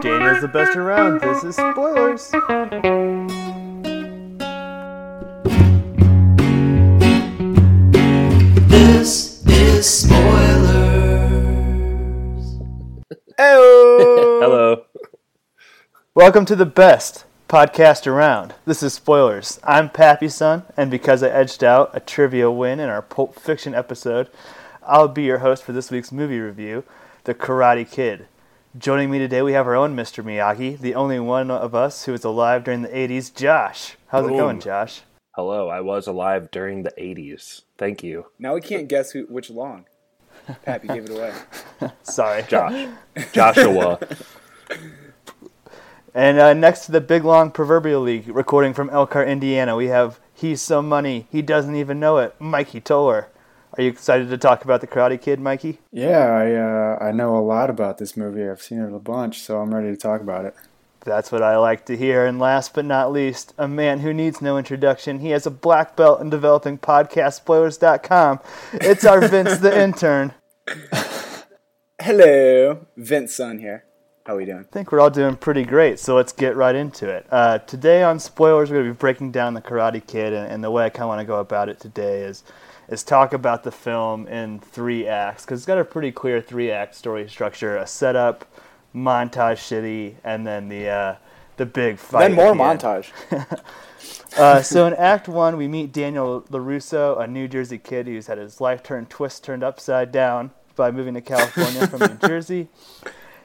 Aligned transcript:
Daniel's 0.00 0.40
the 0.40 0.48
best 0.48 0.76
around. 0.76 1.20
This 1.20 1.42
is 1.42 1.56
spoilers. 1.56 2.30
This 8.68 9.44
is 9.46 9.86
spoilers. 9.88 10.18
Hello. 13.36 14.40
Hello. 14.40 14.84
Welcome 16.14 16.44
to 16.44 16.54
the 16.54 16.66
best 16.66 17.24
podcast 17.48 18.06
around. 18.06 18.54
This 18.66 18.84
is 18.84 18.94
spoilers. 18.94 19.58
I'm 19.64 19.90
Pappy 19.90 20.28
Son, 20.28 20.62
and 20.76 20.92
because 20.92 21.24
I 21.24 21.30
edged 21.30 21.64
out 21.64 21.90
a 21.92 21.98
trivia 21.98 22.52
win 22.52 22.78
in 22.78 22.88
our 22.88 23.02
Pulp 23.02 23.34
Fiction 23.34 23.74
episode, 23.74 24.30
I'll 24.86 25.08
be 25.08 25.24
your 25.24 25.38
host 25.38 25.64
for 25.64 25.72
this 25.72 25.90
week's 25.90 26.12
movie 26.12 26.38
review, 26.38 26.84
The 27.24 27.34
Karate 27.34 27.90
Kid. 27.90 28.28
Joining 28.78 29.10
me 29.10 29.18
today, 29.18 29.42
we 29.42 29.54
have 29.54 29.66
our 29.66 29.74
own 29.74 29.96
Mr. 29.96 30.22
Miyagi, 30.22 30.78
the 30.78 30.94
only 30.94 31.18
one 31.18 31.50
of 31.50 31.74
us 31.74 32.04
who 32.04 32.12
was 32.12 32.22
alive 32.22 32.62
during 32.62 32.82
the 32.82 32.88
80s, 32.88 33.34
Josh. 33.34 33.96
How's 34.06 34.26
it 34.26 34.30
going, 34.30 34.60
Josh? 34.60 35.00
Hello. 35.34 35.68
I 35.68 35.80
was 35.80 36.06
alive 36.06 36.48
during 36.52 36.84
the 36.84 36.92
80s. 36.96 37.62
Thank 37.76 38.04
you. 38.04 38.26
Now 38.38 38.54
we 38.54 38.60
can't 38.60 38.86
guess 38.86 39.10
who 39.10 39.24
which 39.24 39.50
long. 39.50 39.86
Pappy 40.64 40.86
gave 40.86 41.06
it 41.06 41.10
away. 41.10 41.34
Sorry. 42.04 42.44
Josh. 42.44 42.88
Joshua. 43.32 43.98
And 46.14 46.38
uh, 46.38 46.54
next 46.54 46.86
to 46.86 46.92
the 46.92 47.02
Big 47.02 47.22
Long 47.22 47.50
Proverbial 47.52 48.00
League, 48.00 48.26
recording 48.28 48.72
from 48.74 48.90
Elkhart, 48.90 49.28
Indiana, 49.28 49.76
we 49.76 49.86
have 49.86 50.18
He's 50.34 50.60
So 50.60 50.82
Money, 50.82 51.28
He 51.30 51.42
Doesn't 51.42 51.76
Even 51.76 52.00
Know 52.00 52.16
It, 52.16 52.34
Mikey 52.40 52.80
Toller. 52.80 53.28
Are 53.78 53.82
you 53.82 53.90
excited 53.90 54.28
to 54.30 54.36
talk 54.36 54.64
about 54.64 54.80
The 54.80 54.88
Karate 54.88 55.22
Kid, 55.22 55.38
Mikey? 55.38 55.78
Yeah, 55.92 56.26
I 56.26 56.52
uh, 56.52 56.98
I 57.00 57.12
know 57.12 57.36
a 57.36 57.38
lot 57.38 57.70
about 57.70 57.98
this 57.98 58.16
movie. 58.16 58.42
I've 58.42 58.60
seen 58.60 58.80
it 58.80 58.92
a 58.92 58.98
bunch, 58.98 59.38
so 59.38 59.60
I'm 59.60 59.72
ready 59.72 59.90
to 59.90 59.96
talk 59.96 60.20
about 60.20 60.46
it. 60.46 60.56
That's 61.04 61.30
what 61.30 61.44
I 61.44 61.56
like 61.58 61.86
to 61.86 61.96
hear. 61.96 62.26
And 62.26 62.40
last 62.40 62.74
but 62.74 62.84
not 62.84 63.12
least, 63.12 63.54
a 63.56 63.68
man 63.68 64.00
who 64.00 64.12
needs 64.12 64.42
no 64.42 64.58
introduction. 64.58 65.20
He 65.20 65.30
has 65.30 65.46
a 65.46 65.50
black 65.52 65.94
belt 65.94 66.20
in 66.20 66.28
developing 66.28 66.76
podcast 66.78 67.44
podcastspoilers.com. 67.44 68.40
It's 68.72 69.04
our 69.04 69.28
Vince 69.28 69.58
the 69.58 69.80
intern. 69.84 70.34
Hello, 72.02 72.84
Vince 72.96 73.36
Son 73.36 73.60
here. 73.60 73.84
How 74.26 74.34
are 74.34 74.38
we 74.38 74.44
doing? 74.44 74.66
I 74.68 74.72
think 74.72 74.90
we're 74.90 74.98
all 74.98 75.08
doing 75.08 75.36
pretty 75.36 75.62
great, 75.62 76.00
so 76.00 76.16
let's 76.16 76.32
get 76.32 76.56
right 76.56 76.74
into 76.74 77.08
it. 77.08 77.26
Uh, 77.30 77.58
today 77.58 78.02
on 78.02 78.18
Spoilers, 78.18 78.70
we're 78.70 78.78
going 78.78 78.88
to 78.88 78.94
be 78.94 78.98
breaking 78.98 79.30
down 79.30 79.54
The 79.54 79.62
Karate 79.62 80.04
Kid, 80.04 80.32
and, 80.32 80.50
and 80.50 80.64
the 80.64 80.70
way 80.72 80.84
I 80.84 80.90
kind 80.90 81.04
of 81.04 81.08
want 81.10 81.20
to 81.20 81.24
go 81.24 81.38
about 81.38 81.68
it 81.68 81.78
today 81.78 82.22
is 82.22 82.42
is 82.88 83.02
talk 83.02 83.32
about 83.32 83.64
the 83.64 83.70
film 83.70 84.26
in 84.28 84.60
three 84.60 85.06
acts, 85.06 85.44
because 85.44 85.60
it's 85.60 85.66
got 85.66 85.78
a 85.78 85.84
pretty 85.84 86.12
clear 86.12 86.40
three 86.40 86.70
act 86.70 86.94
story 86.94 87.28
structure 87.28 87.76
a 87.76 87.86
setup, 87.86 88.44
montage 88.94 89.58
shitty, 89.58 90.14
and 90.24 90.46
then 90.46 90.68
the, 90.68 90.88
uh, 90.88 91.16
the 91.56 91.66
big 91.66 91.98
fight. 91.98 92.28
Then 92.28 92.34
more 92.34 92.52
the 92.52 92.58
montage. 92.58 93.10
Uh, 94.36 94.62
so 94.62 94.86
in 94.86 94.94
Act 94.94 95.26
One, 95.26 95.56
we 95.56 95.66
meet 95.66 95.92
Daniel 95.92 96.42
Larusso, 96.50 97.20
a 97.20 97.26
New 97.26 97.48
Jersey 97.48 97.78
kid 97.78 98.06
who's 98.06 98.28
had 98.28 98.38
his 98.38 98.60
life 98.60 98.82
turned 98.82 99.10
twist 99.10 99.42
turned 99.42 99.64
upside 99.64 100.12
down 100.12 100.52
by 100.76 100.90
moving 100.90 101.14
to 101.14 101.20
California 101.20 101.86
from 101.88 102.00
New 102.00 102.18
Jersey. 102.28 102.68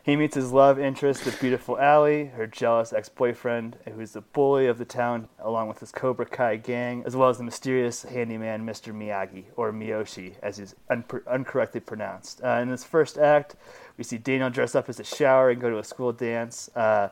He 0.04 0.18
meets 0.18 0.36
his 0.36 0.52
love 0.52 0.80
interest, 0.80 1.24
the 1.24 1.32
beautiful 1.32 1.80
Allie, 1.80 2.26
her 2.26 2.46
jealous 2.46 2.92
ex-boyfriend, 2.92 3.78
who's 3.96 4.12
the 4.12 4.20
bully 4.20 4.68
of 4.68 4.78
the 4.78 4.84
town, 4.84 5.30
along 5.40 5.70
with 5.70 5.80
his 5.80 5.94
Cobra 5.94 6.26
Kai 6.26 6.58
gang, 6.58 7.04
as 7.06 7.16
well 7.16 7.30
as 7.30 7.38
the 7.38 7.46
mysterious 7.46 8.04
handyman 8.04 8.66
Mr. 8.66 8.94
Miyagi, 8.94 9.46
or 9.56 9.72
Miyoshi, 9.72 10.34
as 10.44 10.58
he's 10.58 10.76
unpr- 10.92 11.24
incorrectly 11.34 11.80
pronounced. 11.80 12.42
Uh, 12.44 12.60
in 12.62 12.70
this 12.70 12.84
first 12.84 13.18
act, 13.18 13.56
we 13.98 14.04
see 14.04 14.18
Daniel 14.18 14.50
dress 14.50 14.76
up 14.76 14.90
as 14.90 15.00
a 15.00 15.06
shower 15.06 15.52
and 15.52 15.62
go 15.62 15.70
to 15.70 15.80
a 15.80 15.84
school 15.86 16.12
dance, 16.12 16.70
uh, 16.76 17.08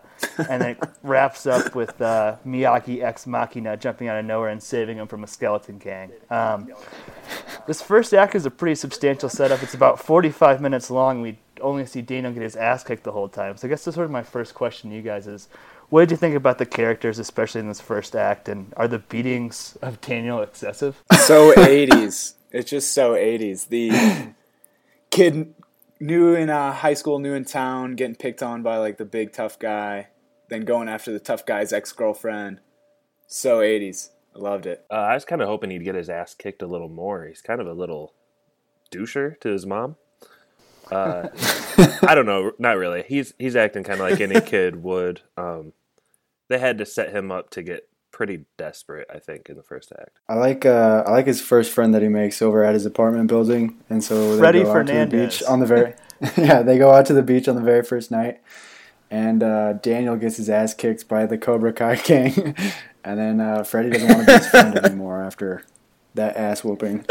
and 0.50 0.61
then 0.61 0.72
it 0.72 0.80
wraps 1.03 1.45
up 1.45 1.73
with 1.73 2.02
uh, 2.02 2.36
Miyagi 2.45 3.03
ex 3.03 3.26
Machina 3.26 3.78
jumping 3.78 4.09
out 4.09 4.17
of 4.17 4.26
nowhere 4.26 4.50
and 4.50 4.61
saving 4.61 4.98
him 4.98 5.08
from 5.08 5.23
a 5.23 5.28
skeleton 5.28 5.78
gang. 5.78 6.11
Um, 6.30 6.67
this 7.67 7.82
first 7.82 8.14
act 8.14 8.36
is 8.36 8.45
a 8.45 8.52
pretty 8.52 8.76
substantial 8.76 9.30
setup. 9.30 9.64
It's 9.64 9.76
about 9.76 9.98
45 9.99 10.60
minutes 10.60 10.92
long. 10.92 11.21
We 11.21 11.37
only 11.61 11.86
see 11.86 12.02
Daniel 12.02 12.33
get 12.33 12.44
his 12.44 12.55
ass 12.55 12.83
kicked 12.83 13.04
the 13.04 13.11
whole 13.11 13.30
time. 13.30 13.58
So 13.58 13.67
I 13.67 13.70
guess 13.70 13.86
that's 13.86 13.95
sort 13.95 14.05
of 14.05 14.11
my 14.11 14.23
first 14.23 14.54
question 14.54 14.89
to 14.89 14.95
you 14.95 15.02
guys 15.02 15.27
is, 15.27 15.48
what 15.89 16.02
did 16.02 16.11
you 16.11 16.17
think 16.17 16.36
about 16.36 16.58
the 16.58 16.66
characters, 16.66 17.20
especially 17.20 17.60
in 17.60 17.67
this 17.67 17.82
first 17.82 18.16
act, 18.16 18.48
and 18.48 18.73
are 18.77 18.88
the 18.88 18.99
beatings 18.99 19.77
of 19.82 19.99
Daniel 20.02 20.42
excessive? 20.42 21.02
so 21.26 21.54
80s. 21.54 22.36
It's 22.52 22.70
just 22.70 22.94
so 22.94 23.14
80s. 23.14 23.67
The 23.67 24.33
kid 25.10 25.54
new 25.99 26.33
in 26.33 26.49
uh, 26.49 26.73
high 26.73 26.94
school, 26.94 27.20
new 27.20 27.33
in 27.33 27.45
town, 27.45 27.95
getting 27.95 28.16
picked 28.16 28.42
on 28.42 28.64
by 28.64 28.78
like 28.78 28.98
the 28.98 29.05
big 29.05 29.33
tough 29.33 29.60
guy, 29.60 30.08
then 30.49 30.66
going 30.66 30.89
after 30.89 31.11
the 31.11 31.20
tough 31.20 31.45
guy's 31.45 31.72
ex 31.72 31.92
girlfriend. 31.92 32.60
So 33.28 33.60
80s. 33.60 34.10
I 34.36 34.39
loved 34.39 34.66
it. 34.66 34.86
Uh, 34.89 34.95
I 34.95 35.14
was 35.14 35.26
kind 35.26 35.42
of 35.42 35.48
hoping 35.48 35.72
he'd 35.72 35.83
get 35.83 35.95
his 35.95 36.10
ass 36.10 36.33
kicked 36.33 36.61
a 36.61 36.67
little 36.67 36.89
more. 36.89 37.26
He's 37.26 37.42
kind 37.42 37.60
of 37.60 37.67
a 37.67 37.73
little 37.73 38.14
doucher 38.92 39.39
to 39.42 39.49
his 39.49 39.66
mom. 39.66 39.98
Uh, 40.92 41.30
I 42.08 42.16
don't 42.16 42.26
know. 42.26 42.52
Not 42.60 42.78
really. 42.78 43.04
He's 43.08 43.34
he's 43.40 43.56
acting 43.56 43.84
kind 43.84 44.00
of 44.02 44.10
like 44.10 44.22
any 44.22 44.42
kid 44.42 44.84
would. 44.84 45.22
Um, 45.38 45.74
they 46.50 46.60
had 46.60 46.78
to 46.80 46.86
set 46.86 47.12
him 47.12 47.32
up 47.32 47.50
to 47.52 47.64
get 47.64 47.88
pretty 48.12 48.46
desperate. 48.58 49.08
I 49.14 49.20
think 49.20 49.50
in 49.50 49.56
the 49.56 49.64
first 49.64 49.92
act. 49.98 50.20
I 50.28 50.36
like 50.36 50.66
uh, 50.66 51.04
I 51.08 51.12
like 51.12 51.28
his 51.28 51.42
first 51.42 51.72
friend 51.72 51.94
that 51.94 52.02
he 52.02 52.10
makes 52.10 52.42
over 52.42 52.64
at 52.64 52.74
his 52.74 52.86
apartment 52.86 53.28
building, 53.28 53.78
and 53.90 54.04
so 54.04 54.34
they 54.34 54.40
Freddie 54.40 54.64
go 54.64 54.72
out 54.72 54.74
to 54.74 54.80
the 54.80 54.88
Fernandez. 54.94 55.40
beach 55.40 55.48
on 55.48 55.60
the 55.60 55.66
very 55.66 55.94
yeah 56.38 56.62
they 56.62 56.78
go 56.78 56.92
out 56.92 57.06
to 57.08 57.14
the 57.14 57.23
beach 57.23 57.48
on 57.48 57.56
the 57.56 57.62
very 57.62 57.84
first 57.84 58.12
night, 58.12 58.42
and 59.10 59.42
uh, 59.42 59.73
Daniel 59.73 60.18
gets 60.18 60.38
his 60.38 60.50
ass 60.50 60.73
kicked 60.73 61.08
by 61.08 61.26
the 61.26 61.38
Cobra 61.38 61.73
Kai 61.73 61.96
gang, 61.96 62.56
and 63.04 63.20
then 63.20 63.40
uh, 63.40 63.64
Freddie 63.64 63.92
doesn't 63.92 64.08
want 64.08 64.20
to 64.22 64.26
be 64.26 64.34
his 64.34 64.48
friend 64.50 64.78
anymore 64.78 65.23
after 65.23 65.64
that 66.16 66.36
ass 66.36 66.64
whooping. 66.64 67.06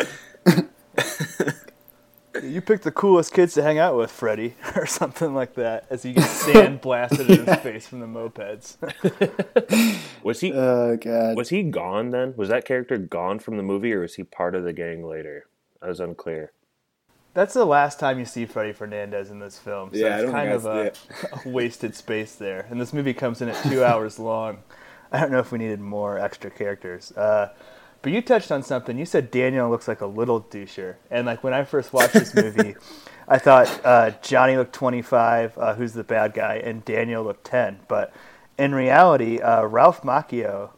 You 2.50 2.60
picked 2.60 2.84
the 2.84 2.90
coolest 2.90 3.32
kids 3.32 3.54
to 3.54 3.62
hang 3.62 3.78
out 3.78 3.96
with, 3.96 4.10
Freddie, 4.10 4.54
or 4.76 4.86
something 4.86 5.34
like 5.34 5.54
that, 5.54 5.86
as 5.90 6.02
he 6.02 6.12
gets 6.12 6.30
sand 6.30 6.80
blasted 6.82 7.30
in 7.30 7.46
his 7.46 7.56
face 7.60 7.86
from 7.86 8.00
the 8.00 8.06
mopeds. 8.06 8.76
Was 10.22 10.40
he 10.40 10.52
Oh 10.52 10.96
god. 10.96 11.36
was 11.36 11.48
he 11.48 11.62
gone 11.62 12.10
then? 12.10 12.34
Was 12.36 12.48
that 12.50 12.64
character 12.66 12.98
gone 12.98 13.38
from 13.38 13.56
the 13.56 13.62
movie, 13.62 13.92
or 13.92 14.00
was 14.00 14.14
he 14.16 14.24
part 14.24 14.54
of 14.54 14.64
the 14.64 14.72
gang 14.72 15.02
later? 15.04 15.46
I 15.82 15.88
was 15.88 15.98
unclear. 16.00 16.52
That's 17.32 17.54
the 17.54 17.64
last 17.64 17.98
time 18.00 18.18
you 18.18 18.24
see 18.26 18.44
Freddie 18.44 18.72
Fernandez 18.72 19.30
in 19.30 19.38
this 19.38 19.58
film. 19.58 19.90
So 19.92 19.98
Yeah, 19.98 20.06
I 20.08 20.14
it's 20.16 20.22
don't 20.24 20.32
kind 20.32 20.60
think 20.60 20.64
of 20.64 20.66
a, 20.66 20.92
I 21.36 21.40
a 21.46 21.48
wasted 21.48 21.94
space 21.94 22.34
there. 22.34 22.66
And 22.68 22.80
this 22.80 22.92
movie 22.92 23.14
comes 23.14 23.40
in 23.40 23.48
at 23.48 23.62
two 23.70 23.84
hours 23.84 24.18
long. 24.18 24.58
I 25.12 25.20
don't 25.20 25.30
know 25.30 25.38
if 25.38 25.52
we 25.52 25.58
needed 25.58 25.80
more 25.80 26.18
extra 26.18 26.50
characters. 26.50 27.12
Uh, 27.12 27.52
but 28.02 28.12
you 28.12 28.22
touched 28.22 28.50
on 28.50 28.62
something. 28.62 28.98
You 28.98 29.04
said 29.04 29.30
Daniel 29.30 29.68
looks 29.68 29.86
like 29.88 30.00
a 30.00 30.06
little 30.06 30.40
doucher. 30.40 30.96
And 31.10 31.26
like 31.26 31.44
when 31.44 31.52
I 31.52 31.64
first 31.64 31.92
watched 31.92 32.14
this 32.14 32.34
movie, 32.34 32.74
I 33.28 33.38
thought 33.38 33.80
uh, 33.84 34.12
Johnny 34.22 34.56
looked 34.56 34.72
25, 34.72 35.58
uh, 35.58 35.74
who's 35.74 35.92
the 35.92 36.04
bad 36.04 36.34
guy, 36.34 36.56
and 36.56 36.84
Daniel 36.84 37.22
looked 37.24 37.44
10. 37.44 37.80
But 37.88 38.12
in 38.58 38.74
reality, 38.74 39.40
uh, 39.40 39.64
Ralph 39.64 40.02
Macchio, 40.02 40.70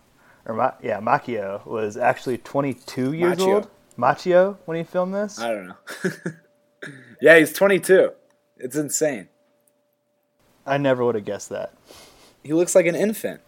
or 0.47 0.55
Ma- 0.55 0.75
yeah, 0.83 1.01
Macchio 1.01 1.65
was 1.65 1.97
actually 1.97 2.39
22 2.39 3.13
years 3.13 3.39
Macchio. 3.39 3.55
old. 3.55 3.71
Macchio 3.97 4.57
when 4.65 4.77
he 4.79 4.85
filmed 4.85 5.15
this. 5.15 5.39
I 5.39 5.53
don't 5.53 5.69
know. 5.69 5.77
yeah, 7.21 7.39
he's 7.39 7.53
22. 7.53 8.11
It's 8.57 8.77
insane. 8.77 9.29
I 10.67 10.79
never 10.79 11.05
would 11.05 11.15
have 11.15 11.25
guessed 11.25 11.51
that. 11.51 11.75
He 12.43 12.53
looks 12.53 12.75
like 12.75 12.87
an 12.87 12.95
infant. 12.95 13.41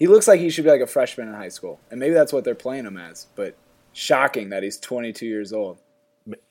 He 0.00 0.06
looks 0.06 0.26
like 0.26 0.40
he 0.40 0.48
should 0.48 0.64
be 0.64 0.70
like 0.70 0.80
a 0.80 0.86
freshman 0.86 1.28
in 1.28 1.34
high 1.34 1.50
school. 1.50 1.78
And 1.90 2.00
maybe 2.00 2.14
that's 2.14 2.32
what 2.32 2.42
they're 2.42 2.54
playing 2.54 2.86
him 2.86 2.96
as. 2.96 3.26
But 3.36 3.54
shocking 3.92 4.48
that 4.48 4.62
he's 4.62 4.78
22 4.78 5.26
years 5.26 5.52
old. 5.52 5.78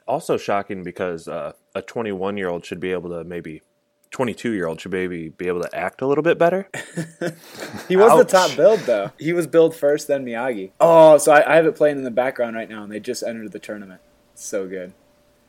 Also 0.07 0.37
shocking 0.37 0.83
because 0.83 1.27
uh, 1.27 1.53
a 1.73 1.81
21 1.81 2.37
year 2.37 2.47
old 2.47 2.63
should 2.63 2.79
be 2.79 2.91
able 2.91 3.09
to 3.09 3.23
maybe 3.23 3.63
22 4.11 4.51
year 4.51 4.67
old 4.67 4.79
should 4.79 4.91
maybe 4.91 5.29
be 5.29 5.47
able 5.47 5.61
to 5.61 5.75
act 5.75 6.01
a 6.01 6.07
little 6.07 6.23
bit 6.23 6.37
better. 6.37 6.69
He 7.87 7.95
was 7.95 8.11
Ouch. 8.11 8.19
the 8.19 8.25
top 8.25 8.55
build 8.55 8.81
though. 8.81 9.11
He 9.17 9.33
was 9.33 9.47
build 9.47 9.75
first, 9.75 10.07
then 10.07 10.23
Miyagi. 10.23 10.71
Oh, 10.79 11.17
so 11.17 11.31
I, 11.31 11.53
I 11.53 11.55
have 11.55 11.65
it 11.65 11.75
playing 11.75 11.97
in 11.97 12.03
the 12.03 12.11
background 12.11 12.55
right 12.55 12.69
now, 12.69 12.83
and 12.83 12.91
they 12.91 12.99
just 12.99 13.23
entered 13.23 13.51
the 13.51 13.57
tournament. 13.57 13.99
So 14.35 14.67
good. 14.67 14.93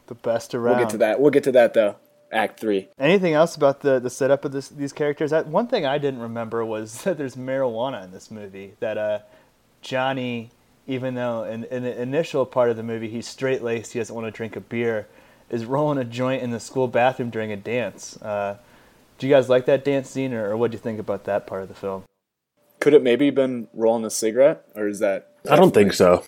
The 0.06 0.14
best 0.14 0.54
around. 0.54 0.76
We'll 0.76 0.84
get 0.84 0.90
to 0.92 0.98
that. 0.98 1.20
We'll 1.20 1.30
get 1.30 1.44
to 1.44 1.52
that 1.52 1.74
though. 1.74 1.96
Act 2.32 2.60
three. 2.60 2.88
Anything 2.98 3.32
else 3.34 3.56
about 3.56 3.80
the, 3.80 3.98
the 3.98 4.10
setup 4.10 4.44
of 4.44 4.52
this, 4.52 4.68
these 4.68 4.92
characters? 4.92 5.30
That, 5.32 5.46
one 5.48 5.66
thing 5.66 5.84
I 5.84 5.98
didn't 5.98 6.20
remember 6.20 6.64
was 6.64 7.02
that 7.04 7.18
there's 7.18 7.34
marijuana 7.36 8.04
in 8.04 8.12
this 8.12 8.30
movie. 8.30 8.74
That 8.80 8.96
uh, 8.98 9.18
Johnny, 9.82 10.50
even 10.86 11.14
though 11.14 11.44
in, 11.44 11.64
in 11.64 11.82
the 11.82 12.00
initial 12.00 12.46
part 12.46 12.70
of 12.70 12.76
the 12.76 12.82
movie 12.82 13.08
he's 13.08 13.26
straight 13.26 13.62
laced, 13.62 13.92
he 13.92 13.98
doesn't 13.98 14.14
want 14.14 14.26
to 14.26 14.30
drink 14.30 14.54
a 14.56 14.60
beer, 14.60 15.08
is 15.50 15.64
rolling 15.64 15.98
a 15.98 16.04
joint 16.04 16.42
in 16.42 16.50
the 16.50 16.60
school 16.60 16.86
bathroom 16.86 17.30
during 17.30 17.50
a 17.50 17.56
dance. 17.56 18.20
Uh, 18.22 18.56
do 19.18 19.26
you 19.26 19.34
guys 19.34 19.48
like 19.48 19.66
that 19.66 19.84
dance 19.84 20.08
scene, 20.08 20.32
or, 20.32 20.50
or 20.50 20.56
what 20.56 20.70
do 20.70 20.76
you 20.76 20.80
think 20.80 20.98
about 21.00 21.24
that 21.24 21.46
part 21.46 21.62
of 21.62 21.68
the 21.68 21.74
film? 21.74 22.04
Could 22.78 22.94
it 22.94 23.02
maybe 23.02 23.28
been 23.30 23.68
rolling 23.74 24.04
a 24.04 24.10
cigarette, 24.10 24.64
or 24.74 24.88
is 24.88 25.00
that 25.00 25.32
I 25.50 25.56
don't 25.56 25.74
think 25.74 25.92
so. 25.92 26.24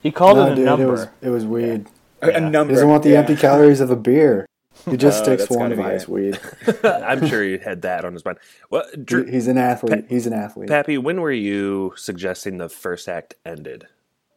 He 0.00 0.10
called 0.12 0.36
no, 0.38 0.46
it 0.46 0.52
a 0.52 0.54
dude, 0.54 0.64
number. 0.64 0.84
it 0.84 0.90
was 0.90 1.06
it 1.22 1.28
was 1.30 1.44
weed. 1.44 1.86
a, 2.22 2.28
a 2.28 2.32
Yeah. 2.32 2.48
number? 2.48 2.70
He 2.70 2.74
doesn't 2.76 2.88
want 2.88 3.02
the 3.02 3.10
Yeah. 3.10 3.18
empty 3.18 3.36
calories 3.36 3.80
of 3.80 3.90
a 3.90 3.96
beer. 3.96 4.46
He 4.84 4.96
just 4.96 5.20
Oh, 5.20 5.24
sticks 5.24 5.42
that's 5.42 5.50
one 5.50 5.70
gotta 5.70 5.76
be 5.76 5.82
vice 5.82 6.08
weed. 6.08 6.40
I'm 6.84 7.26
sure 7.26 7.42
he 7.42 7.58
had 7.58 7.82
that 7.82 8.04
on 8.04 8.12
his 8.12 8.24
mind. 8.24 8.38
Well, 8.70 8.84
Drew, 9.04 9.24
He's 9.24 9.48
an 9.48 9.58
athlete. 9.58 10.06
He's 10.08 10.26
an 10.26 10.32
athlete. 10.32 10.68
Pappy, 10.68 10.98
when 10.98 11.20
were 11.20 11.32
you 11.32 11.92
suggesting 11.96 12.58
the 12.58 12.68
first 12.68 13.08
act 13.08 13.34
ended? 13.44 13.86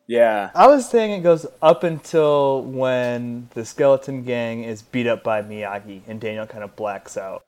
Yeah. 0.08 0.50
I 0.54 0.68
was 0.68 0.90
saying 0.90 1.12
it 1.12 1.24
goes 1.24 1.46
up 1.62 1.84
until 1.84 2.64
when 2.64 3.48
the 3.54 3.64
skeleton 3.64 4.24
gang 4.24 4.64
is 4.64 4.82
beat 4.82 5.08
up 5.08 5.24
by 5.24 5.42
Miyagi 5.42 6.02
and 6.08 6.20
Daniel 6.20 6.46
kind 6.48 6.64
of 6.64 6.76
blacks 6.76 7.16
out. 7.18 7.46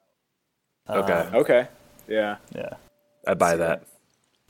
Okay, 0.90 1.14
um, 1.14 1.36
Okay. 1.36 1.68
Yeah. 2.08 2.38
Yeah, 2.56 2.74
I 3.28 3.34
buy 3.34 3.56
that. 3.58 3.84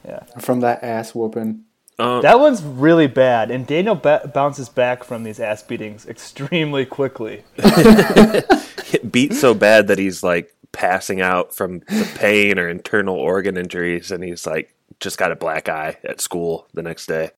yeah. 0.06 0.24
From 0.40 0.60
that 0.62 0.84
ass 0.84 1.16
whooping. 1.16 1.64
Um, 2.00 2.22
That 2.22 2.40
one's 2.40 2.64
really 2.64 3.08
bad, 3.08 3.52
and 3.52 3.68
Daniel 3.68 3.96
ba- 3.96 4.32
bounces 4.34 4.70
back 4.70 5.04
from 5.04 5.24
these 5.24 5.40
ass 5.40 5.62
beatings 5.62 6.08
extremely 6.08 6.86
quickly. 6.86 7.44
beat 9.12 9.34
so 9.34 9.54
bad 9.54 9.88
that 9.88 10.00
he's 10.00 10.24
like 10.24 10.56
passing 10.72 11.22
out 11.22 11.54
from 11.54 11.80
the 11.80 12.12
pain 12.16 12.58
or 12.58 12.68
internal 12.68 13.16
organ 13.16 13.58
injuries, 13.58 14.12
and 14.12 14.24
he's 14.24 14.48
like 14.48 14.74
just 15.00 15.18
got 15.18 15.32
a 15.32 15.36
black 15.36 15.70
eye 15.70 15.98
at 16.04 16.20
school 16.22 16.68
the 16.74 16.82
next 16.82 17.06
day. 17.06 17.32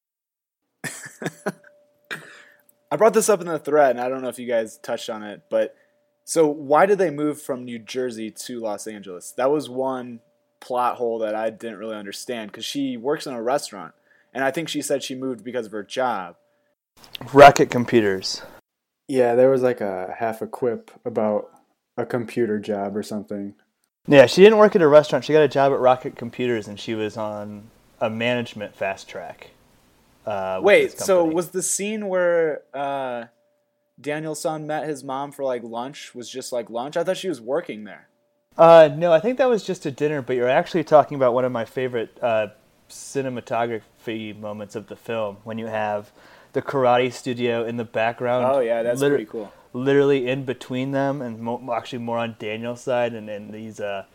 I 2.92 2.98
brought 2.98 3.14
this 3.14 3.30
up 3.30 3.42
in 3.42 3.48
the 3.48 3.60
thread, 3.60 3.92
and 3.92 4.00
I 4.00 4.08
don't 4.08 4.22
know 4.22 4.30
if 4.30 4.40
you 4.40 4.48
guys 4.48 4.78
touched 4.78 5.10
on 5.10 5.24
it, 5.24 5.44
but 5.50 5.76
so 6.24 6.48
why 6.48 6.86
did 6.86 6.98
they 6.98 7.10
move 7.10 7.42
from 7.42 7.66
New 7.66 7.80
Jersey 7.80 8.32
to 8.32 8.60
Los 8.60 8.88
Angeles? 8.88 9.32
That 9.34 9.52
was 9.52 9.70
one 9.70 10.22
plot 10.60 10.96
hole 10.96 11.20
that 11.20 11.36
I 11.36 11.50
didn't 11.50 11.78
really 11.78 11.96
understand 11.96 12.52
because 12.52 12.66
she 12.66 12.98
works 12.98 13.28
in 13.28 13.34
a 13.34 13.42
restaurant, 13.42 13.94
and 14.36 14.44
I 14.44 14.52
think 14.52 14.68
she 14.68 14.82
said 14.82 15.02
she 15.02 15.16
moved 15.16 15.44
because 15.44 15.66
of 15.66 15.72
her 15.72 15.84
job. 15.84 16.36
Rocket 17.34 17.72
computers. 17.72 18.44
Yeah, 19.08 19.34
there 19.34 19.50
was 19.50 19.62
like 19.62 19.80
a 19.82 20.14
half 20.20 20.42
a 20.42 20.48
quip 20.48 20.92
about 21.06 21.50
a 21.98 22.06
computer 22.06 22.60
job 22.60 22.98
or 22.98 23.02
something. 23.02 23.56
Yeah, 24.08 24.26
she 24.26 24.44
didn't 24.44 24.60
work 24.60 24.76
at 24.76 24.82
a 24.82 24.88
restaurant. 24.88 25.24
She 25.24 25.34
got 25.34 25.42
a 25.42 25.48
job 25.48 25.72
at 25.72 25.80
Rocket 25.80 26.16
Computers, 26.16 26.68
and 26.68 26.80
she 26.80 26.94
was 26.94 27.18
on 27.18 27.72
a 28.00 28.10
management 28.10 28.76
fast 28.76 29.10
track. 29.10 29.52
Uh, 30.26 30.60
Wait, 30.62 31.00
so 31.00 31.24
was 31.24 31.50
the 31.50 31.64
scene 31.64 32.08
where 32.08 32.62
uh, 32.74 33.26
Daniel's 34.00 34.42
son 34.42 34.68
met 34.68 34.88
his 34.88 35.04
mom 35.04 35.32
for 35.32 35.44
like 35.44 35.64
lunch 35.64 36.14
was 36.14 36.30
just 36.30 36.52
like 36.52 36.70
lunch? 36.70 36.98
I 36.98 37.04
thought 37.04 37.18
she 37.18 37.30
was 37.30 37.42
working 37.42 37.86
there. 37.86 38.10
Uh, 38.58 38.90
no, 38.96 39.12
I 39.12 39.20
think 39.20 39.38
that 39.38 39.50
was 39.50 39.64
just 39.64 39.86
a 39.86 39.92
dinner. 39.92 40.22
But 40.22 40.36
you're 40.36 40.50
actually 40.50 40.84
talking 40.84 41.16
about 41.16 41.34
one 41.34 41.46
of 41.46 41.52
my 41.52 41.66
favorite 41.66 42.18
uh, 42.22 42.48
cinematography 42.96 44.38
moments 44.38 44.76
of 44.76 44.88
the 44.88 44.96
film 44.96 45.38
when 45.44 45.58
you 45.58 45.68
have 45.68 46.12
the 46.54 46.62
karate 46.62 47.12
studio 47.12 47.66
in 47.66 47.78
the 47.78 47.84
background. 47.84 48.46
Oh 48.46 48.60
yeah, 48.60 48.82
that's 48.84 49.02
liter- 49.02 49.16
pretty 49.16 49.30
cool. 49.30 49.52
Literally 49.74 50.28
in 50.28 50.46
between 50.46 50.92
them, 50.92 51.22
and 51.22 51.40
mo- 51.40 51.74
actually 51.76 52.00
more 52.00 52.18
on 52.18 52.36
Daniel's 52.40 52.82
side, 52.82 53.14
and, 53.14 53.30
and 53.30 53.54
he's 53.54 53.80
uh, 53.82 54.06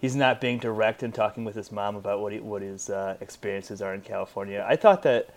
he's 0.00 0.14
not 0.14 0.40
being 0.40 0.58
direct 0.58 1.02
and 1.02 1.12
talking 1.12 1.44
with 1.44 1.56
his 1.56 1.72
mom 1.72 1.96
about 1.96 2.20
what 2.20 2.32
he, 2.32 2.38
what 2.38 2.62
his 2.62 2.88
uh, 2.88 3.16
experiences 3.20 3.82
are 3.82 3.92
in 3.92 4.00
California. 4.02 4.64
I 4.68 4.76
thought 4.76 5.02
that 5.02 5.30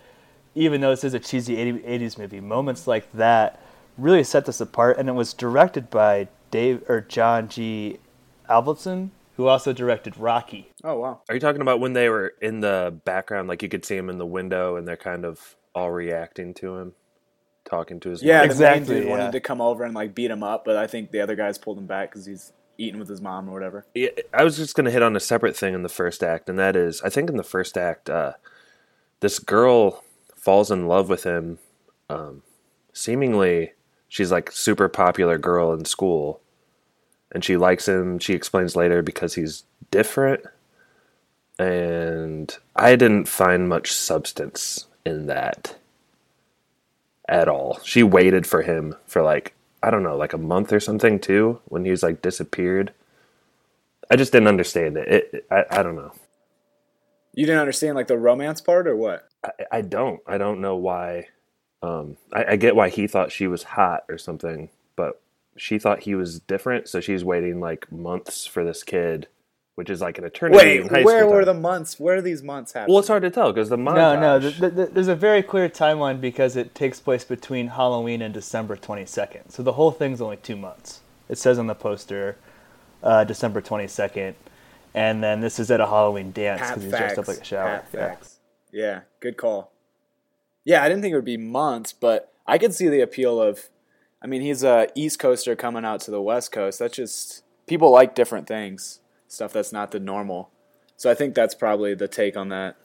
even 0.54 0.80
though 0.80 0.90
this 0.90 1.02
is 1.02 1.14
a 1.14 1.18
cheesy 1.18 1.56
80, 1.56 1.80
80s 1.80 2.18
movie, 2.18 2.40
moments 2.40 2.86
like 2.86 3.10
that 3.12 3.60
really 3.98 4.22
set 4.22 4.46
this 4.46 4.60
apart, 4.60 4.96
and 4.96 5.08
it 5.08 5.12
was 5.12 5.34
directed 5.34 5.90
by 5.90 6.28
Dave 6.52 6.88
or 6.88 7.00
John 7.00 7.48
G. 7.48 7.98
Avildsen, 8.48 9.10
who 9.36 9.46
also 9.46 9.72
directed 9.72 10.16
Rocky. 10.16 10.70
Oh 10.82 10.98
wow. 10.98 11.20
Are 11.28 11.34
you 11.34 11.40
talking 11.40 11.60
about 11.60 11.80
when 11.80 11.92
they 11.92 12.08
were 12.08 12.34
in 12.40 12.60
the 12.60 12.98
background, 13.04 13.48
like 13.48 13.62
you 13.62 13.68
could 13.68 13.84
see 13.84 13.96
him 13.96 14.08
in 14.10 14.18
the 14.18 14.26
window, 14.26 14.76
and 14.76 14.86
they're 14.86 14.96
kind 14.96 15.24
of 15.24 15.56
all 15.74 15.90
reacting 15.90 16.54
to 16.54 16.76
him, 16.76 16.92
talking 17.64 18.00
to 18.00 18.10
his 18.10 18.22
Yeah, 18.22 18.38
mom? 18.38 18.44
Exactly, 18.46 18.80
the 18.80 18.90
main 18.90 19.00
dude 19.00 19.08
yeah. 19.08 19.16
wanted 19.18 19.32
to 19.32 19.40
come 19.40 19.60
over 19.60 19.84
and 19.84 19.94
like 19.94 20.14
beat 20.14 20.30
him 20.30 20.42
up, 20.42 20.64
but 20.64 20.76
I 20.76 20.86
think 20.86 21.10
the 21.10 21.20
other 21.20 21.36
guys 21.36 21.58
pulled 21.58 21.78
him 21.78 21.86
back 21.86 22.10
because 22.10 22.26
he's 22.26 22.52
eating 22.78 22.98
with 22.98 23.08
his 23.08 23.20
mom 23.20 23.48
or 23.48 23.52
whatever. 23.52 23.86
Yeah, 23.94 24.08
I 24.32 24.44
was 24.44 24.56
just 24.56 24.74
going 24.74 24.84
to 24.86 24.90
hit 24.90 25.02
on 25.02 25.16
a 25.16 25.20
separate 25.20 25.56
thing 25.56 25.74
in 25.74 25.82
the 25.82 25.88
first 25.88 26.22
act, 26.22 26.48
and 26.48 26.58
that 26.58 26.76
is, 26.76 27.02
I 27.02 27.08
think 27.10 27.30
in 27.30 27.36
the 27.36 27.42
first 27.42 27.76
act, 27.76 28.10
uh, 28.10 28.32
this 29.20 29.38
girl 29.38 30.04
falls 30.34 30.70
in 30.70 30.86
love 30.86 31.08
with 31.08 31.24
him. 31.24 31.58
Um, 32.10 32.42
seemingly, 32.92 33.72
she's 34.08 34.30
like 34.30 34.52
super 34.52 34.88
popular 34.88 35.38
girl 35.38 35.72
in 35.72 35.84
school, 35.84 36.40
and 37.32 37.44
she 37.44 37.56
likes 37.56 37.88
him. 37.88 38.18
She 38.18 38.34
explains 38.34 38.76
later 38.76 39.02
because 39.02 39.34
he's 39.34 39.64
different, 39.90 40.44
and 41.58 42.56
I 42.76 42.96
didn't 42.96 43.28
find 43.28 43.68
much 43.68 43.92
substance 43.92 44.86
in 45.04 45.26
that 45.26 45.76
at 47.28 47.48
all. 47.48 47.80
She 47.84 48.02
waited 48.02 48.46
for 48.46 48.62
him 48.62 48.96
for 49.06 49.22
like 49.22 49.54
I 49.82 49.90
don't 49.90 50.02
know, 50.02 50.16
like 50.16 50.32
a 50.32 50.38
month 50.38 50.72
or 50.72 50.80
something 50.80 51.20
too, 51.20 51.60
when 51.66 51.84
he 51.84 51.90
was 51.90 52.02
like 52.02 52.22
disappeared. 52.22 52.92
I 54.10 54.16
just 54.16 54.32
didn't 54.32 54.48
understand 54.48 54.96
it. 54.96 55.08
it, 55.08 55.30
it- 55.32 55.46
I, 55.50 55.80
I 55.80 55.82
don't 55.82 55.96
know. 55.96 56.12
You 57.34 57.46
didn't 57.46 57.60
understand 57.60 57.96
like 57.96 58.06
the 58.06 58.18
romance 58.18 58.60
part 58.60 58.86
or 58.86 58.96
what? 58.96 59.28
I, 59.44 59.50
I 59.72 59.80
don't. 59.82 60.20
I 60.26 60.38
don't 60.38 60.60
know 60.60 60.76
why. 60.76 61.28
Um, 61.82 62.16
I, 62.32 62.44
I 62.52 62.56
get 62.56 62.76
why 62.76 62.88
he 62.90 63.06
thought 63.06 63.32
she 63.32 63.46
was 63.46 63.62
hot 63.64 64.04
or 64.08 64.18
something, 64.18 64.70
she 65.56 65.78
thought 65.78 66.00
he 66.00 66.14
was 66.14 66.40
different, 66.40 66.88
so 66.88 67.00
she's 67.00 67.24
waiting 67.24 67.60
like 67.60 67.90
months 67.92 68.46
for 68.46 68.64
this 68.64 68.82
kid, 68.82 69.28
which 69.76 69.88
is 69.90 70.00
like 70.00 70.18
an 70.18 70.24
eternity. 70.24 70.58
Wait, 70.58 70.80
in 70.80 70.88
high 70.88 71.02
where 71.04 71.26
were 71.26 71.44
time. 71.44 71.56
the 71.56 71.60
months? 71.60 71.98
Where 72.00 72.16
are 72.16 72.22
these 72.22 72.42
months 72.42 72.72
happening? 72.72 72.92
Well, 72.92 72.98
it's 73.00 73.08
hard 73.08 73.22
to 73.22 73.30
tell 73.30 73.52
because 73.52 73.68
the 73.68 73.76
montage. 73.76 73.94
No, 73.94 74.20
no, 74.20 74.40
th- 74.40 74.58
th- 74.58 74.74
th- 74.74 74.88
there's 74.92 75.08
a 75.08 75.14
very 75.16 75.42
clear 75.42 75.68
timeline 75.68 76.20
because 76.20 76.56
it 76.56 76.74
takes 76.74 77.00
place 77.00 77.24
between 77.24 77.68
Halloween 77.68 78.20
and 78.22 78.32
December 78.34 78.76
22nd. 78.76 79.50
So 79.52 79.62
the 79.62 79.72
whole 79.74 79.90
thing's 79.90 80.20
only 80.20 80.36
two 80.38 80.56
months. 80.56 81.00
It 81.28 81.38
says 81.38 81.58
on 81.58 81.66
the 81.66 81.74
poster, 81.74 82.36
uh, 83.02 83.24
December 83.24 83.60
22nd, 83.62 84.34
and 84.94 85.22
then 85.22 85.40
this 85.40 85.58
is 85.58 85.70
at 85.70 85.80
a 85.80 85.86
Halloween 85.86 86.32
dance 86.32 86.60
because 86.68 86.82
he's 86.82 86.92
dressed 86.92 87.18
up 87.18 87.28
like 87.28 87.38
a 87.40 87.44
shower. 87.44 87.64
Pat 87.68 87.86
Yeah. 87.92 88.00
facts. 88.08 88.38
Yeah, 88.72 89.00
good 89.20 89.36
call. 89.36 89.72
Yeah, 90.64 90.82
I 90.82 90.88
didn't 90.88 91.02
think 91.02 91.12
it 91.12 91.16
would 91.16 91.24
be 91.24 91.36
months, 91.36 91.92
but 91.92 92.32
I 92.46 92.58
could 92.58 92.74
see 92.74 92.88
the 92.88 93.00
appeal 93.00 93.40
of. 93.40 93.68
I 94.24 94.26
mean, 94.26 94.40
he's 94.40 94.64
a 94.64 94.88
East 94.94 95.18
Coaster 95.18 95.54
coming 95.54 95.84
out 95.84 96.00
to 96.00 96.10
the 96.10 96.22
West 96.22 96.50
Coast. 96.50 96.78
That's 96.78 96.96
just 96.96 97.44
people 97.66 97.90
like 97.90 98.14
different 98.14 98.46
things, 98.46 99.00
stuff 99.28 99.52
that's 99.52 99.70
not 99.70 99.90
the 99.90 100.00
normal. 100.00 100.50
So 100.96 101.10
I 101.10 101.14
think 101.14 101.34
that's 101.34 101.54
probably 101.54 101.94
the 101.94 102.08
take 102.08 102.34
on 102.34 102.48
that. 102.48 102.76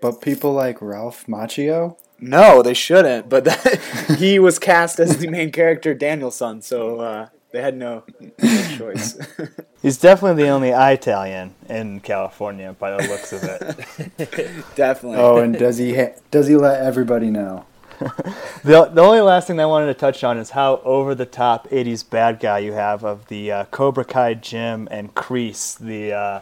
But 0.00 0.20
people 0.20 0.52
like 0.52 0.82
Ralph 0.82 1.26
Macchio, 1.26 1.96
No, 2.18 2.62
they 2.62 2.74
shouldn't. 2.74 3.28
But 3.28 3.44
that, 3.44 4.16
he 4.18 4.40
was 4.40 4.58
cast 4.58 4.98
as 4.98 5.18
the 5.18 5.28
main 5.28 5.52
character, 5.52 5.94
Danielson, 5.94 6.62
so 6.62 6.98
uh, 7.00 7.28
they 7.52 7.62
had 7.62 7.76
no, 7.76 8.02
no 8.20 8.76
choice. 8.76 9.16
He's 9.82 9.98
definitely 9.98 10.42
the 10.42 10.48
only 10.48 10.70
Italian 10.70 11.54
in 11.68 12.00
California 12.00 12.74
by 12.76 12.90
the 12.90 13.08
looks 13.08 13.32
of 13.32 13.44
it. 13.44 14.64
Definitely. 14.74 15.18
oh, 15.18 15.38
and 15.38 15.56
does 15.56 15.78
he 15.78 15.94
ha- 15.94 16.16
does 16.32 16.48
he 16.48 16.56
let 16.56 16.82
everybody 16.82 17.30
know? 17.30 17.64
The, 18.64 18.86
the 18.86 19.00
only 19.00 19.20
last 19.20 19.46
thing 19.46 19.60
I 19.60 19.66
wanted 19.66 19.86
to 19.86 19.94
touch 19.94 20.24
on 20.24 20.36
is 20.36 20.50
how 20.50 20.80
over 20.84 21.14
the 21.14 21.24
top 21.24 21.68
80s 21.68 22.08
bad 22.08 22.40
guy 22.40 22.58
you 22.58 22.72
have 22.72 23.04
of 23.04 23.26
the 23.28 23.52
uh, 23.52 23.64
Cobra 23.66 24.04
Kai 24.04 24.34
gym 24.34 24.88
and 24.90 25.14
Kreese, 25.14 25.78
the 25.78 26.12
uh, 26.12 26.40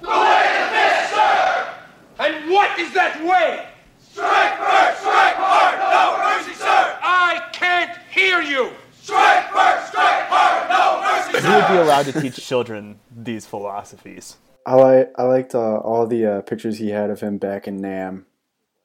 And 2.19 2.51
what 2.51 2.79
is 2.79 2.93
that 2.95 3.23
way? 3.23 3.67
Strike 4.01 4.59
first, 4.59 5.01
strike 5.01 5.37
hard, 5.37 5.79
no 5.79 6.17
mercy, 6.25 6.55
sir! 6.55 6.99
I 7.03 7.49
can't 7.53 7.99
hear 8.11 8.41
you! 8.41 8.71
Strike 9.01 9.51
first, 9.51 9.89
strike 9.89 10.27
hard, 10.29 10.71
no 10.71 11.03
mercy, 11.05 11.33
sir! 11.33 11.41
who 11.41 11.55
would 11.55 11.69
be 11.69 11.77
allowed 11.77 12.07
to 12.07 12.21
teach 12.21 12.37
children 12.37 12.99
these 13.15 13.45
philosophies. 13.45 14.39
I 14.65 14.75
like 14.75 15.13
I 15.17 15.23
liked 15.25 15.55
uh, 15.55 15.77
all 15.77 16.07
the 16.07 16.27
uh, 16.27 16.41
pictures 16.41 16.79
he 16.79 16.91
had 16.91 17.11
of 17.11 17.21
him 17.21 17.39
back 17.39 17.69
in 17.69 17.77
Nam, 17.77 18.27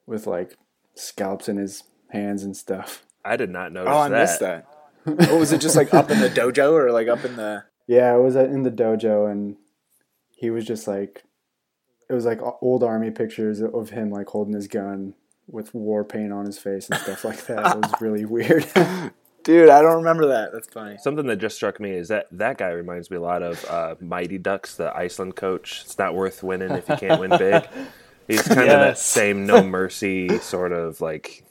with 0.05 0.27
like 0.27 0.57
scalps 0.93 1.47
in 1.47 1.57
his 1.57 1.83
hands 2.11 2.43
and 2.43 2.55
stuff. 2.55 3.03
I 3.25 3.37
did 3.37 3.49
not 3.49 3.71
notice 3.71 3.89
that. 3.91 3.95
oh, 3.95 3.99
I 3.99 4.09
that. 4.09 4.19
missed 4.21 4.39
that. 4.39 4.67
What 5.03 5.39
was 5.39 5.51
it 5.51 5.61
just 5.61 5.75
like 5.75 5.93
up 5.93 6.11
in 6.11 6.19
the 6.19 6.29
dojo 6.29 6.73
or 6.73 6.91
like 6.91 7.07
up 7.07 7.23
in 7.25 7.35
the. 7.35 7.63
Yeah, 7.87 8.15
it 8.15 8.19
was 8.21 8.37
uh, 8.37 8.45
in 8.45 8.63
the 8.63 8.71
dojo, 8.71 9.29
and 9.29 9.57
he 10.29 10.49
was 10.49 10.63
just 10.65 10.87
like, 10.87 11.23
it 12.09 12.13
was 12.13 12.23
like 12.23 12.39
old 12.61 12.83
army 12.83 13.11
pictures 13.11 13.59
of 13.61 13.89
him 13.89 14.09
like 14.11 14.27
holding 14.27 14.53
his 14.53 14.67
gun 14.67 15.13
with 15.47 15.73
war 15.73 16.05
paint 16.05 16.31
on 16.31 16.45
his 16.45 16.57
face 16.57 16.87
and 16.89 16.97
stuff 17.01 17.25
like 17.25 17.45
that. 17.47 17.75
It 17.75 17.81
was 17.81 17.93
really 17.99 18.23
weird. 18.25 18.65
Dude, 19.43 19.69
I 19.69 19.81
don't 19.81 19.97
remember 19.97 20.27
that. 20.27 20.51
That's 20.53 20.69
funny. 20.69 20.97
Something 20.99 21.25
that 21.25 21.37
just 21.37 21.55
struck 21.57 21.81
me 21.81 21.91
is 21.91 22.07
that 22.09 22.27
that 22.31 22.57
guy 22.59 22.69
reminds 22.69 23.09
me 23.11 23.17
a 23.17 23.21
lot 23.21 23.41
of 23.43 23.65
uh, 23.65 23.95
Mighty 23.99 24.37
Ducks, 24.37 24.75
the 24.77 24.95
Iceland 24.95 25.35
coach. 25.35 25.81
It's 25.83 25.97
not 25.97 26.15
worth 26.15 26.43
winning 26.43 26.71
if 26.71 26.87
you 26.87 26.95
can't 26.95 27.19
win 27.19 27.31
big. 27.37 27.67
He's 28.27 28.43
kind 28.43 28.61
of 28.61 28.67
that 28.79 28.99
same 28.99 29.45
no 29.47 29.61
mercy 29.63 30.37
sort 30.37 30.71
of 30.71 31.01
like 31.01 31.43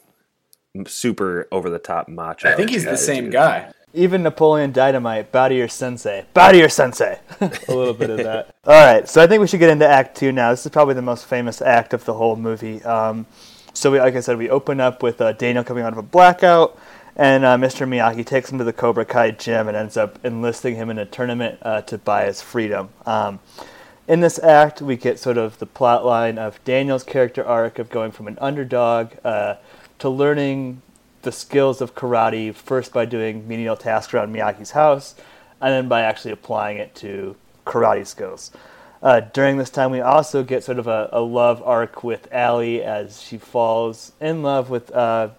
super 0.85 1.47
over 1.51 1.69
the 1.69 1.79
top 1.79 2.07
macho. 2.07 2.49
I 2.49 2.55
think 2.55 2.69
he's 2.69 2.85
the 2.85 2.97
same 2.97 3.25
dude. 3.25 3.33
guy. 3.33 3.71
Even 3.93 4.23
Napoleon 4.23 4.71
Dynamite, 4.71 5.33
bow 5.33 5.49
to 5.49 5.55
your 5.55 5.67
sensei. 5.67 6.25
Bow 6.33 6.51
to 6.51 6.57
your 6.57 6.69
sensei. 6.69 7.19
a 7.41 7.49
little 7.67 7.93
bit 7.93 8.09
of 8.09 8.17
that. 8.19 8.55
All 8.65 8.73
right, 8.73 9.07
so 9.07 9.21
I 9.21 9.27
think 9.27 9.41
we 9.41 9.47
should 9.47 9.59
get 9.59 9.69
into 9.69 9.85
Act 9.87 10.15
Two 10.15 10.31
now. 10.31 10.51
This 10.51 10.65
is 10.65 10.71
probably 10.71 10.93
the 10.93 11.01
most 11.01 11.25
famous 11.25 11.61
act 11.61 11.93
of 11.93 12.05
the 12.05 12.13
whole 12.13 12.37
movie. 12.37 12.81
Um, 12.83 13.25
so, 13.73 13.91
we, 13.91 13.99
like 13.99 14.15
I 14.15 14.21
said, 14.21 14.37
we 14.37 14.49
open 14.49 14.79
up 14.79 15.03
with 15.03 15.19
uh, 15.21 15.33
Daniel 15.33 15.63
coming 15.63 15.83
out 15.83 15.91
of 15.93 15.97
a 15.97 16.03
blackout, 16.03 16.77
And 17.15 17.43
uh, 17.43 17.57
Mr. 17.57 17.87
Miyagi 17.87 18.25
takes 18.25 18.51
him 18.51 18.57
to 18.57 18.63
the 18.63 18.73
Cobra 18.73 19.05
Kai 19.05 19.31
gym 19.31 19.67
and 19.67 19.75
ends 19.75 19.97
up 19.97 20.19
enlisting 20.25 20.75
him 20.75 20.89
in 20.89 20.97
a 20.97 21.05
tournament 21.05 21.59
uh, 21.61 21.81
to 21.83 21.97
buy 21.97 22.25
his 22.25 22.41
freedom. 22.41 22.89
Um, 23.05 23.39
in 24.07 24.19
this 24.19 24.39
act, 24.39 24.81
we 24.81 24.97
get 24.97 25.19
sort 25.19 25.37
of 25.37 25.59
the 25.59 25.65
plot 25.65 26.05
line 26.05 26.37
of 26.37 26.61
Daniel's 26.63 27.03
character 27.03 27.45
arc 27.45 27.79
of 27.79 27.89
going 27.89 28.11
from 28.11 28.27
an 28.27 28.37
underdog 28.41 29.11
uh, 29.23 29.55
to 30.01 30.09
learning 30.09 30.81
the 31.21 31.31
skills 31.31 31.79
of 31.79 31.93
karate 31.93 32.51
first 32.51 32.91
by 32.91 33.05
doing 33.05 33.47
menial 33.47 33.75
tasks 33.75 34.11
around 34.15 34.33
Miyagi's 34.33 34.71
house, 34.71 35.13
and 35.61 35.71
then 35.71 35.87
by 35.87 36.01
actually 36.01 36.31
applying 36.31 36.77
it 36.77 36.95
to 36.95 37.35
karate 37.67 38.07
skills. 38.07 38.49
Uh, 39.03 39.19
during 39.19 39.57
this 39.57 39.69
time, 39.69 39.91
we 39.91 40.01
also 40.01 40.41
get 40.43 40.63
sort 40.63 40.79
of 40.79 40.87
a, 40.87 41.07
a 41.11 41.21
love 41.21 41.61
arc 41.61 42.03
with 42.03 42.27
Allie 42.33 42.81
as 42.81 43.21
she 43.21 43.37
falls 43.37 44.13
in 44.19 44.41
love 44.41 44.71
with 44.71 44.89
uh, 44.91 45.29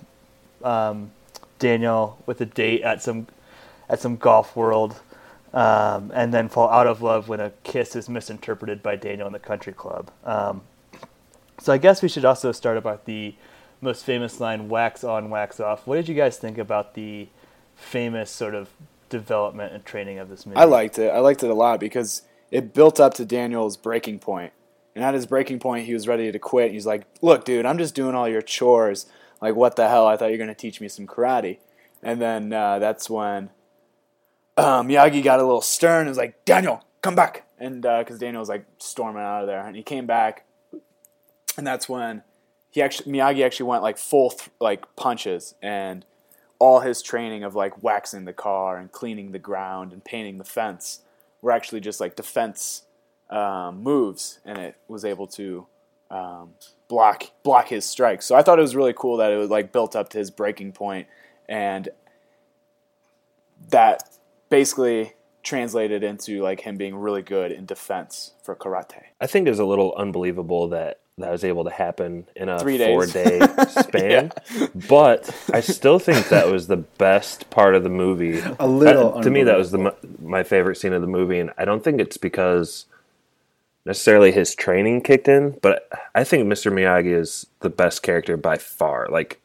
um, 0.63 1.11
Daniel 1.59 2.23
with 2.27 2.41
a 2.41 2.47
date 2.47 2.83
at 2.83 3.03
some 3.03 3.27
at 3.89 3.99
some 3.99 4.17
golf 4.17 4.55
world, 4.55 5.01
um, 5.53 6.13
and 6.15 6.33
then 6.33 6.49
fall 6.49 6.71
out 6.71 6.87
of 6.87 7.03
love 7.03 7.29
when 7.29 7.41
a 7.41 7.51
kiss 7.65 7.97
is 7.97 8.09
misinterpreted 8.09 8.81
by 8.81 8.95
Daniel 8.95 9.27
in 9.27 9.33
the 9.33 9.41
country 9.41 9.73
club. 9.73 10.09
Um, 10.25 10.63
so 11.61 11.73
I 11.73 11.79
guess 11.79 12.01
we 12.01 12.09
should 12.09 12.25
also 12.25 12.53
start 12.53 12.77
about 12.77 13.07
the 13.07 13.35
most 13.83 14.05
famous 14.05 14.41
line, 14.41 14.69
"Wax 14.69 15.05
on, 15.05 15.29
wax 15.29 15.61
off." 15.61 15.87
What 15.87 15.97
did 15.97 16.09
you 16.09 16.15
guys 16.15 16.39
think 16.39 16.57
about 16.57 16.95
the 16.95 17.29
famous 17.75 18.31
sort 18.31 18.55
of 18.55 18.71
development 19.09 19.75
and 19.75 19.85
training 19.85 20.19
of 20.19 20.29
this 20.29 20.47
movie? 20.47 20.57
I 20.57 20.65
liked 20.65 20.99
it. 20.99 21.11
I 21.11 21.19
liked 21.19 21.43
it 21.43 21.51
a 21.51 21.55
lot 21.55 21.81
because 21.81 22.23
it 22.51 22.73
built 22.73 23.01
up 23.01 23.15
to 23.15 23.25
Daniel's 23.25 23.77
breaking 23.77 24.21
point. 24.21 24.53
And 24.95 25.05
at 25.05 25.15
his 25.15 25.27
breaking 25.27 25.59
point, 25.59 25.87
he 25.87 25.95
was 25.95 26.07
ready 26.07 26.31
to 26.31 26.39
quit. 26.39 26.73
He's 26.73 26.87
like, 26.87 27.07
"Look, 27.21 27.45
dude, 27.45 27.67
I'm 27.67 27.79
just 27.79 27.95
doing 27.95 28.15
all 28.15 28.29
your 28.29 28.43
chores. 28.43 29.07
Like, 29.41 29.57
what 29.57 29.77
the 29.77 29.89
hell? 29.89 30.07
I 30.07 30.17
thought 30.17 30.27
you 30.27 30.33
were 30.33 30.45
gonna 30.45 30.55
teach 30.55 30.81
me 30.81 30.89
some 30.89 31.07
karate." 31.07 31.59
And 32.03 32.21
then 32.21 32.53
uh, 32.53 32.79
that's 32.79 33.09
when 33.09 33.51
um, 34.57 34.89
Miyagi 34.89 35.23
got 35.23 35.41
a 35.41 35.45
little 35.45 35.63
stern 35.63 36.03
and 36.03 36.09
was 36.09 36.19
like, 36.19 36.45
"Daniel, 36.45 36.85
come 37.01 37.15
back!" 37.15 37.47
And 37.59 37.83
because 37.83 38.19
Daniel 38.19 38.41
was 38.41 38.49
like 38.49 38.67
storming 38.79 39.23
out 39.23 39.43
of 39.43 39.47
there, 39.47 39.67
and 39.67 39.75
he 39.75 39.83
came 39.83 40.07
back, 40.07 40.45
and 41.57 41.67
that's 41.67 41.89
when 41.89 42.23
he 42.73 42.83
actually 42.83 43.13
Miyagi 43.13 43.45
actually 43.45 43.67
went 43.67 43.85
like 43.85 43.99
full 43.99 44.31
th- 44.31 44.51
like 44.59 44.97
punches 44.97 45.55
and 45.63 46.05
all 46.59 46.81
his 46.81 47.03
training 47.03 47.45
of 47.45 47.55
like 47.55 47.83
waxing 47.83 48.25
the 48.25 48.33
car 48.33 48.79
and 48.79 48.91
cleaning 48.91 49.33
the 49.33 49.39
ground 49.39 49.93
and 49.93 50.03
painting 50.03 50.39
the 50.39 50.45
fence 50.45 51.01
were 51.43 51.51
actually 51.51 51.81
just 51.81 52.01
like 52.01 52.17
defense 52.17 52.85
um, 53.31 53.83
moves, 53.83 54.41
and 54.45 54.59
it 54.59 54.77
was 54.89 55.05
able 55.05 55.27
to 55.27 55.67
um, 56.11 56.51
block 56.89 57.25
block 57.43 57.69
his 57.69 57.85
strikes. 57.85 58.25
So 58.27 58.35
I 58.35 58.43
thought 58.43 58.59
it 58.59 58.63
was 58.63 58.75
really 58.75 58.95
cool 58.97 59.19
that 59.19 59.33
it 59.33 59.37
was 59.37 59.51
like 59.51 59.71
built 59.71 59.95
up 59.95 60.09
to 60.11 60.19
his 60.19 60.31
breaking 60.31 60.73
point, 60.73 61.09
and 61.49 61.91
that 63.69 64.09
basically 64.49 65.13
translated 65.43 66.03
into 66.03 66.43
like 66.43 66.61
him 66.61 66.77
being 66.77 66.95
really 66.95 67.23
good 67.23 67.53
in 67.53 67.67
defense 67.67 68.33
for 68.43 68.55
karate. 68.55 69.03
I 69.21 69.27
think 69.27 69.47
it's 69.47 69.59
a 69.59 69.65
little 69.65 69.95
unbelievable 69.97 70.69
that 70.69 71.01
that 71.19 71.31
was 71.31 71.45
able 71.45 71.65
to 71.65 71.71
happen 71.71 72.27
in 72.35 72.49
a 72.49 72.59
Three 72.59 72.79
days. 72.79 72.89
four 72.89 73.07
day 73.07 73.41
span. 73.69 74.33
But 74.89 75.29
I 75.53 75.61
still 75.61 75.99
think 75.99 76.29
that 76.29 76.49
was 76.49 76.67
the 76.67 76.79
best 76.79 77.51
part 77.51 77.75
of 77.75 77.83
the 77.83 77.91
movie. 77.91 78.41
A 78.59 78.67
little 78.67 79.19
Uh, 79.19 79.23
to 79.23 79.31
me, 79.31 79.43
that 79.45 79.59
was 79.59 79.71
the 79.71 79.79
my, 79.79 79.93
my 80.21 80.43
favorite 80.43 80.77
scene 80.77 80.93
of 80.93 81.03
the 81.03 81.07
movie, 81.07 81.39
and 81.39 81.51
I 81.59 81.65
don't 81.65 81.85
think 81.85 82.01
it's 82.01 82.17
because 82.17 82.87
necessarily 83.85 84.33
his 84.33 84.55
training 84.55 85.03
kicked 85.03 85.29
in, 85.29 85.59
but 85.61 85.89
I 86.15 86.25
think 86.25 86.47
Mr. 86.47 86.73
Miyagi 86.73 87.13
is 87.19 87.47
the 87.61 87.71
best 87.71 88.03
character 88.03 88.37
by 88.37 88.57
far. 88.57 89.09
Like, 89.11 89.41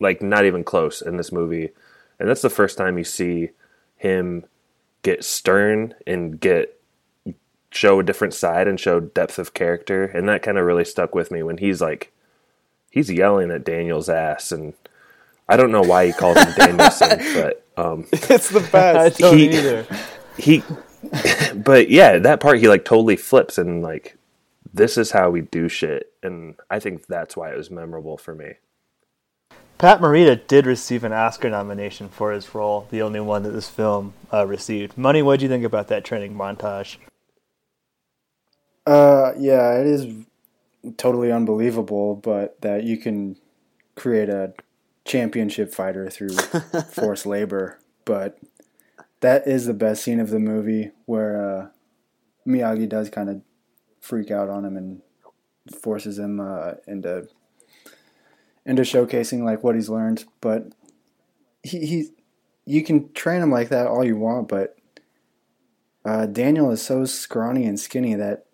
like 0.00 0.22
not 0.22 0.44
even 0.44 0.64
close 0.64 1.00
in 1.02 1.16
this 1.18 1.30
movie, 1.30 1.70
and 2.18 2.28
that's 2.28 2.42
the 2.42 2.50
first 2.50 2.76
time 2.78 2.98
you 2.98 3.04
see 3.04 3.50
him 3.96 4.44
get 5.02 5.22
stern 5.24 5.94
and 6.06 6.40
get 6.40 6.80
show 7.74 7.98
a 7.98 8.04
different 8.04 8.32
side 8.34 8.68
and 8.68 8.78
show 8.78 9.00
depth 9.00 9.38
of 9.38 9.52
character 9.52 10.04
and 10.04 10.28
that 10.28 10.42
kind 10.42 10.56
of 10.58 10.64
really 10.64 10.84
stuck 10.84 11.14
with 11.14 11.30
me 11.30 11.42
when 11.42 11.58
he's 11.58 11.80
like 11.80 12.12
he's 12.90 13.10
yelling 13.10 13.50
at 13.50 13.64
Daniel's 13.64 14.08
ass 14.08 14.52
and 14.52 14.74
I 15.48 15.56
don't 15.56 15.72
know 15.72 15.82
why 15.82 16.06
he 16.06 16.12
calls 16.12 16.38
him 16.38 16.52
Danielson 16.56 17.18
but 17.34 17.64
um 17.76 18.06
it's 18.12 18.48
the 18.50 18.60
I 18.68 18.70
best. 18.70 19.18
don't 19.18 19.36
He- 19.38 19.48
either. 19.56 19.86
he 20.38 20.62
but 21.54 21.90
yeah 21.90 22.18
that 22.18 22.40
part 22.40 22.60
he 22.60 22.68
like 22.68 22.84
totally 22.84 23.16
flips 23.16 23.58
and 23.58 23.82
like 23.82 24.16
this 24.72 24.96
is 24.96 25.10
how 25.10 25.30
we 25.30 25.40
do 25.40 25.68
shit 25.68 26.12
and 26.22 26.54
I 26.70 26.78
think 26.78 27.06
that's 27.06 27.36
why 27.36 27.50
it 27.52 27.56
was 27.56 27.70
memorable 27.70 28.16
for 28.16 28.34
me 28.36 28.54
Pat 29.78 30.00
Morita 30.00 30.46
did 30.46 30.66
receive 30.66 31.02
an 31.02 31.12
Oscar 31.12 31.50
nomination 31.50 32.08
for 32.08 32.30
his 32.30 32.54
role, 32.54 32.86
the 32.92 33.02
only 33.02 33.18
one 33.18 33.42
that 33.42 33.50
this 33.50 33.68
film 33.68 34.14
uh, 34.32 34.46
received. 34.46 34.96
Money, 34.96 35.20
what 35.20 35.40
do 35.40 35.44
you 35.44 35.48
think 35.48 35.64
about 35.64 35.88
that 35.88 36.04
training 36.04 36.32
montage? 36.36 36.96
Uh, 38.86 39.32
yeah, 39.38 39.78
it 39.78 39.86
is 39.86 40.06
totally 40.96 41.32
unbelievable, 41.32 42.16
but 42.16 42.60
that 42.60 42.84
you 42.84 42.98
can 42.98 43.36
create 43.94 44.28
a 44.28 44.52
championship 45.04 45.72
fighter 45.72 46.10
through 46.10 46.36
forced 46.90 47.26
labor. 47.26 47.78
But 48.04 48.38
that 49.20 49.46
is 49.46 49.66
the 49.66 49.74
best 49.74 50.02
scene 50.02 50.20
of 50.20 50.30
the 50.30 50.38
movie 50.38 50.90
where 51.06 51.60
uh, 51.60 51.68
Miyagi 52.46 52.88
does 52.88 53.08
kind 53.08 53.30
of 53.30 53.40
freak 54.00 54.30
out 54.30 54.50
on 54.50 54.64
him 54.64 54.76
and 54.76 55.00
forces 55.80 56.18
him 56.18 56.40
uh, 56.40 56.72
into 56.86 57.26
into 58.66 58.82
showcasing 58.82 59.42
like 59.42 59.64
what 59.64 59.74
he's 59.74 59.88
learned. 59.88 60.24
But 60.42 60.68
he, 61.62 61.86
he 61.86 62.08
you 62.66 62.82
can 62.82 63.12
train 63.12 63.42
him 63.42 63.50
like 63.50 63.70
that 63.70 63.86
all 63.86 64.04
you 64.04 64.16
want, 64.16 64.48
but 64.48 64.76
uh, 66.04 66.26
Daniel 66.26 66.70
is 66.70 66.82
so 66.82 67.06
scrawny 67.06 67.64
and 67.64 67.80
skinny 67.80 68.14
that 68.14 68.44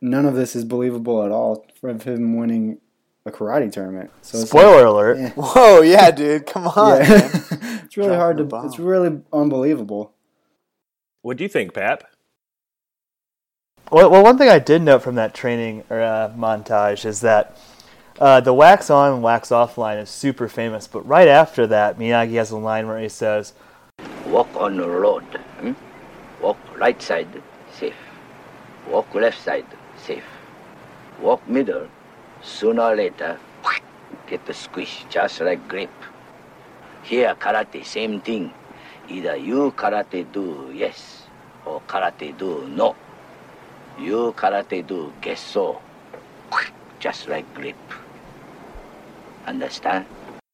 none 0.00 0.26
of 0.26 0.34
this 0.34 0.54
is 0.56 0.64
believable 0.64 1.22
at 1.24 1.30
all 1.30 1.66
from 1.80 2.00
him 2.00 2.36
winning 2.36 2.78
a 3.26 3.30
karate 3.30 3.70
tournament. 3.70 4.10
So 4.22 4.38
it's 4.40 4.52
like- 4.54 4.62
Spoiler 4.62 4.84
alert. 4.86 5.18
yeah. 5.18 5.30
Whoa, 5.36 5.82
yeah, 5.82 6.10
dude, 6.10 6.46
come 6.46 6.66
on. 6.68 7.00
yeah. 7.00 7.28
it's 7.84 7.96
really 7.96 8.08
Dropping 8.08 8.14
hard 8.14 8.36
to. 8.38 8.44
bomb. 8.44 8.66
It's 8.66 8.78
really 8.78 9.20
unbelievable. 9.32 10.12
what 11.22 11.36
do 11.36 11.44
you 11.44 11.48
think 11.48 11.74
Pap 11.74 12.04
Well, 13.90 14.10
well, 14.10 14.22
one 14.22 14.38
thing 14.38 14.48
I 14.48 14.58
did 14.58 14.82
note 14.82 15.02
from 15.02 15.16
that 15.16 15.34
training 15.34 15.84
or, 15.90 16.00
uh, 16.00 16.32
montage 16.36 17.04
is 17.04 17.20
that 17.20 17.56
uh, 18.20 18.40
the 18.40 18.54
wax 18.54 18.88
on 18.90 19.22
wax 19.22 19.50
off 19.50 19.76
line 19.78 19.98
is 19.98 20.08
super 20.10 20.48
famous, 20.48 20.86
but 20.86 21.06
right 21.06 21.28
after 21.28 21.66
that, 21.66 21.98
Miyagi 21.98 22.34
has 22.34 22.50
a 22.50 22.56
line 22.58 22.86
where 22.86 23.00
he 23.00 23.08
says, 23.08 23.52
Walk 24.26 24.48
on 24.56 24.76
the 24.76 24.88
road. 24.88 25.24
hmm? 25.60 25.72
Walk 26.40 26.56
right 26.78 27.00
side, 27.02 27.42
safe. 27.72 27.94
Walk 28.88 29.14
left 29.14 29.42
side, 29.42 29.66
safe. 30.10 30.30
Walk 31.20 31.46
middle. 31.48 31.86
Sooner 32.42 32.82
or 32.82 32.96
later, 32.96 33.38
get 34.26 34.44
the 34.46 34.54
squish, 34.54 35.04
just 35.10 35.40
like 35.40 35.68
grip. 35.68 35.90
Here, 37.02 37.34
karate, 37.34 37.84
same 37.84 38.20
thing. 38.20 38.52
Either 39.08 39.36
you 39.36 39.72
karate 39.72 40.24
do 40.32 40.70
yes, 40.72 41.24
or 41.66 41.82
karate 41.86 42.36
do 42.36 42.66
no. 42.68 42.96
You 43.98 44.32
karate 44.36 44.86
do 44.86 45.12
guess 45.20 45.40
so. 45.40 45.80
Just 46.98 47.28
like 47.28 47.46
grip. 47.54 47.76
Understand? 49.46 50.06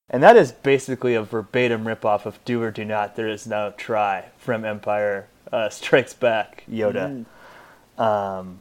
and 0.08 0.22
that 0.22 0.36
is 0.36 0.52
basically 0.52 1.14
a 1.14 1.22
verbatim 1.22 1.84
ripoff 1.84 2.26
of 2.26 2.38
"Do 2.44 2.62
or 2.62 2.70
Do 2.70 2.84
Not." 2.84 3.16
There 3.16 3.28
is 3.28 3.46
no 3.46 3.72
try 3.76 4.26
from 4.38 4.64
Empire 4.64 5.28
uh, 5.52 5.68
Strikes 5.68 6.14
Back. 6.14 6.64
Yoda. 6.70 7.26
Um, 7.98 8.60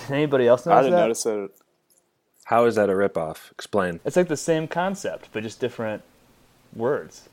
did 0.00 0.10
anybody 0.12 0.46
else 0.46 0.66
notice 0.66 0.78
I 0.78 0.82
didn't 0.82 0.96
that? 0.96 1.02
notice 1.02 1.26
it. 1.26 1.50
how 2.44 2.64
is 2.64 2.74
that 2.76 2.90
a 2.90 2.92
ripoff 2.92 3.50
explain 3.52 4.00
It's 4.04 4.16
like 4.16 4.28
the 4.28 4.36
same 4.36 4.66
concept, 4.68 5.28
but 5.32 5.42
just 5.42 5.60
different 5.60 6.02
words. 6.74 7.28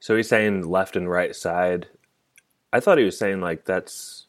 So 0.00 0.16
he's 0.16 0.28
saying 0.28 0.68
left 0.68 0.96
and 0.96 1.10
right 1.10 1.34
side. 1.36 1.88
I 2.72 2.80
thought 2.80 2.98
he 2.98 3.04
was 3.04 3.18
saying 3.18 3.40
like 3.40 3.64
that's 3.64 4.26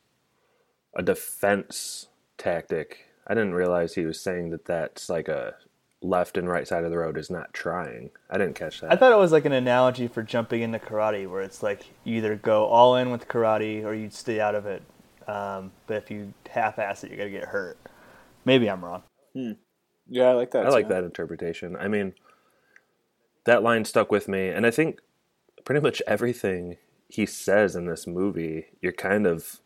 a 0.96 1.02
defense 1.04 2.08
tactic. 2.38 3.06
I 3.28 3.34
didn't 3.34 3.54
realize 3.54 3.94
he 3.96 4.06
was 4.06 4.20
saying 4.20 4.50
that 4.50 4.66
that's 4.66 5.10
like 5.10 5.28
a 5.30 5.56
left 6.02 6.36
and 6.38 6.50
right 6.50 6.68
side 6.68 6.84
of 6.84 6.90
the 6.92 6.98
road 6.98 7.18
is 7.18 7.30
not 7.30 7.54
trying. 7.54 8.10
I 8.30 8.38
didn't 8.38 8.56
catch 8.56 8.82
that. 8.82 8.92
I 8.92 8.96
thought 8.96 9.12
it 9.12 9.18
was 9.18 9.32
like 9.32 9.46
an 9.46 9.54
analogy 9.54 10.08
for 10.08 10.24
jumping 10.24 10.62
into 10.64 10.80
karate, 10.80 11.30
where 11.30 11.42
it's 11.42 11.62
like 11.62 11.86
you 12.04 12.18
either 12.18 12.36
go 12.36 12.66
all 12.66 12.96
in 12.96 13.12
with 13.12 13.28
karate 13.28 13.86
or 13.86 13.94
you 13.94 14.10
stay 14.10 14.42
out 14.42 14.56
of 14.56 14.66
it. 14.66 14.82
Um, 15.28 15.72
but 15.88 15.98
if 15.98 16.12
you 16.12 16.34
half-ass 16.50 17.04
it, 17.04 17.10
you're 17.10 17.18
gonna 17.18 17.30
get 17.30 17.46
hurt. 17.46 17.78
Maybe 18.46 18.70
I'm 18.70 18.84
wrong. 18.84 19.04
Yeah, 20.10 20.30
I 20.30 20.34
like 20.34 20.52
that. 20.52 20.66
I 20.66 20.70
like 20.70 20.90
that 20.90 21.04
interpretation. 21.04 21.76
I 21.76 21.88
mean, 21.88 22.14
that 23.46 23.64
line 23.64 23.86
stuck 23.86 24.12
with 24.12 24.28
me, 24.28 24.50
and 24.50 24.66
I 24.66 24.72
think 24.72 25.00
pretty 25.64 25.82
much 25.82 26.02
everything 26.08 26.78
he 27.08 27.26
says 27.26 27.76
in 27.76 27.86
this 27.86 28.08
movie, 28.08 28.68
you're 28.82 28.92
kind 28.92 29.28
of 29.28 29.62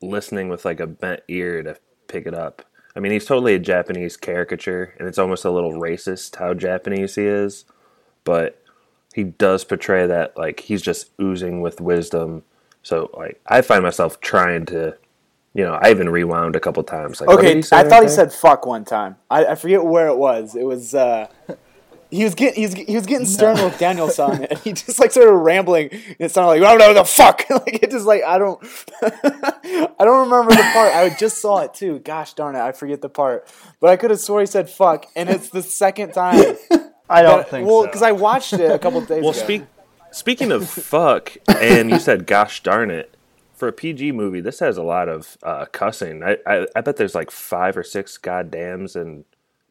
listening 0.00 0.48
with 0.48 0.64
like 0.64 0.80
a 0.80 0.86
bent 0.86 1.20
ear 1.28 1.62
to 1.62 1.76
pick 2.06 2.26
it 2.26 2.34
up. 2.34 2.64
I 2.96 3.00
mean, 3.00 3.12
he's 3.12 3.26
totally 3.26 3.54
a 3.54 3.58
Japanese 3.58 4.16
caricature, 4.16 4.94
and 4.98 5.06
it's 5.06 5.18
almost 5.18 5.44
a 5.44 5.50
little 5.50 5.72
racist 5.72 6.36
how 6.36 6.54
Japanese 6.54 7.14
he 7.14 7.26
is. 7.26 7.64
But 8.24 8.60
he 9.14 9.24
does 9.24 9.64
portray 9.64 10.06
that 10.06 10.36
like 10.36 10.60
he's 10.60 10.82
just 10.82 11.10
oozing 11.20 11.60
with 11.60 11.80
wisdom. 11.80 12.42
So 12.82 13.10
like 13.16 13.40
I 13.46 13.60
find 13.62 13.82
myself 13.82 14.20
trying 14.20 14.66
to, 14.66 14.96
you 15.54 15.64
know, 15.64 15.74
I 15.74 15.90
even 15.90 16.08
rewound 16.08 16.56
a 16.56 16.60
couple 16.60 16.82
times. 16.84 17.20
Like, 17.20 17.30
Okay, 17.30 17.56
he 17.56 17.62
say 17.62 17.76
I 17.76 17.82
right 17.82 17.88
thought 17.90 18.00
he 18.02 18.06
there? 18.06 18.14
said 18.16 18.32
fuck 18.32 18.66
one 18.66 18.84
time. 18.84 19.16
I, 19.30 19.46
I 19.46 19.54
forget 19.56 19.84
where 19.84 20.08
it 20.08 20.16
was. 20.16 20.54
It 20.54 20.64
was 20.64 20.94
uh 20.94 21.26
he 22.10 22.24
was 22.24 22.34
getting 22.34 22.54
he 22.54 22.62
was, 22.66 22.74
he 22.74 22.94
was 22.94 23.04
getting 23.04 23.26
stern 23.26 23.56
with 23.62 23.78
Danielson 23.78 24.44
and 24.46 24.58
he 24.60 24.72
just 24.72 24.98
like 24.98 25.10
started 25.10 25.30
rambling 25.34 25.90
and 25.92 26.16
it 26.18 26.30
sounded 26.30 26.48
like 26.58 26.62
I 26.62 26.76
don't 26.76 26.78
know 26.78 26.94
the 26.94 27.04
fuck 27.04 27.44
like 27.50 27.82
it 27.82 27.90
just 27.90 28.06
like 28.06 28.22
I 28.24 28.38
don't 28.38 28.58
I 29.02 30.04
don't 30.04 30.30
remember 30.30 30.52
the 30.54 30.70
part. 30.72 30.94
I 30.94 31.14
just 31.18 31.40
saw 31.42 31.58
it 31.60 31.74
too. 31.74 31.98
Gosh 31.98 32.32
darn 32.34 32.54
it, 32.56 32.60
I 32.60 32.72
forget 32.72 33.02
the 33.02 33.08
part. 33.10 33.46
But 33.80 33.90
I 33.90 33.96
could 33.96 34.10
have 34.10 34.20
swore 34.20 34.40
he 34.40 34.46
said 34.46 34.70
fuck 34.70 35.06
and 35.16 35.28
it's 35.28 35.50
the 35.50 35.62
second 35.62 36.12
time. 36.12 36.56
I 37.10 37.22
don't 37.22 37.38
that- 37.38 37.50
think 37.50 37.66
well, 37.66 37.82
so. 37.82 37.86
because 37.86 38.02
I 38.02 38.12
watched 38.12 38.52
it 38.54 38.70
a 38.70 38.78
couple 38.78 39.00
days 39.02 39.22
Well, 39.22 39.30
ago. 39.30 39.38
speak 39.40 39.62
speaking 40.10 40.52
of 40.52 40.68
fuck, 40.68 41.36
and 41.48 41.90
you 41.90 41.98
said 41.98 42.26
gosh 42.26 42.62
darn 42.62 42.90
it. 42.90 43.14
For 43.54 43.66
a 43.66 43.72
PG 43.72 44.12
movie, 44.12 44.40
this 44.40 44.60
has 44.60 44.76
a 44.76 44.84
lot 44.84 45.08
of 45.08 45.36
uh, 45.42 45.66
cussing. 45.66 46.22
I, 46.22 46.36
I 46.46 46.66
I 46.76 46.80
bet 46.80 46.96
there's 46.96 47.16
like 47.16 47.30
five 47.30 47.76
or 47.76 47.82
six 47.82 48.16
goddams 48.16 48.94
and 48.94 49.24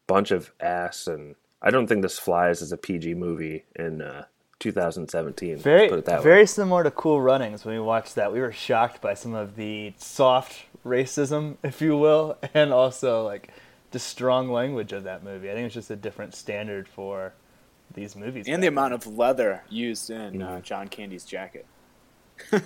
bunch 0.06 0.30
of 0.30 0.52
ass, 0.60 1.06
and 1.06 1.36
I 1.62 1.70
don't 1.70 1.86
think 1.86 2.02
this 2.02 2.18
flies 2.18 2.60
as 2.60 2.70
a 2.70 2.76
PG 2.76 3.14
movie 3.14 3.64
in 3.74 4.02
uh, 4.02 4.24
2017. 4.58 5.58
Very, 5.58 5.88
put 5.88 6.00
it 6.00 6.04
that 6.04 6.22
very 6.22 6.40
way. 6.42 6.46
similar 6.46 6.82
to 6.82 6.90
Cool 6.90 7.20
Runnings. 7.22 7.64
When 7.64 7.74
we 7.74 7.80
watched 7.80 8.14
that, 8.16 8.32
we 8.32 8.40
were 8.40 8.52
shocked 8.52 9.00
by 9.00 9.14
some 9.14 9.34
of 9.34 9.56
the 9.56 9.94
soft 9.96 10.64
racism, 10.84 11.56
if 11.62 11.80
you 11.80 11.96
will, 11.96 12.36
and 12.54 12.72
also 12.72 13.24
like 13.24 13.50
the 13.92 13.98
strong 13.98 14.50
language 14.50 14.92
of 14.92 15.04
that 15.04 15.22
movie. 15.24 15.50
I 15.50 15.54
think 15.54 15.66
it's 15.66 15.74
just 15.74 15.90
a 15.90 15.96
different 15.96 16.34
standard 16.34 16.88
for 16.88 17.32
these 17.98 18.16
movies. 18.16 18.46
and 18.48 18.62
the 18.62 18.66
amount 18.66 18.94
of 18.94 19.06
leather 19.06 19.62
used 19.68 20.10
in 20.10 20.42
uh, 20.42 20.60
John 20.60 20.88
Candy's 20.88 21.24
jacket. 21.24 21.66
we 22.52 22.60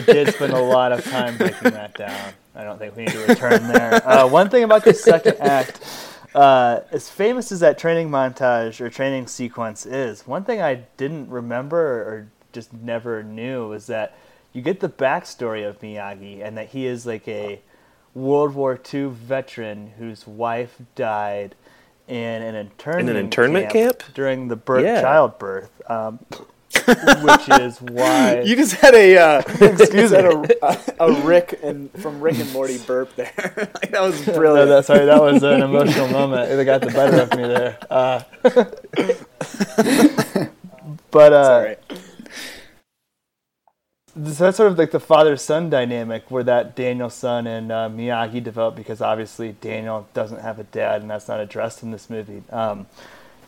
did 0.00 0.32
spend 0.34 0.52
a 0.52 0.60
lot 0.60 0.90
of 0.92 1.04
time 1.04 1.36
breaking 1.36 1.72
that 1.72 1.94
down. 1.94 2.32
I 2.54 2.64
don't 2.64 2.78
think 2.78 2.96
we 2.96 3.04
need 3.04 3.12
to 3.12 3.26
return 3.26 3.68
there. 3.68 4.08
Uh, 4.08 4.26
one 4.26 4.48
thing 4.48 4.64
about 4.64 4.84
the 4.84 4.94
second 4.94 5.36
act, 5.38 5.80
uh, 6.34 6.80
as 6.90 7.10
famous 7.10 7.52
as 7.52 7.60
that 7.60 7.78
training 7.78 8.08
montage 8.08 8.80
or 8.80 8.88
training 8.88 9.26
sequence 9.26 9.84
is, 9.84 10.26
one 10.26 10.44
thing 10.44 10.62
I 10.62 10.84
didn't 10.96 11.28
remember 11.28 11.78
or 11.78 12.28
just 12.52 12.72
never 12.72 13.22
knew 13.22 13.68
was 13.68 13.86
that 13.88 14.16
you 14.52 14.62
get 14.62 14.80
the 14.80 14.88
backstory 14.88 15.68
of 15.68 15.80
Miyagi 15.80 16.42
and 16.42 16.56
that 16.56 16.68
he 16.68 16.86
is 16.86 17.04
like 17.04 17.28
a 17.28 17.60
World 18.14 18.54
War 18.54 18.80
II 18.92 19.06
veteran 19.08 19.92
whose 19.98 20.26
wife 20.26 20.78
died 20.94 21.56
in 22.08 22.42
an 22.42 22.54
internment, 22.54 23.16
internment 23.16 23.70
camp? 23.70 24.02
during 24.14 24.48
the 24.48 24.56
birth, 24.56 24.84
Yeah. 24.84 25.00
childbirth, 25.00 25.70
um, 25.90 26.18
which 27.22 27.48
is 27.60 27.80
why 27.80 28.40
You 28.40 28.56
just 28.56 28.74
had 28.74 28.94
a 28.94 29.16
uh, 29.16 29.38
excuse 29.60 30.10
had 30.10 30.24
a, 30.26 30.66
a, 30.66 30.78
a 31.08 31.20
Rick 31.22 31.60
and 31.62 31.90
from 32.02 32.20
Rick 32.20 32.38
and 32.40 32.52
Morty 32.52 32.78
burp 32.78 33.14
there. 33.16 33.32
like, 33.74 33.90
that 33.92 34.02
was 34.02 34.26
No, 34.26 34.34
brilliant. 34.34 34.68
that, 34.68 34.84
sorry, 34.84 35.06
that 35.06 35.20
was 35.22 35.42
an 35.42 35.62
emotional 35.62 36.08
moment. 36.08 36.50
It 36.50 36.64
got 36.64 36.80
the 36.80 36.88
better 36.88 37.22
of 37.22 37.30
me 37.36 37.44
there. 37.44 37.78
Uh, 37.90 38.22
but 41.10 41.32
uh, 41.32 41.44
Sorry. 41.44 41.76
So 44.16 44.44
that's 44.44 44.56
sort 44.56 44.70
of 44.70 44.78
like 44.78 44.92
the 44.92 45.00
father-son 45.00 45.70
dynamic 45.70 46.30
where 46.30 46.44
that 46.44 46.76
Danielson 46.76 47.48
and 47.48 47.72
uh, 47.72 47.90
Miyagi 47.92 48.42
develop 48.42 48.76
because 48.76 49.00
obviously 49.00 49.56
Daniel 49.60 50.06
doesn't 50.14 50.40
have 50.40 50.60
a 50.60 50.64
dad 50.64 51.02
and 51.02 51.10
that's 51.10 51.26
not 51.26 51.40
addressed 51.40 51.82
in 51.82 51.90
this 51.90 52.08
movie. 52.08 52.44
Um, 52.50 52.86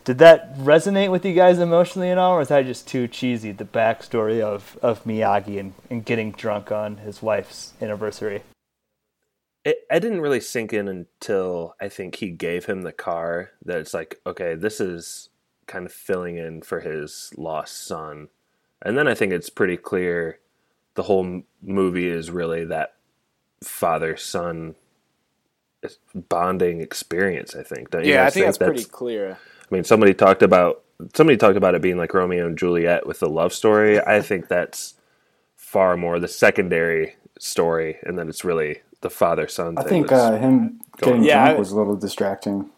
did 0.07 0.19
that 0.19 0.57
resonate 0.59 1.11
with 1.11 1.25
you 1.25 1.35
guys 1.35 1.59
emotionally 1.59 2.11
at 2.11 2.19
all, 2.19 2.35
or 2.35 2.39
was 2.39 2.49
that 2.49 2.65
just 2.65 2.87
too 2.87 3.07
cheesy? 3.09 3.51
The 3.53 3.65
backstory 3.65 4.41
of, 4.41 4.77
of 4.83 5.03
Miyagi 5.05 5.59
and, 5.59 5.75
and 5.91 6.05
getting 6.05 6.31
drunk 6.33 6.71
on 6.71 6.99
his 6.99 7.23
wife's 7.23 7.73
anniversary. 7.81 8.43
It, 9.65 9.79
I 9.91 9.99
didn't 9.99 10.21
really 10.21 10.41
sink 10.41 10.73
in 10.73 10.87
until 10.87 11.75
I 11.81 11.89
think 11.89 12.17
he 12.17 12.31
gave 12.31 12.67
him 12.67 12.83
the 12.83 12.93
car. 12.93 13.51
That 13.65 13.79
it's 13.79 13.95
like, 13.95 14.21
okay, 14.25 14.55
this 14.55 14.81
is 14.81 15.29
kind 15.67 15.87
of 15.87 15.93
filling 15.93 16.37
in 16.39 16.63
for 16.63 16.81
his 16.81 17.33
lost 17.37 17.85
son, 17.85 18.29
and 18.83 18.97
then 18.97 19.09
I 19.09 19.15
think 19.15 19.33
it's 19.33 19.51
pretty 19.51 19.77
clear 19.77 20.39
the 20.97 21.05
whole 21.05 21.43
movie 21.63 22.09
is 22.09 22.31
really 22.31 22.65
that 22.67 22.95
father 23.63 24.17
son 24.17 24.75
bonding 26.29 26.81
experience. 26.81 27.55
I 27.55 27.63
think. 27.63 27.91
Don't 27.91 28.05
you 28.05 28.13
Yeah, 28.13 28.23
I 28.23 28.25
guys 28.25 28.35
think 28.35 28.47
that's 28.47 28.59
pretty 28.59 28.85
clear. 28.85 29.39
I 29.71 29.75
mean, 29.75 29.85
somebody 29.85 30.15
talked 30.15 30.43
about 30.43 30.83
somebody 31.15 31.37
talked 31.37 31.57
about 31.57 31.75
it 31.75 31.83
being 31.83 31.99
like 31.99 32.15
Romeo 32.15 32.47
and 32.47 32.59
Juliet 32.59 33.07
with 33.07 33.21
the 33.21 33.29
love 33.29 33.53
story. 33.53 34.01
I 34.01 34.21
think 34.21 34.49
that's 34.49 34.95
far 35.57 35.97
more 35.97 36.19
the 36.19 36.29
secondary 36.29 37.17
story, 37.39 37.99
and 38.03 38.19
then 38.19 38.29
it's 38.29 38.45
really 38.45 38.83
the 39.03 39.11
father 39.11 39.47
son. 39.49 39.75
I 39.79 39.83
think 39.83 40.11
uh, 40.11 40.37
him 40.39 40.81
getting 40.99 41.23
Yeah, 41.25 41.45
drunk 41.45 41.57
I- 41.57 41.59
was 41.59 41.73
a 41.73 41.77
little 41.77 41.97
distracting 41.97 42.71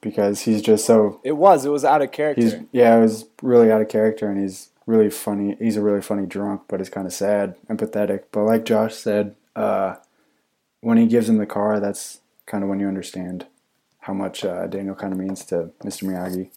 because 0.00 0.40
he's 0.40 0.60
just 0.62 0.84
so 0.84 1.20
It 1.22 1.32
was. 1.36 1.64
It 1.64 1.70
was 1.70 1.84
out 1.84 2.02
of 2.02 2.10
character. 2.10 2.42
he's 2.42 2.54
yeah, 2.72 2.96
it 2.96 3.00
was 3.00 3.26
really 3.40 3.70
out 3.70 3.80
of 3.80 3.88
character 3.88 4.28
and 4.28 4.40
he's 4.40 4.70
really 4.92 5.10
funny. 5.10 5.56
He's 5.58 5.76
a 5.76 5.82
really 5.82 6.02
funny 6.02 6.26
drunk, 6.26 6.62
but 6.68 6.80
it's 6.80 6.90
kind 6.90 7.06
of 7.06 7.12
sad 7.12 7.56
and 7.68 7.78
pathetic. 7.78 8.30
But 8.30 8.44
like 8.44 8.64
Josh 8.64 8.94
said, 8.94 9.34
uh, 9.56 9.96
when 10.80 10.98
he 10.98 11.06
gives 11.06 11.28
him 11.28 11.38
the 11.38 11.46
car, 11.46 11.80
that's 11.80 12.20
kind 12.46 12.62
of 12.62 12.70
when 12.70 12.78
you 12.80 12.88
understand 12.88 13.46
how 14.00 14.12
much 14.12 14.44
uh, 14.44 14.66
Daniel 14.66 14.94
kind 14.94 15.12
of 15.12 15.18
means 15.18 15.44
to 15.46 15.70
Mr. 15.84 16.04
Miyagi. 16.04 16.50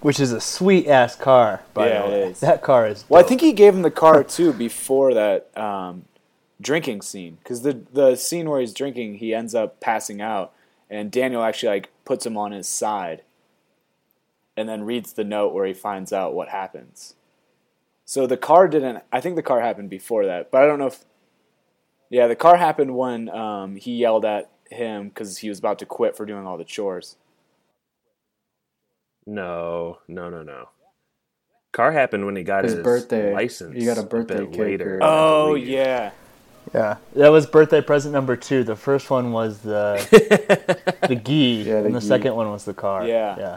Which 0.00 0.20
is 0.20 0.32
a 0.32 0.40
sweet 0.40 0.86
ass 0.86 1.16
car, 1.16 1.62
by 1.72 1.88
Yeah, 1.88 2.02
the 2.02 2.08
way. 2.10 2.22
is. 2.30 2.40
That 2.40 2.62
car 2.62 2.86
is. 2.86 3.04
well, 3.08 3.24
I 3.24 3.26
think 3.26 3.40
he 3.40 3.52
gave 3.52 3.74
him 3.74 3.82
the 3.82 3.90
car 3.90 4.22
too 4.22 4.52
before 4.52 5.14
that 5.14 5.56
um, 5.56 6.04
drinking 6.60 7.00
scene 7.02 7.38
because 7.42 7.62
the 7.62 7.80
the 7.92 8.16
scene 8.16 8.50
where 8.50 8.60
he's 8.60 8.74
drinking, 8.74 9.14
he 9.16 9.32
ends 9.34 9.54
up 9.54 9.80
passing 9.80 10.20
out, 10.20 10.52
and 10.90 11.10
Daniel 11.10 11.42
actually 11.42 11.70
like 11.70 11.90
puts 12.04 12.26
him 12.26 12.36
on 12.36 12.52
his 12.52 12.68
side, 12.68 13.22
and 14.56 14.68
then 14.68 14.82
reads 14.84 15.12
the 15.14 15.24
note 15.24 15.52
where 15.54 15.66
he 15.66 15.74
finds 15.74 16.12
out 16.12 16.34
what 16.34 16.48
happens. 16.48 17.14
So 18.04 18.26
the 18.26 18.36
car 18.36 18.68
didn't. 18.68 19.02
I 19.12 19.20
think 19.20 19.36
the 19.36 19.42
car 19.42 19.60
happened 19.60 19.90
before 19.90 20.26
that, 20.26 20.50
but 20.50 20.62
I 20.62 20.66
don't 20.66 20.78
know 20.78 20.86
if. 20.88 21.04
Yeah, 22.10 22.26
the 22.28 22.36
car 22.36 22.56
happened 22.56 22.94
when 22.96 23.28
um, 23.30 23.76
he 23.76 23.96
yelled 23.96 24.24
at 24.24 24.50
him 24.70 25.08
because 25.08 25.38
he 25.38 25.48
was 25.48 25.58
about 25.58 25.78
to 25.80 25.86
quit 25.86 26.16
for 26.16 26.24
doing 26.26 26.46
all 26.46 26.56
the 26.58 26.64
chores. 26.64 27.16
no, 29.26 29.98
no, 30.08 30.28
no, 30.30 30.42
no. 30.42 30.68
Car 31.72 31.90
happened 31.92 32.24
when 32.26 32.36
he 32.36 32.44
got 32.44 32.64
His 32.64 32.74
his, 32.74 32.82
birthday- 32.84 33.32
license. 33.32 33.74
he 33.74 33.84
got 33.84 33.98
a 33.98 34.02
birthday 34.04 34.40
bit 34.40 34.50
cake 34.52 34.60
later. 34.60 34.98
Oh 35.02 35.54
yeah, 35.56 36.12
Yeah, 36.72 36.98
that 37.14 37.28
was 37.30 37.46
birthday 37.46 37.80
present 37.80 38.12
number 38.12 38.36
two. 38.36 38.62
The 38.62 38.76
first 38.76 39.10
one 39.10 39.32
was 39.32 39.58
the 39.60 39.96
the 41.08 41.16
gi, 41.16 41.64
Yeah, 41.66 41.80
the 41.80 41.86
and 41.86 41.94
the 41.96 42.00
gi. 42.00 42.06
second 42.06 42.36
one 42.36 42.50
was 42.50 42.64
the 42.64 42.74
car. 42.74 43.06
Yeah. 43.08 43.36
yeah. 43.38 43.56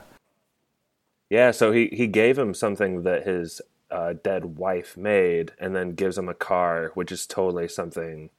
Yeah, 1.29 1.51
so 1.51 1.71
he, 1.71 1.87
he 1.91 2.07
gave 2.07 2.37
him 2.37 2.53
something 2.53 3.03
that 3.03 3.25
his 3.27 3.61
uh, 3.91 4.13
dead 4.23 4.57
wife 4.57 4.95
made, 4.97 5.51
and 5.59 5.75
then 5.75 5.93
gives 5.93 6.17
him 6.17 6.29
a 6.29 6.33
car, 6.33 6.91
which 6.93 7.11
is 7.11 7.25
totally 7.25 7.67
something 7.67 8.29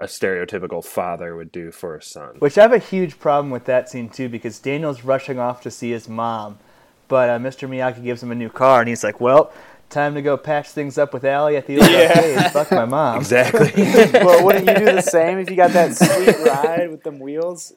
a 0.00 0.04
stereotypical 0.06 0.84
father 0.84 1.34
would 1.34 1.50
do 1.50 1.70
for 1.72 1.96
a 1.96 2.02
son. 2.02 2.36
Which 2.38 2.58
I 2.58 2.62
have 2.62 2.72
a 2.72 2.78
huge 2.78 3.18
problem 3.18 3.50
with 3.50 3.64
that 3.64 3.88
scene 3.88 4.08
too, 4.08 4.28
because 4.28 4.58
Daniel's 4.58 5.04
rushing 5.04 5.38
off 5.38 5.62
to 5.62 5.70
see 5.70 5.90
his 5.90 6.08
mom, 6.08 6.58
but 7.08 7.30
uh, 7.30 7.38
Mr. 7.38 7.68
Miyagi 7.68 8.02
gives 8.04 8.22
him 8.22 8.30
a 8.30 8.34
new 8.34 8.50
car, 8.50 8.80
and 8.80 8.88
he's 8.88 9.02
like, 9.04 9.20
"Well, 9.20 9.52
time 9.88 10.14
to 10.14 10.22
go 10.22 10.36
patch 10.36 10.68
things 10.70 10.98
up 10.98 11.14
with 11.14 11.24
Allie 11.24 11.56
at 11.56 11.66
the 11.66 11.78
old 11.80 11.90
Yeah. 11.90 12.12
arcade. 12.14 12.52
Fuck 12.52 12.70
my 12.72 12.84
mom." 12.84 13.16
Exactly. 13.20 13.72
well, 14.12 14.44
wouldn't 14.44 14.66
you 14.68 14.74
do 14.74 14.92
the 14.92 15.00
same 15.00 15.38
if 15.38 15.48
you 15.48 15.56
got 15.56 15.70
that 15.72 15.96
sweet 15.96 16.36
ride 16.46 16.90
with 16.90 17.02
them 17.02 17.18
wheels? 17.18 17.72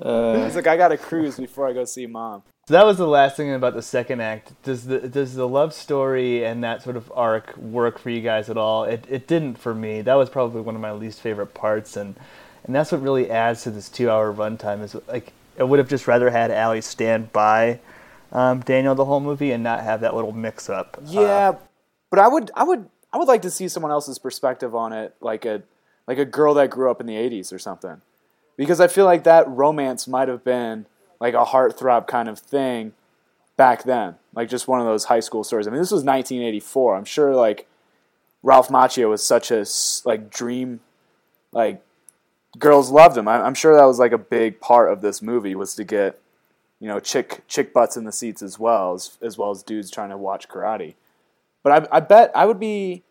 Uh, 0.00 0.44
He's 0.44 0.54
like, 0.54 0.66
I 0.66 0.76
gotta 0.76 0.96
cruise 0.96 1.36
before 1.36 1.68
I 1.68 1.72
go 1.72 1.84
see 1.84 2.06
mom. 2.06 2.42
So 2.68 2.74
that 2.74 2.86
was 2.86 2.96
the 2.96 3.08
last 3.08 3.36
thing 3.36 3.52
about 3.52 3.74
the 3.74 3.82
second 3.82 4.20
act. 4.20 4.52
Does 4.62 4.86
the 4.86 5.00
does 5.00 5.34
the 5.34 5.48
love 5.48 5.74
story 5.74 6.44
and 6.44 6.62
that 6.62 6.82
sort 6.82 6.96
of 6.96 7.10
arc 7.14 7.56
work 7.56 7.98
for 7.98 8.10
you 8.10 8.20
guys 8.20 8.48
at 8.48 8.56
all? 8.56 8.84
It 8.84 9.04
it 9.08 9.26
didn't 9.26 9.58
for 9.58 9.74
me. 9.74 10.00
That 10.02 10.14
was 10.14 10.30
probably 10.30 10.60
one 10.60 10.74
of 10.74 10.80
my 10.80 10.92
least 10.92 11.20
favorite 11.20 11.54
parts, 11.54 11.96
and 11.96 12.14
and 12.64 12.74
that's 12.74 12.92
what 12.92 13.02
really 13.02 13.30
adds 13.30 13.62
to 13.64 13.70
this 13.70 13.88
two 13.88 14.08
hour 14.08 14.32
runtime. 14.32 14.82
Is 14.82 14.96
like 15.08 15.32
I 15.58 15.64
would 15.64 15.78
have 15.78 15.88
just 15.88 16.06
rather 16.06 16.30
had 16.30 16.50
Allie 16.50 16.80
stand 16.80 17.32
by 17.32 17.80
um, 18.32 18.60
Daniel 18.60 18.94
the 18.94 19.04
whole 19.04 19.20
movie 19.20 19.52
and 19.52 19.62
not 19.62 19.82
have 19.82 20.00
that 20.00 20.14
little 20.14 20.32
mix 20.32 20.70
up. 20.70 20.98
Yeah, 21.04 21.56
but 22.10 22.18
I 22.18 22.28
would, 22.28 22.50
I 22.54 22.64
would, 22.64 22.88
I 23.12 23.18
would 23.18 23.28
like 23.28 23.42
to 23.42 23.50
see 23.50 23.68
someone 23.68 23.92
else's 23.92 24.18
perspective 24.18 24.74
on 24.74 24.92
it, 24.92 25.14
like 25.20 25.44
a, 25.44 25.62
like 26.06 26.18
a 26.18 26.24
girl 26.24 26.54
that 26.54 26.70
grew 26.70 26.90
up 26.90 27.00
in 27.00 27.06
the 27.06 27.14
'80s 27.14 27.52
or 27.52 27.58
something, 27.58 28.00
because 28.62 28.80
I 28.80 28.86
feel 28.86 29.06
like 29.06 29.24
that 29.24 29.48
romance 29.48 30.06
might 30.06 30.28
have 30.28 30.44
been 30.44 30.86
like 31.18 31.34
a 31.34 31.44
heartthrob 31.44 32.06
kind 32.06 32.28
of 32.28 32.38
thing 32.38 32.92
back 33.56 33.82
then, 33.82 34.14
like 34.34 34.48
just 34.48 34.68
one 34.68 34.78
of 34.78 34.86
those 34.86 35.04
high 35.04 35.18
school 35.18 35.42
stories. 35.42 35.66
I 35.66 35.70
mean, 35.70 35.80
this 35.80 35.90
was 35.90 36.04
1984. 36.04 36.96
I'm 36.96 37.04
sure 37.04 37.34
like 37.34 37.66
Ralph 38.42 38.68
Macchio 38.68 39.10
was 39.10 39.26
such 39.26 39.50
a 39.50 39.66
like 40.04 40.30
dream, 40.30 40.78
like 41.50 41.82
girls 42.56 42.88
loved 42.90 43.16
him. 43.16 43.26
I, 43.26 43.40
I'm 43.42 43.54
sure 43.54 43.74
that 43.74 43.84
was 43.84 43.98
like 43.98 44.12
a 44.12 44.18
big 44.18 44.60
part 44.60 44.92
of 44.92 45.00
this 45.00 45.20
movie 45.20 45.56
was 45.56 45.74
to 45.74 45.82
get, 45.82 46.20
you 46.78 46.86
know, 46.86 47.00
chick 47.00 47.42
chick 47.48 47.72
butts 47.72 47.96
in 47.96 48.04
the 48.04 48.12
seats 48.12 48.42
as 48.42 48.60
well 48.60 48.94
as 48.94 49.18
as 49.22 49.36
well 49.36 49.50
as 49.50 49.64
dudes 49.64 49.90
trying 49.90 50.10
to 50.10 50.16
watch 50.16 50.48
karate. 50.48 50.94
But 51.64 51.88
I, 51.92 51.96
I 51.96 52.00
bet 52.00 52.30
I 52.34 52.46
would 52.46 52.60
be. 52.60 53.02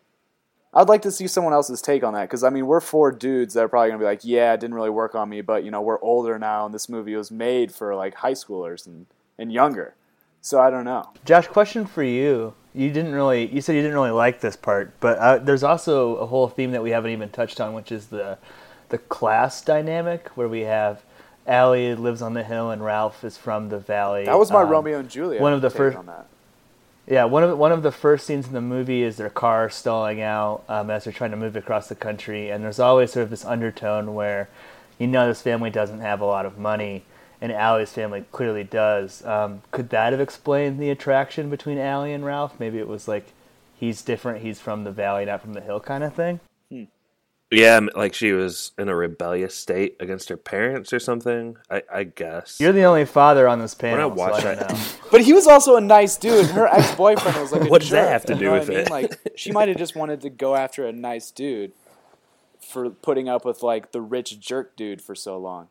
I'd 0.74 0.88
like 0.88 1.02
to 1.02 1.10
see 1.10 1.26
someone 1.26 1.52
else's 1.52 1.82
take 1.82 2.02
on 2.02 2.14
that 2.14 2.22
because 2.22 2.42
I 2.44 2.50
mean 2.50 2.66
we're 2.66 2.80
four 2.80 3.12
dudes 3.12 3.54
that 3.54 3.60
are 3.64 3.68
probably 3.68 3.88
gonna 3.90 3.98
be 3.98 4.04
like, 4.06 4.20
yeah, 4.24 4.54
it 4.54 4.60
didn't 4.60 4.74
really 4.74 4.90
work 4.90 5.14
on 5.14 5.28
me, 5.28 5.40
but 5.42 5.64
you 5.64 5.70
know 5.70 5.82
we're 5.82 6.00
older 6.02 6.38
now 6.38 6.64
and 6.64 6.74
this 6.74 6.88
movie 6.88 7.14
was 7.14 7.30
made 7.30 7.72
for 7.74 7.94
like 7.94 8.14
high 8.14 8.32
schoolers 8.32 8.86
and 8.86 9.06
and 9.38 9.52
younger, 9.52 9.94
so 10.40 10.60
I 10.60 10.70
don't 10.70 10.84
know. 10.84 11.10
Josh, 11.24 11.46
question 11.48 11.84
for 11.86 12.02
you. 12.02 12.54
You 12.74 12.90
didn't 12.90 13.12
really. 13.12 13.46
You 13.46 13.60
said 13.60 13.74
you 13.76 13.82
didn't 13.82 13.94
really 13.96 14.10
like 14.12 14.40
this 14.40 14.56
part, 14.56 14.98
but 15.00 15.18
uh, 15.18 15.38
there's 15.38 15.62
also 15.62 16.16
a 16.16 16.26
whole 16.26 16.48
theme 16.48 16.70
that 16.72 16.82
we 16.82 16.90
haven't 16.90 17.10
even 17.10 17.28
touched 17.28 17.60
on, 17.60 17.74
which 17.74 17.92
is 17.92 18.06
the 18.06 18.38
the 18.88 18.96
class 18.98 19.60
dynamic, 19.62 20.28
where 20.36 20.48
we 20.48 20.60
have 20.60 21.02
Allie 21.46 21.94
lives 21.94 22.22
on 22.22 22.34
the 22.34 22.44
hill 22.44 22.70
and 22.70 22.82
Ralph 22.84 23.24
is 23.24 23.36
from 23.36 23.68
the 23.68 23.78
valley. 23.78 24.24
That 24.24 24.38
was 24.38 24.50
my 24.50 24.62
Um, 24.62 24.68
Romeo 24.70 25.00
and 25.00 25.08
Juliet. 25.10 25.42
one 25.42 25.52
of 25.52 25.60
the 25.60 25.70
first- 25.70 25.98
on 25.98 26.06
that. 26.06 26.26
Yeah, 27.06 27.24
one 27.24 27.42
of 27.42 27.58
one 27.58 27.72
of 27.72 27.82
the 27.82 27.90
first 27.90 28.26
scenes 28.26 28.46
in 28.46 28.52
the 28.52 28.60
movie 28.60 29.02
is 29.02 29.16
their 29.16 29.28
car 29.28 29.68
stalling 29.68 30.20
out 30.22 30.62
um, 30.68 30.88
as 30.88 31.04
they're 31.04 31.12
trying 31.12 31.32
to 31.32 31.36
move 31.36 31.56
across 31.56 31.88
the 31.88 31.96
country, 31.96 32.48
and 32.48 32.62
there's 32.62 32.78
always 32.78 33.12
sort 33.12 33.24
of 33.24 33.30
this 33.30 33.44
undertone 33.44 34.14
where, 34.14 34.48
you 34.98 35.08
know, 35.08 35.26
this 35.26 35.42
family 35.42 35.68
doesn't 35.68 36.00
have 36.00 36.20
a 36.20 36.24
lot 36.24 36.46
of 36.46 36.58
money, 36.58 37.04
and 37.40 37.50
Allie's 37.50 37.92
family 37.92 38.24
clearly 38.30 38.62
does. 38.62 39.24
Um, 39.26 39.62
could 39.72 39.90
that 39.90 40.12
have 40.12 40.20
explained 40.20 40.78
the 40.78 40.90
attraction 40.90 41.50
between 41.50 41.76
Allie 41.76 42.12
and 42.12 42.24
Ralph? 42.24 42.60
Maybe 42.60 42.78
it 42.78 42.86
was 42.86 43.08
like 43.08 43.32
he's 43.74 44.02
different, 44.02 44.42
he's 44.42 44.60
from 44.60 44.84
the 44.84 44.92
valley, 44.92 45.24
not 45.24 45.42
from 45.42 45.54
the 45.54 45.60
hill, 45.60 45.80
kind 45.80 46.04
of 46.04 46.14
thing. 46.14 46.38
Yeah, 47.52 47.80
like 47.94 48.14
she 48.14 48.32
was 48.32 48.72
in 48.78 48.88
a 48.88 48.94
rebellious 48.96 49.54
state 49.54 49.96
against 50.00 50.28
her 50.30 50.36
parents 50.36 50.92
or 50.92 50.98
something. 50.98 51.56
I, 51.70 51.82
I 51.92 52.04
guess. 52.04 52.58
You're 52.58 52.72
the 52.72 52.84
only 52.84 53.04
father 53.04 53.46
on 53.46 53.58
this 53.58 53.74
panel, 53.74 54.10
When 54.10 54.18
I 54.18 54.30
watch 54.30 54.42
so 54.42 54.50
I 54.50 54.54
that- 54.54 54.70
know. 54.72 54.78
But 55.10 55.20
he 55.20 55.32
was 55.34 55.46
also 55.46 55.76
a 55.76 55.80
nice 55.80 56.16
dude. 56.16 56.46
Her 56.46 56.66
ex 56.66 56.94
boyfriend 56.94 57.36
was 57.38 57.52
like, 57.52 57.62
a 57.62 57.64
What 57.68 57.82
does 57.82 57.90
that 57.90 58.08
have 58.10 58.24
to 58.26 58.34
do 58.34 58.50
with 58.52 58.68
what 58.68 58.76
I 58.76 58.78
mean? 58.78 58.86
it? 58.86 58.90
Like 58.90 59.32
she 59.36 59.52
might 59.52 59.68
have 59.68 59.76
just 59.76 59.94
wanted 59.94 60.22
to 60.22 60.30
go 60.30 60.54
after 60.56 60.86
a 60.86 60.92
nice 60.92 61.30
dude 61.30 61.72
for 62.60 62.88
putting 62.90 63.28
up 63.28 63.44
with 63.44 63.62
like 63.62 63.92
the 63.92 64.00
rich 64.00 64.40
jerk 64.40 64.74
dude 64.76 65.02
for 65.02 65.14
so 65.14 65.36
long. 65.36 65.68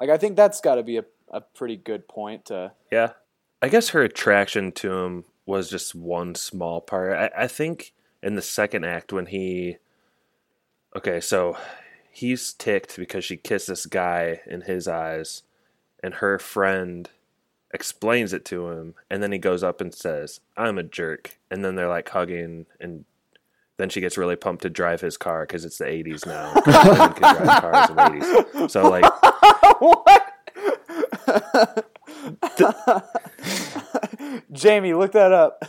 Like 0.00 0.10
I 0.10 0.16
think 0.18 0.36
that's 0.36 0.60
got 0.60 0.74
to 0.76 0.82
be 0.82 0.96
a, 0.96 1.04
a 1.30 1.40
pretty 1.40 1.76
good 1.76 2.08
point 2.08 2.46
to. 2.46 2.72
Yeah. 2.90 3.12
I 3.60 3.68
guess 3.68 3.90
her 3.90 4.02
attraction 4.02 4.72
to 4.72 4.92
him 4.92 5.24
was 5.46 5.70
just 5.70 5.94
one 5.94 6.34
small 6.34 6.80
part. 6.80 7.12
I, 7.16 7.44
I 7.44 7.46
think 7.46 7.92
in 8.22 8.34
the 8.34 8.42
second 8.42 8.84
act 8.84 9.12
when 9.12 9.26
he 9.26 9.76
Okay, 10.94 11.20
so 11.20 11.56
he's 12.10 12.52
ticked 12.52 12.96
because 12.96 13.24
she 13.24 13.36
kissed 13.36 13.68
this 13.68 13.86
guy 13.86 14.40
in 14.46 14.62
his 14.62 14.86
eyes 14.86 15.42
and 16.02 16.14
her 16.14 16.38
friend 16.38 17.08
explains 17.72 18.32
it 18.34 18.44
to 18.44 18.68
him 18.68 18.94
and 19.10 19.22
then 19.22 19.32
he 19.32 19.38
goes 19.38 19.62
up 19.62 19.80
and 19.80 19.94
says, 19.94 20.40
"I'm 20.56 20.76
a 20.78 20.82
jerk." 20.82 21.38
And 21.50 21.64
then 21.64 21.74
they're 21.76 21.88
like 21.88 22.08
hugging 22.10 22.66
and 22.78 23.06
then 23.78 23.88
she 23.88 24.00
gets 24.02 24.18
really 24.18 24.36
pumped 24.36 24.62
to 24.62 24.70
drive 24.70 25.00
his 25.00 25.16
car 25.16 25.44
because 25.46 25.64
it's 25.64 25.78
the 25.78 25.86
80s 25.86 26.26
now. 26.26 26.52
Can 27.14 27.36
drive 27.36 27.60
cars 27.62 27.88
in 27.90 27.96
the 27.96 28.02
80s. 28.02 28.70
So 28.70 28.88
like 28.90 29.04
what? 29.80 30.28
Jamie, 34.52 34.92
look 34.94 35.12
that 35.12 35.32
up. 35.32 35.64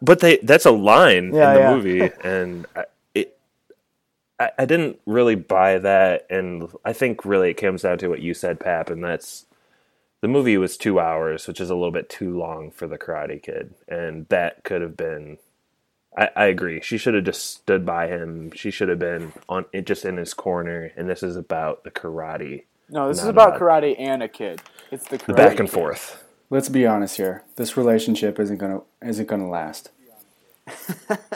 but 0.00 0.20
they 0.20 0.38
that's 0.38 0.64
a 0.64 0.70
line 0.70 1.34
Yeah, 1.34 1.50
in 1.50 1.54
the 1.54 1.60
yeah. 1.60 1.74
movie 1.74 2.10
and 2.24 2.66
I, 2.74 2.84
I, 4.42 4.62
I 4.62 4.64
didn't 4.64 4.98
really 5.06 5.34
buy 5.34 5.78
that 5.78 6.26
and 6.30 6.70
i 6.84 6.92
think 6.92 7.24
really 7.24 7.50
it 7.50 7.54
comes 7.54 7.82
down 7.82 7.98
to 7.98 8.08
what 8.08 8.20
you 8.20 8.34
said 8.34 8.60
pap 8.60 8.90
and 8.90 9.02
that's 9.02 9.46
the 10.20 10.28
movie 10.28 10.56
was 10.56 10.76
two 10.76 10.98
hours 11.00 11.46
which 11.46 11.60
is 11.60 11.70
a 11.70 11.74
little 11.74 11.90
bit 11.90 12.08
too 12.08 12.36
long 12.36 12.70
for 12.70 12.86
the 12.86 12.98
karate 12.98 13.42
kid 13.42 13.74
and 13.88 14.26
that 14.28 14.64
could 14.64 14.82
have 14.82 14.96
been 14.96 15.38
I, 16.16 16.28
I 16.36 16.44
agree 16.46 16.80
she 16.82 16.98
should 16.98 17.14
have 17.14 17.24
just 17.24 17.44
stood 17.46 17.86
by 17.86 18.08
him 18.08 18.50
she 18.54 18.70
should 18.70 18.88
have 18.88 18.98
been 18.98 19.32
on 19.48 19.64
it, 19.72 19.86
just 19.86 20.04
in 20.04 20.16
his 20.16 20.34
corner 20.34 20.92
and 20.96 21.08
this 21.08 21.22
is 21.22 21.36
about 21.36 21.84
the 21.84 21.90
karate 21.90 22.64
No, 22.90 23.08
this 23.08 23.18
is 23.18 23.26
about 23.26 23.56
about- 23.56 23.60
karate 23.60 23.94
and 23.98 24.22
a 24.22 24.28
kid. 24.28 24.60
It's 24.90 25.08
the, 25.08 25.16
the 25.18 25.32
back 25.32 25.58
and 25.58 25.68
kid. 25.68 25.74
forth 25.74 26.22
Let's 26.52 26.68
be 26.68 26.86
honest 26.86 27.16
here. 27.16 27.44
This 27.56 27.78
relationship 27.78 28.38
isn't 28.38 28.58
gonna 28.58 28.82
isn't 29.00 29.26
gonna 29.26 29.48
last. 29.48 29.88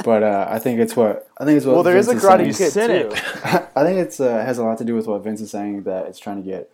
But 0.04 0.22
uh, 0.22 0.46
I 0.48 0.58
think 0.58 0.78
it's 0.78 0.96
what 0.96 1.28
I 1.38 1.44
think 1.44 1.56
it's 1.56 1.66
what. 1.66 1.74
Well, 1.74 1.82
there 1.82 1.96
is 1.96 2.08
a 2.08 2.12
Vince 2.12 2.24
karate 2.24 2.54
saying. 2.54 2.54
kid 2.54 2.70
cynic. 2.70 3.10
too. 3.10 3.16
I 3.76 3.84
think 3.84 3.98
it's 3.98 4.20
uh, 4.20 4.44
has 4.44 4.58
a 4.58 4.64
lot 4.64 4.78
to 4.78 4.84
do 4.84 4.94
with 4.94 5.06
what 5.06 5.22
Vince 5.24 5.40
is 5.40 5.50
saying 5.50 5.82
that 5.82 6.06
it's 6.06 6.18
trying 6.18 6.42
to 6.42 6.48
get 6.48 6.70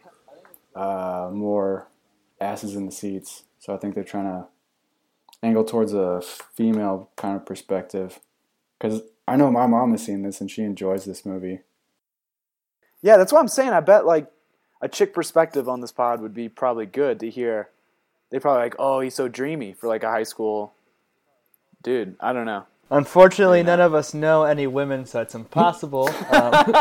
uh, 0.75 1.31
more 1.33 1.89
asses 2.41 2.75
in 2.75 2.87
the 2.87 2.93
seats. 2.93 3.45
So 3.59 3.75
I 3.75 3.79
think 3.79 3.95
they're 3.95 4.05
trying 4.05 4.25
to 4.25 4.47
angle 5.43 5.65
towards 5.65 5.93
a 5.93 6.21
female 6.55 7.11
kind 7.17 7.37
of 7.37 7.47
perspective. 7.47 8.21
Because 8.79 9.03
I 9.27 9.37
know 9.37 9.51
my 9.51 9.67
mom 9.67 9.93
has 9.93 10.05
seen 10.05 10.23
this 10.23 10.41
and 10.41 10.51
she 10.51 10.63
enjoys 10.63 11.05
this 11.05 11.25
movie. 11.25 11.61
Yeah, 13.01 13.17
that's 13.17 13.33
what 13.33 13.41
I'm 13.41 13.49
saying. 13.49 13.71
I 13.71 13.81
bet 13.81 14.05
like 14.05 14.27
a 14.81 14.89
chick 14.89 15.15
perspective 15.15 15.69
on 15.69 15.81
this 15.81 15.93
pod 15.93 16.21
would 16.21 16.35
be 16.35 16.49
probably 16.49 16.87
good 16.87 17.21
to 17.21 17.31
hear. 17.31 17.71
They 18.31 18.39
probably 18.39 18.63
like, 18.63 18.77
oh, 18.79 19.01
he's 19.01 19.15
so 19.15 19.29
dreamy 19.29 19.73
for 19.73 19.87
like 19.87 20.03
a 20.03 20.11
high 20.11 20.23
school 20.23 20.73
dude. 21.83 22.17
I 22.21 22.33
don't 22.33 22.47
know. 22.47 22.67
Unfortunately, 22.91 23.63
none 23.63 23.81
of 23.81 23.95
us 23.95 24.13
know 24.13 24.45
any 24.45 24.67
women, 24.67 25.07
so 25.07 25.23
it's 25.23 25.35
impossible. 25.35 26.11
Um, 26.29 26.53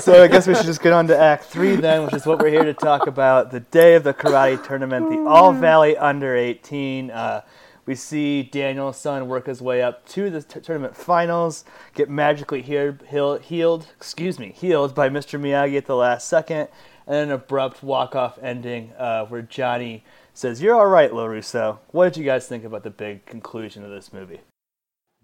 so 0.00 0.22
I 0.22 0.28
guess 0.30 0.46
we 0.46 0.54
should 0.54 0.64
just 0.64 0.80
get 0.80 0.94
on 0.94 1.06
to 1.08 1.18
Act 1.18 1.44
Three 1.44 1.76
then, 1.76 2.04
which 2.04 2.14
is 2.14 2.24
what 2.24 2.38
we're 2.38 2.48
here 2.48 2.64
to 2.64 2.72
talk 2.72 3.06
about: 3.06 3.50
the 3.50 3.60
day 3.60 3.94
of 3.94 4.04
the 4.04 4.14
karate 4.14 4.66
tournament, 4.66 5.10
the 5.10 5.18
All 5.28 5.52
Valley 5.52 5.98
Under 5.98 6.34
18. 6.34 7.10
Uh, 7.10 7.42
we 7.84 7.94
see 7.94 8.42
Daniel's 8.42 8.98
son 8.98 9.28
work 9.28 9.46
his 9.46 9.60
way 9.60 9.82
up 9.82 10.06
to 10.08 10.30
the 10.30 10.42
t- 10.42 10.60
tournament 10.60 10.96
finals, 10.96 11.64
get 11.94 12.08
magically 12.10 12.60
healed, 12.60 13.02
healed, 13.08 13.42
healed, 13.42 13.86
excuse 13.96 14.38
me, 14.38 14.52
healed 14.52 14.94
by 14.94 15.08
Mr. 15.08 15.40
Miyagi 15.40 15.76
at 15.76 15.86
the 15.86 15.96
last 15.96 16.28
second, 16.28 16.68
and 17.08 17.16
an 17.16 17.30
abrupt 17.32 17.82
walk-off 17.82 18.38
ending 18.40 18.92
uh, 18.96 19.24
where 19.26 19.42
Johnny 19.42 20.04
says, 20.34 20.62
"You're 20.62 20.76
all 20.76 20.86
right, 20.86 21.10
Larusso." 21.10 21.78
What 21.90 22.12
did 22.12 22.20
you 22.20 22.24
guys 22.24 22.46
think 22.46 22.62
about 22.64 22.84
the 22.84 22.90
big 22.90 23.26
conclusion 23.26 23.82
of 23.82 23.90
this 23.90 24.12
movie? 24.12 24.40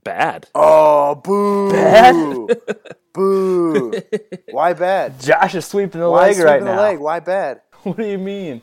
bad 0.03 0.49
Oh, 0.55 1.15
boo! 1.15 1.71
Bad? 1.73 2.15
boo! 3.15 3.93
Why 4.51 4.73
bad? 4.73 5.21
Josh 5.21 5.55
is 5.55 5.65
sweeping 5.67 6.01
the 6.01 6.11
Why 6.11 6.27
leg 6.27 6.35
sweeping 6.35 6.47
right 6.51 6.61
the 6.61 6.75
now. 6.75 6.81
leg? 6.83 6.99
Why 6.99 7.21
bad? 7.21 7.61
What 7.85 7.99
do 7.99 8.07
you 8.07 8.17
mean? 8.17 8.63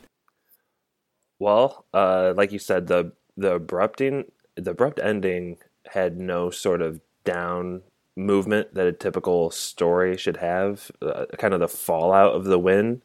Well, 1.38 1.84
uh, 1.94 2.34
like 2.36 2.50
you 2.50 2.58
said, 2.58 2.88
the 2.88 3.12
the 3.36 3.58
abrupting 3.58 4.24
the 4.56 4.72
abrupt 4.72 4.98
ending 5.00 5.58
had 5.92 6.18
no 6.18 6.50
sort 6.50 6.82
of 6.82 7.00
down 7.24 7.82
movement 8.16 8.74
that 8.74 8.86
a 8.86 8.92
typical 8.92 9.50
story 9.50 10.16
should 10.16 10.38
have. 10.38 10.90
Uh, 11.00 11.26
kind 11.38 11.54
of 11.54 11.60
the 11.60 11.68
fallout 11.68 12.34
of 12.34 12.44
the 12.44 12.58
win. 12.58 13.02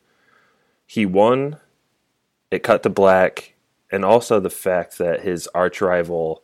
He 0.88 1.06
won. 1.06 1.58
It 2.50 2.64
cut 2.64 2.82
to 2.84 2.90
black, 2.90 3.54
and 3.92 4.04
also 4.04 4.40
the 4.40 4.50
fact 4.50 4.98
that 4.98 5.22
his 5.22 5.48
arch 5.54 5.82
rival, 5.82 6.42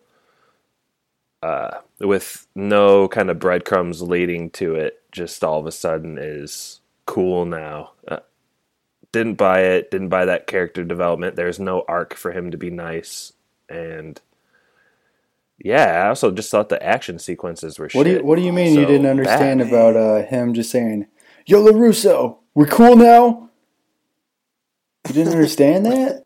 uh, 1.42 1.80
with 2.00 2.46
no 2.54 3.08
kind 3.08 3.30
of 3.30 3.40
breadcrumbs 3.40 4.02
leading 4.02 4.50
to 4.52 4.76
it, 4.76 5.02
just 5.12 5.44
all 5.44 5.60
of 5.60 5.66
a 5.66 5.72
sudden 5.72 6.18
is 6.20 6.82
cool 7.06 7.46
now. 7.46 7.94
Uh, 8.06 8.20
didn't 9.14 9.36
buy 9.36 9.62
it 9.62 9.90
didn't 9.92 10.10
buy 10.10 10.26
that 10.26 10.48
character 10.48 10.84
development 10.84 11.38
there's 11.38 11.60
no 11.60 11.86
arc 11.88 12.16
for 12.16 12.34
him 12.34 12.52
to 12.52 12.58
be 12.58 12.70
nice 12.70 13.32
and 13.70 14.20
yeah 15.60 16.04
i 16.04 16.08
also 16.10 16.32
just 16.32 16.52
thought 16.52 16.68
the 16.68 16.84
action 16.84 17.18
sequences 17.18 17.80
were 17.80 17.90
What 17.94 18.04
do 18.04 18.10
you 18.10 18.16
shit. 18.18 18.26
What 18.26 18.36
do 18.38 18.42
you 18.42 18.52
mean 18.52 18.74
you 18.78 18.86
didn't 18.86 19.06
understand 19.06 19.60
bad. 19.60 19.70
about 19.70 19.96
uh, 19.96 20.26
him 20.26 20.54
just 20.54 20.72
saying, 20.72 21.06
"Yo, 21.46 21.64
Larusso, 21.64 22.40
we're 22.56 22.66
cool 22.66 22.98
now"? 22.98 23.50
You 25.14 25.24
didn't 25.24 25.34
understand 25.34 25.86
that? 25.86 26.24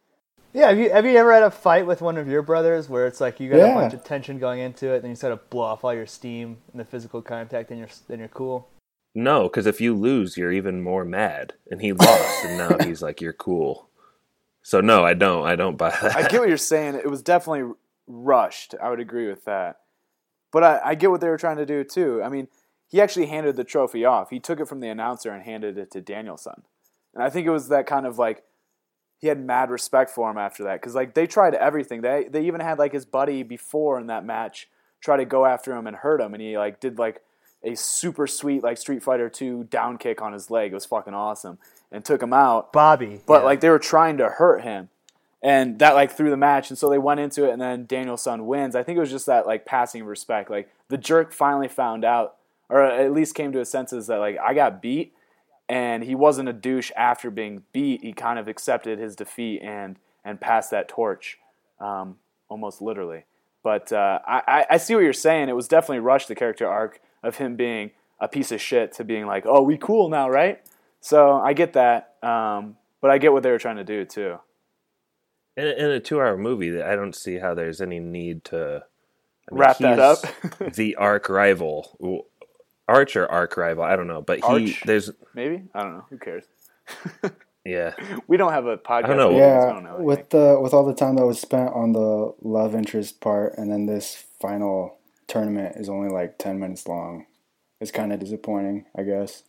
Yeah, 0.54 0.70
have 0.70 0.78
you 0.80 0.90
have 0.90 1.06
you 1.06 1.18
ever 1.18 1.34
had 1.34 1.44
a 1.44 1.52
fight 1.52 1.86
with 1.86 2.02
one 2.02 2.18
of 2.18 2.28
your 2.28 2.42
brothers 2.42 2.88
where 2.90 3.06
it's 3.06 3.20
like 3.22 3.40
you 3.40 3.50
got 3.50 3.58
Yeah. 3.58 3.72
a 3.72 3.76
bunch 3.76 3.94
of 3.94 4.04
tension 4.04 4.40
going 4.40 4.60
into 4.60 4.92
it, 4.94 5.02
then 5.02 5.12
you 5.12 5.16
sort 5.16 5.34
of 5.34 5.50
blow 5.50 5.64
off 5.66 5.84
all 5.84 5.94
your 5.94 6.06
steam 6.08 6.58
in 6.72 6.78
the 6.78 6.86
physical 6.86 7.22
contact, 7.22 7.70
and 7.70 7.80
you're 7.80 7.90
then 8.08 8.20
you're 8.20 8.28
cool. 8.30 8.68
no 9.14 9.44
because 9.44 9.66
if 9.66 9.82
you 9.82 9.94
lose 9.96 10.38
you're 10.38 10.52
even 10.54 10.82
more 10.82 11.04
mad 11.04 11.54
and 11.70 11.82
he 11.82 11.92
lost 11.92 12.46
and 12.46 12.58
now 12.58 12.86
he's 12.86 13.02
like 13.02 13.20
you're 13.20 13.34
cool 13.34 13.90
so 14.62 14.80
no 14.80 15.04
i 15.04 15.14
don't 15.14 15.46
i 15.48 15.56
don't 15.56 15.76
buy 15.78 15.90
that 15.90 16.16
I 16.16 16.28
get 16.28 16.40
what 16.40 16.48
you're 16.50 16.58
saying. 16.58 16.96
It 16.96 17.10
was 17.10 17.22
definitely 17.22 17.74
rushed. 18.08 18.74
I 18.82 18.90
would 18.90 19.00
agree 19.00 19.28
with 19.28 19.44
that. 19.46 19.80
But 20.52 20.64
I, 20.64 20.80
I 20.86 20.96
get 20.96 21.12
what 21.12 21.20
they 21.22 21.30
were 21.30 21.38
trying 21.38 21.58
to 21.58 21.66
do 21.66 21.84
too. 21.84 22.22
I 22.24 22.30
mean, 22.30 22.48
he 22.88 23.02
actually 23.02 23.26
handed 23.28 23.58
the 23.58 23.64
trophy 23.66 24.06
off. 24.06 24.30
He 24.30 24.40
took 24.40 24.60
it 24.62 24.68
from 24.68 24.80
the 24.80 24.88
announcer 24.90 25.32
and 25.32 25.44
handed 25.44 25.78
it 25.78 25.92
to 25.92 26.02
Danielson. 26.02 26.64
And 27.14 27.22
I 27.24 27.30
think 27.30 27.46
it 27.46 27.52
was 27.52 27.68
that 27.68 27.86
kind 27.86 28.06
of 28.06 28.18
like 28.18 28.44
he 29.20 29.28
had 29.28 29.40
mad 29.40 29.70
respect 29.70 30.12
for 30.12 30.30
him 30.30 30.38
after 30.38 30.64
that 30.66 30.80
because 30.80 30.96
like 30.96 31.14
they 31.14 31.28
tried 31.28 31.56
everything. 31.56 32.02
They 32.02 32.28
they 32.30 32.46
even 32.46 32.62
had 32.62 32.80
like 32.80 32.94
his 32.94 33.06
buddy 33.06 33.44
before 33.44 34.00
in 34.00 34.08
that 34.08 34.26
match 34.26 34.70
try 35.02 35.18
to 35.18 35.26
go 35.26 35.46
after 35.46 35.76
him 35.76 35.88
and 35.88 35.96
hurt 35.96 36.22
him, 36.22 36.34
and 36.34 36.42
he 36.42 36.58
like 36.58 36.80
did 36.80 37.00
like 37.00 37.22
a 37.64 37.76
super 37.76 38.28
sweet 38.28 38.64
like 38.64 38.78
Street 38.78 39.04
Fighter 39.04 39.30
Two 39.30 39.64
down 39.66 39.98
kick 39.98 40.22
on 40.22 40.34
his 40.34 40.52
leg. 40.52 40.72
It 40.72 40.76
was 40.76 40.86
fucking 40.86 41.14
awesome, 41.14 41.58
and 41.92 42.06
took 42.06 42.22
him 42.22 42.34
out. 42.34 42.72
Bobby. 42.72 43.22
But 43.26 43.40
yeah. 43.40 43.46
like 43.46 43.62
they 43.62 43.70
were 43.70 43.80
trying 43.80 44.18
to 44.18 44.30
hurt 44.30 44.62
him, 44.62 44.90
and 45.42 45.80
that 45.80 45.96
like 45.96 46.12
threw 46.12 46.30
the 46.30 46.38
match, 46.38 46.70
and 46.70 46.78
so 46.78 46.90
they 46.90 47.00
went 47.00 47.20
into 47.20 47.46
it, 47.46 47.52
and 47.52 47.62
then 47.62 47.86
Danielson 47.88 48.46
wins. 48.46 48.76
I 48.76 48.84
think 48.84 48.98
it 48.98 49.02
was 49.02 49.12
just 49.12 49.26
that 49.26 49.48
like 49.48 49.66
passing 49.66 50.04
respect. 50.04 50.52
Like 50.52 50.70
the 50.90 50.98
jerk 50.98 51.34
finally 51.34 51.68
found 51.68 52.06
out, 52.06 52.36
or 52.70 52.84
at 52.84 53.12
least 53.12 53.34
came 53.34 53.52
to 53.52 53.60
his 53.60 53.70
senses 53.70 54.08
that 54.08 54.20
like 54.20 54.38
I 54.38 54.54
got 54.54 54.82
beat, 54.82 55.14
and 55.70 56.04
he 56.04 56.16
wasn't 56.16 56.50
a 56.50 56.54
douche 56.54 56.92
after 56.96 57.30
being 57.30 57.64
beat. 57.74 58.02
He 58.04 58.14
kind 58.14 58.40
of 58.40 58.48
accepted 58.48 59.00
his 59.00 59.16
defeat 59.16 59.62
and 59.62 59.98
and 60.24 60.42
passed 60.42 60.72
that 60.72 60.88
torch, 60.90 61.38
um, 61.80 62.18
almost 62.50 62.82
literally. 62.82 63.26
But 63.64 63.92
uh, 63.92 64.20
I, 64.26 64.66
I- 64.70 64.78
see 64.78 64.96
what 64.96 65.04
you're 65.04 65.14
saying. 65.14 65.50
It 65.50 65.56
was 65.56 65.68
definitely 65.68 66.00
rushed 66.00 66.28
the 66.28 66.36
character 66.36 66.68
arc 66.68 67.00
of 67.24 67.38
him 67.38 67.56
being 67.56 67.92
a 68.20 68.28
piece 68.28 68.52
of 68.52 68.62
shit 68.62 68.94
to 68.94 69.04
being 69.04 69.26
like, 69.26 69.46
oh, 69.46 69.62
we 69.62 69.78
cool 69.78 70.10
now, 70.10 70.30
right? 70.30 70.62
So 71.02 71.34
I 71.34 71.54
get 71.54 71.74
that, 71.74 72.16
um, 72.24 72.78
but 73.02 73.12
I 73.12 73.18
get 73.18 73.32
what 73.34 73.44
they 73.44 73.52
were 73.52 73.60
trying 73.60 73.78
to 73.78 73.84
do 73.84 74.06
too. 74.06 74.40
In 75.56 75.66
a, 75.66 75.72
in 75.72 75.86
a 75.92 76.00
two-hour 76.00 76.38
movie, 76.38 76.82
I 76.82 76.96
don't 76.96 77.16
see 77.16 77.40
how 77.40 77.54
there's 77.54 77.82
any 77.82 78.00
need 78.00 78.44
to 78.46 78.84
I 79.50 79.54
mean, 79.54 79.60
Wrap 79.62 79.78
that 79.80 80.00
up. 80.00 80.20
the 80.76 80.96
arc 80.96 81.30
rival, 81.30 82.28
arch 82.88 83.16
or 83.16 83.30
arc 83.30 83.58
rival. 83.58 83.84
I 83.84 83.96
don't 83.96 84.08
know, 84.08 84.22
but 84.22 84.38
he 84.40 84.44
Arch? 84.44 84.84
there's 84.86 85.12
Maybe 85.34 85.64
I 85.74 85.84
don't 85.84 85.94
know. 85.94 86.06
Who 86.10 86.18
cares? 86.18 86.46
yeah. 87.66 87.94
We 88.28 88.38
don't 88.38 88.54
have 88.54 88.66
a 88.66 88.78
podcast. 88.78 89.08
don't 89.08 89.18
know. 89.18 89.38
Yeah, 89.38 89.66
I 89.70 89.74
don't 89.74 89.84
know 89.84 89.98
with 90.00 90.30
the 90.30 90.60
with 90.62 90.74
all 90.74 90.86
the 90.86 90.94
time 90.94 91.16
that 91.16 91.26
was 91.26 91.40
spent 91.40 91.70
on 91.74 91.94
the 91.94 92.34
love 92.42 92.76
interest 92.76 93.22
part, 93.22 93.58
and 93.58 93.72
then 93.72 93.86
this 93.86 94.26
final 94.42 94.98
tournament 95.28 95.76
is 95.78 95.90
only 95.90 96.10
like 96.10 96.38
ten 96.38 96.60
minutes 96.60 96.88
long. 96.88 97.26
It's 97.80 97.92
kind 97.92 98.12
of 98.12 98.20
disappointing, 98.20 98.86
I 98.98 99.04
guess. 99.04 99.44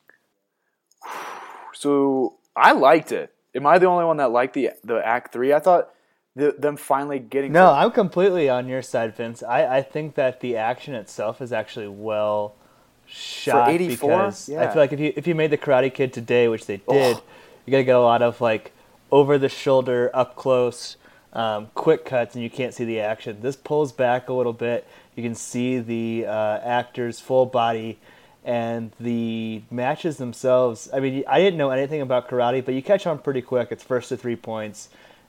So 1.73 2.37
I 2.57 2.73
liked 2.73 3.13
it. 3.13 3.33
Am 3.55 3.67
I 3.67 3.79
the 3.79 3.87
only 3.87 4.05
one 4.05 4.19
that 4.19 4.31
liked 4.31 4.55
the 4.55 4.71
the 4.85 5.01
act 5.05 5.33
three? 5.33 5.53
I 5.53 5.59
thought 5.61 5.91
the, 6.37 6.55
them 6.59 6.77
finally 6.77 7.19
getting 7.19 7.53
No, 7.53 7.67
to- 7.67 7.73
I'm 7.73 7.91
completely 7.91 8.49
on 8.49 8.69
your 8.69 8.83
side, 8.83 9.17
Vince. 9.17 9.43
I, 9.43 9.79
I 9.79 9.83
think 9.83 10.15
that 10.17 10.41
the 10.41 10.57
action 10.57 10.95
itself 10.95 11.41
is 11.41 11.53
actually 11.53 11.89
well 11.89 12.57
shot 13.09 13.69
84? 13.71 14.09
because 14.09 14.51
I 14.51 14.67
feel 14.73 14.83
like 14.83 14.93
if 14.93 15.01
you 15.01 15.13
if 15.17 15.27
you 15.27 15.35
made 15.35 15.51
the 15.51 15.59
Karate 15.59 15.93
Kid 15.93 16.13
today, 16.13 16.49
which 16.49 16.67
they 16.67 16.79
did, 16.89 17.17
you're 17.67 17.73
gonna 17.73 17.85
get 17.85 17.97
a 17.97 18.01
lot 18.01 18.23
of 18.23 18.41
like 18.41 18.73
over 19.11 19.39
the 19.39 19.49
shoulder, 19.49 20.11
up 20.15 20.37
close, 20.37 20.97
um, 21.33 21.69
quick 21.75 22.05
cuts, 22.05 22.35
and 22.35 22.45
you 22.45 22.51
can't 22.51 22.75
see 22.75 22.85
the 22.85 23.01
action. 23.01 23.41
This 23.41 23.57
pulls 23.57 23.93
back 23.93 24.29
a 24.29 24.33
little 24.33 24.53
bit. 24.53 24.87
You 25.17 25.23
can 25.23 25.35
see 25.35 25.79
the 25.79 26.27
uh, 26.27 26.59
actor's 26.63 27.21
full 27.21 27.47
body. 27.47 27.99
And 28.45 28.93
the 28.99 29.61
matches 29.71 30.17
themselves, 30.17 30.89
I 30.95 31.01
mean, 31.01 31.23
I 31.29 31.39
didn't 31.39 31.59
know 31.59 31.69
anything 31.69 32.01
about 32.01 32.31
karate, 32.31 32.65
but 32.65 32.73
you 32.73 32.83
catch 32.83 33.07
on 33.07 33.19
pretty 33.19 33.43
quick. 33.43 33.69
It's 33.71 33.83
first 33.83 34.09
to 34.09 34.17
three 34.17 34.37
points, 34.37 34.89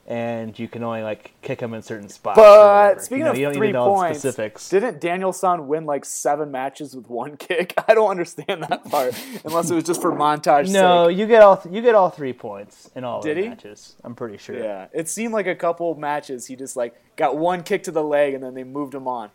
and 0.09 0.57
you 0.57 0.67
can 0.67 0.83
only 0.83 1.03
like 1.03 1.33
kick 1.43 1.59
them 1.59 1.73
in 1.75 1.83
certain 1.83 2.09
spots. 2.09 2.35
But 2.35 2.95
speaking 3.03 3.19
You 3.19 3.23
know, 3.25 3.31
of 3.31 3.37
you 3.37 3.45
don't 3.45 3.53
three 3.53 3.67
need 3.67 3.73
to 3.73 3.77
know 3.79 3.85
the 3.85 3.91
points, 3.95 4.19
specifics. 4.19 4.67
didn't 4.69 4.99
Danielson 4.99 5.67
win 5.67 5.85
like 5.85 6.03
seven 6.03 6.49
matches 6.51 6.95
with 6.95 7.07
one 7.09 7.37
kick? 7.37 7.75
I 7.87 7.93
don't 7.93 8.09
understand 8.09 8.63
that 8.63 8.83
part, 8.89 9.13
unless 9.45 9.69
it 9.69 9.75
was 9.75 9.83
just 9.83 10.01
for 10.01 10.11
montage. 10.11 10.71
no, 10.71 11.07
sake. 11.09 11.17
you 11.19 11.27
get 11.27 11.43
all 11.43 11.57
th- 11.57 11.73
you 11.73 11.81
get 11.83 11.93
all 11.93 12.09
three 12.09 12.33
points 12.33 12.89
in 12.95 13.03
all 13.03 13.21
Did 13.21 13.37
the 13.37 13.43
he? 13.43 13.49
matches. 13.49 13.95
I'm 14.03 14.15
pretty 14.15 14.37
sure. 14.37 14.57
Yeah, 14.57 14.87
it 14.93 15.07
seemed 15.07 15.33
like 15.33 15.45
a 15.47 15.55
couple 15.55 15.93
matches 15.95 16.47
he 16.47 16.55
just 16.55 16.75
like 16.75 16.99
got 17.15 17.37
one 17.37 17.61
kick 17.63 17.83
to 17.83 17.91
the 17.91 18.03
leg 18.03 18.33
and 18.33 18.43
then 18.43 18.55
they 18.55 18.63
moved 18.63 18.95
him 18.95 19.07
on. 19.07 19.29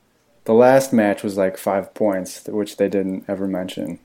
The 0.45 0.55
last 0.55 0.93
match 0.93 1.23
was 1.23 1.39
like 1.39 1.57
five 1.57 1.95
points, 1.95 2.47
which 2.49 2.77
they 2.79 2.89
didn't 2.89 3.25
ever 3.29 3.47
mention. 3.47 4.01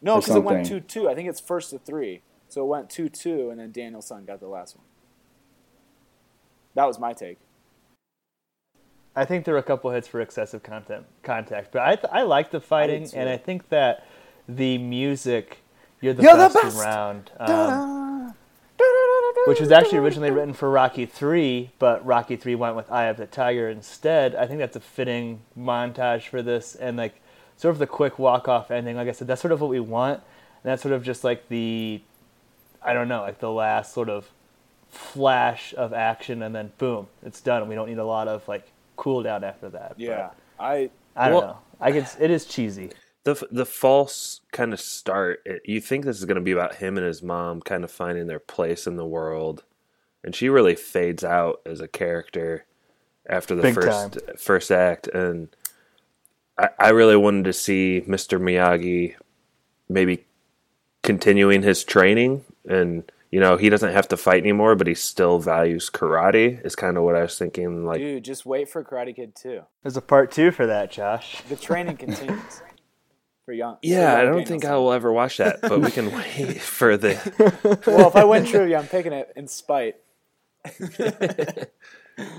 No, 0.00 0.20
because 0.20 0.36
it 0.36 0.44
went 0.44 0.64
two 0.64 0.78
two. 0.80 1.08
I 1.08 1.14
think 1.16 1.28
it's 1.28 1.40
first 1.40 1.70
to 1.70 1.78
three, 1.78 2.22
so 2.48 2.62
it 2.62 2.66
went 2.68 2.88
two 2.88 3.08
two, 3.08 3.50
and 3.50 3.58
then 3.58 3.72
Danielson 3.72 4.24
got 4.24 4.38
the 4.40 4.46
last 4.48 4.76
one. 4.76 4.86
That 6.74 6.86
was 6.86 6.98
my 6.98 7.12
take. 7.12 7.38
I 9.14 9.24
think 9.26 9.44
there 9.44 9.54
were 9.54 9.60
a 9.60 9.64
couple 9.64 9.90
hits 9.90 10.08
for 10.08 10.20
excessive 10.20 10.62
content 10.62 11.04
contact, 11.22 11.72
but 11.72 11.82
I 11.82 11.96
th- 11.96 12.08
I 12.12 12.22
like 12.22 12.50
the 12.50 12.60
fighting, 12.60 13.06
too. 13.06 13.16
and 13.18 13.28
I 13.28 13.36
think 13.36 13.68
that 13.68 14.06
the 14.48 14.78
music. 14.78 15.58
You're 16.00 16.14
the, 16.14 16.22
You're 16.22 16.32
the 16.32 16.48
best, 16.48 16.62
best! 16.62 16.78
around. 16.78 17.30
Um, 17.38 18.34
which 19.46 19.60
was 19.60 19.70
actually 19.70 19.98
originally 19.98 20.30
written 20.30 20.54
for 20.54 20.70
Rocky 20.70 21.04
Three, 21.04 21.70
but 21.78 22.04
Rocky 22.06 22.36
Three 22.36 22.54
went 22.54 22.74
with 22.76 22.90
Eye 22.90 23.06
of 23.06 23.16
the 23.16 23.26
Tiger 23.26 23.68
instead. 23.68 24.34
I 24.34 24.46
think 24.46 24.58
that's 24.60 24.76
a 24.76 24.80
fitting 24.80 25.42
montage 25.58 26.28
for 26.28 26.42
this, 26.42 26.74
and 26.74 26.96
like 26.96 27.20
sort 27.56 27.72
of 27.72 27.78
the 27.78 27.86
quick 27.86 28.18
walk 28.18 28.48
off 28.48 28.70
ending. 28.70 28.96
Like 28.96 29.08
I 29.08 29.12
said, 29.12 29.28
that's 29.28 29.40
sort 29.42 29.52
of 29.52 29.60
what 29.60 29.70
we 29.70 29.80
want, 29.80 30.20
and 30.62 30.70
that's 30.70 30.82
sort 30.82 30.94
of 30.94 31.02
just 31.04 31.22
like 31.22 31.48
the, 31.48 32.00
I 32.82 32.92
don't 32.94 33.08
know, 33.08 33.20
like 33.22 33.40
the 33.40 33.50
last 33.50 33.92
sort 33.92 34.08
of 34.08 34.30
flash 34.92 35.74
of 35.76 35.92
action, 35.92 36.42
and 36.42 36.54
then 36.54 36.70
boom, 36.78 37.08
it's 37.24 37.40
done. 37.40 37.66
We 37.68 37.74
don't 37.74 37.88
need 37.88 37.98
a 37.98 38.04
lot 38.04 38.28
of 38.28 38.46
like 38.46 38.70
cool 38.96 39.22
down 39.22 39.42
after 39.42 39.68
that. 39.70 39.94
Yeah, 39.96 40.30
I 40.60 40.90
But 41.14 41.20
I 41.20 41.28
don't 41.28 41.38
Well- 41.38 41.46
know. 41.48 41.58
I 41.80 41.90
could. 41.90 42.06
It 42.20 42.30
is 42.30 42.44
cheesy. 42.46 42.90
the 43.24 43.34
the 43.50 43.66
false 43.66 44.40
kind 44.52 44.72
of 44.72 44.78
start. 44.80 45.40
It, 45.44 45.62
you 45.64 45.80
think 45.80 46.04
this 46.04 46.18
is 46.18 46.24
going 46.26 46.36
to 46.36 46.40
be 46.40 46.52
about 46.52 46.76
him 46.76 46.96
and 46.96 47.04
his 47.04 47.22
mom 47.24 47.60
kind 47.60 47.82
of 47.82 47.90
finding 47.90 48.28
their 48.28 48.38
place 48.38 48.86
in 48.86 48.94
the 48.96 49.04
world, 49.06 49.64
and 50.22 50.32
she 50.34 50.48
really 50.48 50.76
fades 50.76 51.24
out 51.24 51.60
as 51.66 51.80
a 51.80 51.88
character 51.88 52.66
after 53.28 53.56
the 53.56 53.62
Big 53.62 53.74
first 53.74 54.18
first 54.38 54.70
act. 54.70 55.08
And 55.08 55.48
I, 56.56 56.68
I 56.78 56.88
really 56.90 57.16
wanted 57.16 57.44
to 57.46 57.52
see 57.52 58.04
Mr. 58.06 58.40
Miyagi 58.40 59.16
maybe 59.88 60.24
continuing 61.02 61.62
his 61.62 61.82
training, 61.82 62.44
and 62.68 63.10
you 63.32 63.40
know 63.40 63.56
he 63.56 63.68
doesn't 63.68 63.92
have 63.92 64.06
to 64.08 64.16
fight 64.16 64.42
anymore, 64.42 64.76
but 64.76 64.86
he 64.86 64.94
still 64.94 65.40
values 65.40 65.90
karate. 65.92 66.64
Is 66.64 66.76
kind 66.76 66.96
of 66.96 67.02
what 67.02 67.16
I 67.16 67.22
was 67.22 67.36
thinking. 67.36 67.84
Like 67.84 67.98
dude, 67.98 68.22
just 68.24 68.46
wait 68.46 68.68
for 68.68 68.84
Karate 68.84 69.16
Kid 69.16 69.34
two. 69.34 69.62
There's 69.82 69.96
a 69.96 70.02
part 70.02 70.30
two 70.30 70.52
for 70.52 70.66
that, 70.66 70.92
Josh. 70.92 71.42
The 71.48 71.56
training 71.56 71.96
continues 71.96 72.62
for 73.44 73.52
young. 73.52 73.74
for 73.76 73.80
Yeah, 73.82 74.16
I 74.16 74.22
don't 74.24 74.46
think 74.46 74.64
I 74.64 74.76
will 74.76 74.92
ever 74.92 75.12
watch 75.12 75.38
that, 75.38 75.60
but 75.62 75.80
we 75.80 75.90
can 75.90 76.12
wait 76.14 76.60
for 76.60 76.96
the 76.96 77.80
Well, 77.86 78.06
if 78.06 78.14
I 78.14 78.22
win 78.24 78.44
trivia, 78.44 78.78
I'm 78.78 78.86
picking 78.86 79.12
it 79.12 79.32
in 79.34 79.48
spite. 79.48 79.96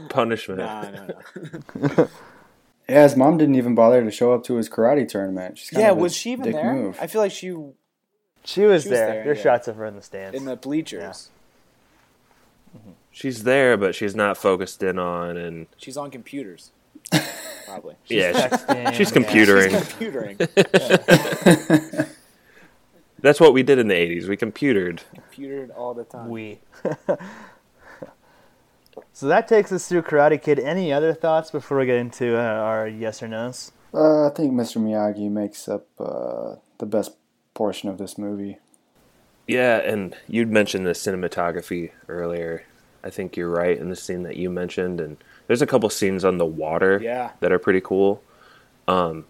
punishment. 0.10 0.60
Nah, 0.60 0.90
no, 0.92 1.08
no. 1.88 2.08
Yeah, 2.88 3.04
his 3.04 3.16
mom 3.16 3.38
didn't 3.38 3.56
even 3.56 3.76
bother 3.76 4.04
to 4.04 4.12
show 4.12 4.34
up 4.34 4.44
to 4.46 4.56
his 4.56 4.70
karate 4.70 5.08
tournament. 5.08 5.58
She's 5.58 5.70
kind 5.70 5.82
Yeah, 5.84 5.92
of 5.92 5.98
a 5.98 6.02
was 6.02 6.16
she 6.16 6.34
even 6.34 6.46
dick 6.46 6.54
there? 6.54 6.74
Move. 6.74 6.98
I 7.02 7.08
feel 7.08 7.22
like 7.22 7.32
she 7.32 7.56
She 8.46 8.62
was, 8.62 8.84
She 8.84 8.90
was 8.90 8.98
there. 9.00 9.08
there, 9.08 9.24
There's 9.24 9.38
yeah. 9.40 9.44
shots 9.44 9.68
of 9.68 9.76
her 9.78 9.86
in 9.86 9.96
the 9.96 10.02
stands. 10.02 10.36
in 10.38 10.46
the 10.46 10.56
bleachers. 10.56 11.30
She's 13.12 13.44
there, 13.44 13.78
but 13.78 13.94
she's 13.94 14.16
not 14.16 14.38
focused 14.38 14.82
in 14.82 14.98
on, 14.98 15.38
and 15.38 15.68
She's 15.78 15.98
on 15.98 16.10
computers, 16.10 16.72
probably. 17.66 17.96
yeah, 18.08 18.32
Texting, 18.50 18.94
she's 18.96 19.12
yeah. 19.16 19.22
computering. 19.22 19.70
Computering, 20.40 22.10
That's 23.22 23.40
what 23.40 23.54
we 23.54 23.62
did 23.64 23.78
in 23.80 23.88
the 23.88 23.94
'80s. 23.94 24.28
We 24.28 24.36
computered. 24.36 25.02
computered 25.14 25.70
all 25.72 25.94
the 25.94 26.04
time. 26.06 26.30
We. 26.30 26.60
so 29.14 29.28
that 29.28 29.48
takes 29.48 29.72
us 29.72 29.88
through 29.88 30.02
Karate 30.02 30.42
Kid. 30.42 30.60
Any 30.60 30.92
other 30.92 31.14
thoughts 31.14 31.52
before 31.52 31.78
we 31.78 31.86
get 31.86 31.98
into 31.98 32.36
uh, 32.38 32.42
our 32.42 32.88
yes 32.88 33.22
or 33.24 33.28
no's? 33.28 33.72
Uh, 33.94 34.28
I 34.28 34.32
think 34.32 34.52
Mr. 34.54 34.78
Miyagi 34.82 35.30
makes 35.30 35.68
up 35.70 35.86
uh, 36.00 36.56
the 36.80 36.86
best 36.88 37.12
portion 37.54 37.90
of 37.90 37.98
this 37.98 38.18
movie. 38.18 38.58
Yeah, 39.48 39.78
and 39.78 40.16
you'd 40.28 40.50
mentioned 40.52 40.86
the 40.86 40.92
cinematography 40.92 41.92
earlier. 42.08 42.64
I 43.04 43.10
think 43.10 43.36
you're 43.36 43.50
right 43.50 43.78
in 43.78 43.90
the 43.90 43.96
scene 43.96 44.24
that 44.24 44.38
you 44.38 44.50
mentioned, 44.50 45.02
and 45.02 45.18
there's 45.48 45.62
a 45.62 45.68
couple 45.68 45.90
scenes 45.90 46.24
on 46.24 46.38
the 46.38 46.46
water 46.46 47.00
Yeah. 47.04 47.32
that 47.42 47.52
are 47.52 47.60
pretty 47.60 47.82
cool. 47.82 48.24
Um, 48.88 49.26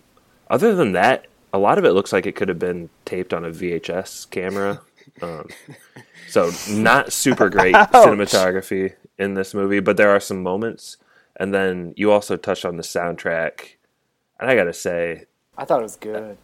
other 0.49 0.75
than 0.75 0.91
that, 0.91 1.25
a 1.51 1.57
lot 1.57 1.77
of 1.79 1.85
it 1.85 1.91
looks 1.93 2.13
like 2.13 2.25
it 2.27 2.35
could 2.35 2.49
have 2.49 2.59
been 2.59 2.89
taped 3.05 3.33
on 3.33 3.43
a 3.45 3.49
VHS 3.49 4.29
camera. 4.29 4.81
Um, 5.21 5.47
so 6.29 6.49
not 6.71 7.11
super 7.13 7.49
great 7.49 7.75
cinematography 8.23 8.93
in 9.19 9.33
this 9.33 9.53
movie, 9.53 9.81
but 9.81 9.97
there 9.97 10.09
are 10.09 10.19
some 10.19 10.41
moments. 10.41 10.97
And 11.35 11.53
then 11.53 11.93
you 11.97 12.11
also 12.11 12.37
touched 12.37 12.63
on 12.65 12.77
the 12.77 12.83
soundtrack, 12.83 13.75
and 14.39 14.49
I 14.49 14.55
gotta 14.55 14.73
say, 14.73 15.25
I 15.57 15.65
thought 15.65 15.81
it 15.81 15.83
was 15.83 15.97
good. 15.97 16.37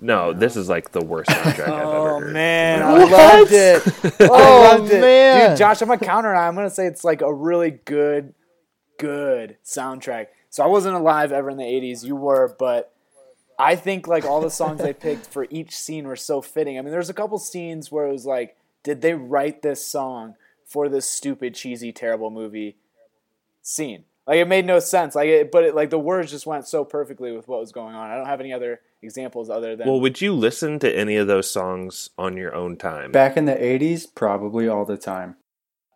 No, 0.00 0.32
this 0.32 0.56
is 0.56 0.68
like 0.68 0.92
the 0.92 1.04
worst 1.04 1.30
soundtrack 1.30 1.60
I've 1.60 1.68
ever 1.68 1.82
Oh 1.84 2.18
heard. 2.20 2.32
man, 2.32 2.82
I 2.82 3.04
loved 3.04 3.52
it. 3.52 3.82
I 4.20 4.28
Oh, 4.30 4.76
loved 4.78 4.92
it, 4.92 5.00
man. 5.00 5.50
dude. 5.50 5.58
Josh, 5.58 5.80
I'm 5.82 5.88
gonna 5.88 6.00
counter. 6.00 6.32
it. 6.32 6.36
I'm 6.38 6.54
gonna 6.54 6.70
say 6.70 6.86
it's 6.86 7.04
like 7.04 7.20
a 7.20 7.32
really 7.32 7.70
good, 7.70 8.34
good 8.98 9.56
soundtrack. 9.64 10.26
So 10.50 10.62
I 10.64 10.66
wasn't 10.66 10.94
alive 10.96 11.32
ever 11.32 11.50
in 11.50 11.56
the 11.56 11.64
'80s. 11.64 12.04
You 12.04 12.16
were, 12.16 12.54
but 12.58 12.92
I 13.58 13.74
think 13.76 14.06
like 14.06 14.24
all 14.24 14.40
the 14.40 14.50
songs 14.50 14.80
they 14.80 14.92
picked 14.92 15.26
for 15.26 15.46
each 15.50 15.76
scene 15.76 16.06
were 16.06 16.16
so 16.16 16.40
fitting. 16.40 16.78
I 16.78 16.82
mean, 16.82 16.92
there's 16.92 17.10
a 17.10 17.14
couple 17.14 17.38
scenes 17.38 17.90
where 17.90 18.06
it 18.06 18.12
was 18.12 18.24
like, 18.26 18.56
did 18.84 19.00
they 19.00 19.14
write 19.14 19.62
this 19.62 19.84
song 19.84 20.34
for 20.64 20.88
this 20.88 21.06
stupid, 21.10 21.54
cheesy, 21.54 21.92
terrible 21.92 22.30
movie 22.30 22.76
scene? 23.62 24.04
Like 24.28 24.40
it 24.40 24.46
made 24.46 24.66
no 24.66 24.78
sense. 24.78 25.14
Like 25.14 25.28
it, 25.28 25.50
but 25.50 25.64
it, 25.64 25.74
like 25.74 25.88
the 25.88 25.98
words 25.98 26.30
just 26.30 26.46
went 26.46 26.68
so 26.68 26.84
perfectly 26.84 27.32
with 27.32 27.48
what 27.48 27.60
was 27.60 27.72
going 27.72 27.94
on. 27.94 28.10
I 28.10 28.16
don't 28.16 28.26
have 28.26 28.40
any 28.40 28.52
other 28.52 28.82
examples 29.00 29.48
other 29.48 29.74
than 29.74 29.88
Well, 29.88 30.00
would 30.00 30.20
you 30.20 30.34
listen 30.34 30.78
to 30.80 30.94
any 30.94 31.16
of 31.16 31.26
those 31.26 31.50
songs 31.50 32.10
on 32.18 32.36
your 32.36 32.54
own 32.54 32.76
time? 32.76 33.10
Back 33.10 33.38
in 33.38 33.46
the 33.46 33.54
80s, 33.54 34.06
probably 34.14 34.68
all 34.68 34.84
the 34.84 34.98
time. 34.98 35.36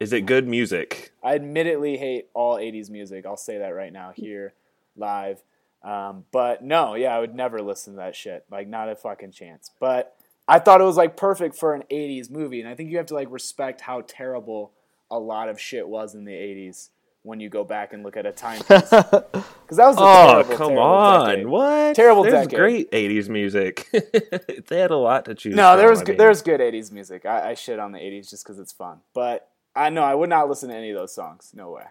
Is 0.01 0.15
it 0.15 0.23
good 0.23 0.49
music? 0.49 1.13
I 1.23 1.35
admittedly 1.35 1.99
hate 1.99 2.29
all 2.33 2.57
80s 2.57 2.89
music. 2.89 3.27
I'll 3.27 3.37
say 3.37 3.59
that 3.59 3.69
right 3.69 3.93
now 3.93 4.13
here 4.17 4.55
live. 4.97 5.43
Um, 5.85 6.25
but 6.33 6.65
no, 6.65 6.95
yeah, 6.95 7.15
I 7.15 7.21
would 7.21 7.35
never 7.35 7.61
listen 7.61 7.93
to 7.93 7.97
that 7.99 8.17
shit. 8.17 8.47
Like, 8.51 8.67
not 8.67 8.89
a 8.89 8.97
fucking 8.97 9.33
chance. 9.33 9.71
But 9.79 10.17
I 10.49 10.59
thought 10.59 10.81
it 10.81 10.85
was 10.85 10.97
like 10.97 11.19
perfect 11.19 11.55
for 11.55 11.75
an 11.75 11.83
80s 11.91 12.31
movie. 12.31 12.61
And 12.61 12.69
I 12.69 12.75
think 12.75 12.91
you 12.91 12.97
have 12.97 13.07
to 13.07 13.15
like 13.15 13.31
respect 13.31 13.83
how 13.83 14.03
terrible 14.07 14.73
a 15.11 15.19
lot 15.19 15.51
of 15.51 15.61
shit 15.61 15.87
was 15.87 16.15
in 16.15 16.25
the 16.25 16.33
80s 16.33 16.89
when 17.25 17.41
you 17.41 17.49
go 17.49 17.63
back 17.65 17.93
and 17.93 18.03
look 18.03 18.17
at 18.17 18.27
a 18.27 18.33
timepiece. 18.33 18.93
Because 19.63 19.77
that 19.79 19.87
was 19.87 19.97
a 19.97 20.01
Oh, 20.01 20.33
terrible, 20.43 20.57
come 20.57 20.67
terrible 20.69 20.83
on. 20.83 21.29
decade. 21.31 21.47
What? 21.47 21.97
Terrible 21.97 22.23
There's 22.25 22.47
decade. 22.47 22.59
great 22.59 22.91
80s 22.91 23.29
music. 23.31 23.89
they 24.69 24.79
had 24.79 24.91
a 24.91 24.97
lot 24.97 25.25
to 25.25 25.35
choose 25.35 25.55
No, 25.55 25.79
there 25.79 25.89
was 25.89 26.01
I 26.01 26.05
good, 26.05 26.13
mean. 26.13 26.19
there's 26.19 26.43
good 26.43 26.61
80s 26.61 26.93
music. 26.93 27.25
I, 27.25 27.51
I 27.51 27.55
shit 27.55 27.79
on 27.79 27.93
the 27.93 27.99
80s 27.99 28.29
just 28.29 28.45
because 28.45 28.59
it's 28.59 28.73
fun. 28.73 28.99
But 29.15 29.49
I 29.75 29.89
know 29.89 30.03
I 30.03 30.15
would 30.15 30.29
not 30.29 30.51
listen 30.51 30.69
to 30.69 30.75
any 30.77 30.91
of 30.91 30.99
those 30.99 31.15
songs. 31.15 31.53
No 31.55 31.71
way. 31.71 31.85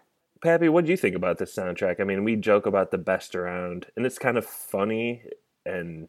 Pappy, 0.44 0.70
what 0.70 0.86
do 0.86 0.92
you 0.92 0.98
think 0.98 1.16
about 1.16 1.40
this 1.40 1.56
soundtrack? 1.56 2.00
I 2.00 2.04
mean, 2.04 2.24
we 2.24 2.36
joke 2.36 2.68
about 2.68 2.92
the 2.92 2.98
best 3.00 3.36
around, 3.36 3.88
and 3.96 4.06
it's 4.06 4.20
kind 4.20 4.38
of 4.38 4.46
funny 4.46 5.24
and 5.66 6.08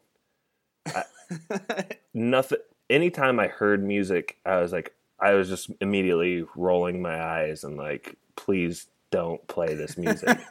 I, 0.86 1.04
nothing. 2.14 2.58
Anytime 2.90 3.40
I 3.40 3.48
heard 3.48 3.82
music, 3.82 4.36
I 4.44 4.56
was 4.60 4.72
like, 4.72 4.94
I 5.18 5.32
was 5.34 5.48
just 5.48 5.70
immediately 5.80 6.44
rolling 6.54 7.00
my 7.00 7.22
eyes 7.22 7.64
and 7.64 7.76
like, 7.78 8.16
please 8.36 8.88
don't 9.12 9.46
play 9.46 9.74
this 9.74 9.96
music. 9.96 10.36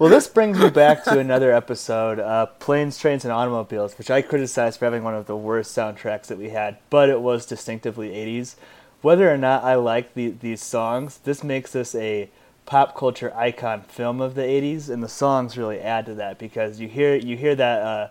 Well, 0.00 0.08
this 0.08 0.28
brings 0.28 0.58
me 0.58 0.70
back 0.70 1.04
to 1.04 1.18
another 1.18 1.52
episode, 1.52 2.18
uh, 2.18 2.46
Planes, 2.46 2.96
Trains, 2.96 3.26
and 3.26 3.32
Automobiles, 3.32 3.98
which 3.98 4.10
I 4.10 4.22
criticized 4.22 4.78
for 4.78 4.86
having 4.86 5.04
one 5.04 5.14
of 5.14 5.26
the 5.26 5.36
worst 5.36 5.76
soundtracks 5.76 6.28
that 6.28 6.38
we 6.38 6.48
had, 6.48 6.78
but 6.88 7.10
it 7.10 7.20
was 7.20 7.44
distinctively 7.44 8.08
80s. 8.08 8.54
Whether 9.02 9.30
or 9.30 9.36
not 9.36 9.62
I 9.62 9.74
like 9.74 10.14
the, 10.14 10.30
these 10.30 10.64
songs, 10.64 11.18
this 11.18 11.44
makes 11.44 11.72
this 11.72 11.94
a 11.94 12.30
pop 12.64 12.96
culture 12.96 13.30
icon 13.36 13.82
film 13.82 14.22
of 14.22 14.36
the 14.36 14.40
80s, 14.40 14.88
and 14.88 15.02
the 15.02 15.08
songs 15.08 15.58
really 15.58 15.80
add 15.80 16.06
to 16.06 16.14
that 16.14 16.38
because 16.38 16.80
you 16.80 16.88
hear 16.88 17.14
you 17.14 17.36
hear 17.36 17.54
that 17.56 17.82
uh, 17.82 18.08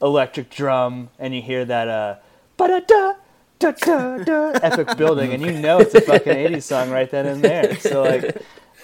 electric 0.00 0.48
drum 0.48 1.08
and 1.18 1.34
you 1.34 1.42
hear 1.42 1.64
that 1.64 1.88
uh, 1.88 2.16
ba-da-da, 3.58 4.18
da-da-da, 4.18 4.58
epic 4.62 4.96
building, 4.96 5.32
and 5.32 5.42
you 5.42 5.52
know 5.52 5.78
it's 5.78 5.94
a 5.94 6.00
fucking 6.00 6.32
80s 6.36 6.62
song 6.62 6.90
right 6.90 7.10
then 7.10 7.26
and 7.26 7.42
there. 7.42 7.76
So, 7.76 8.02
like, 8.02 8.42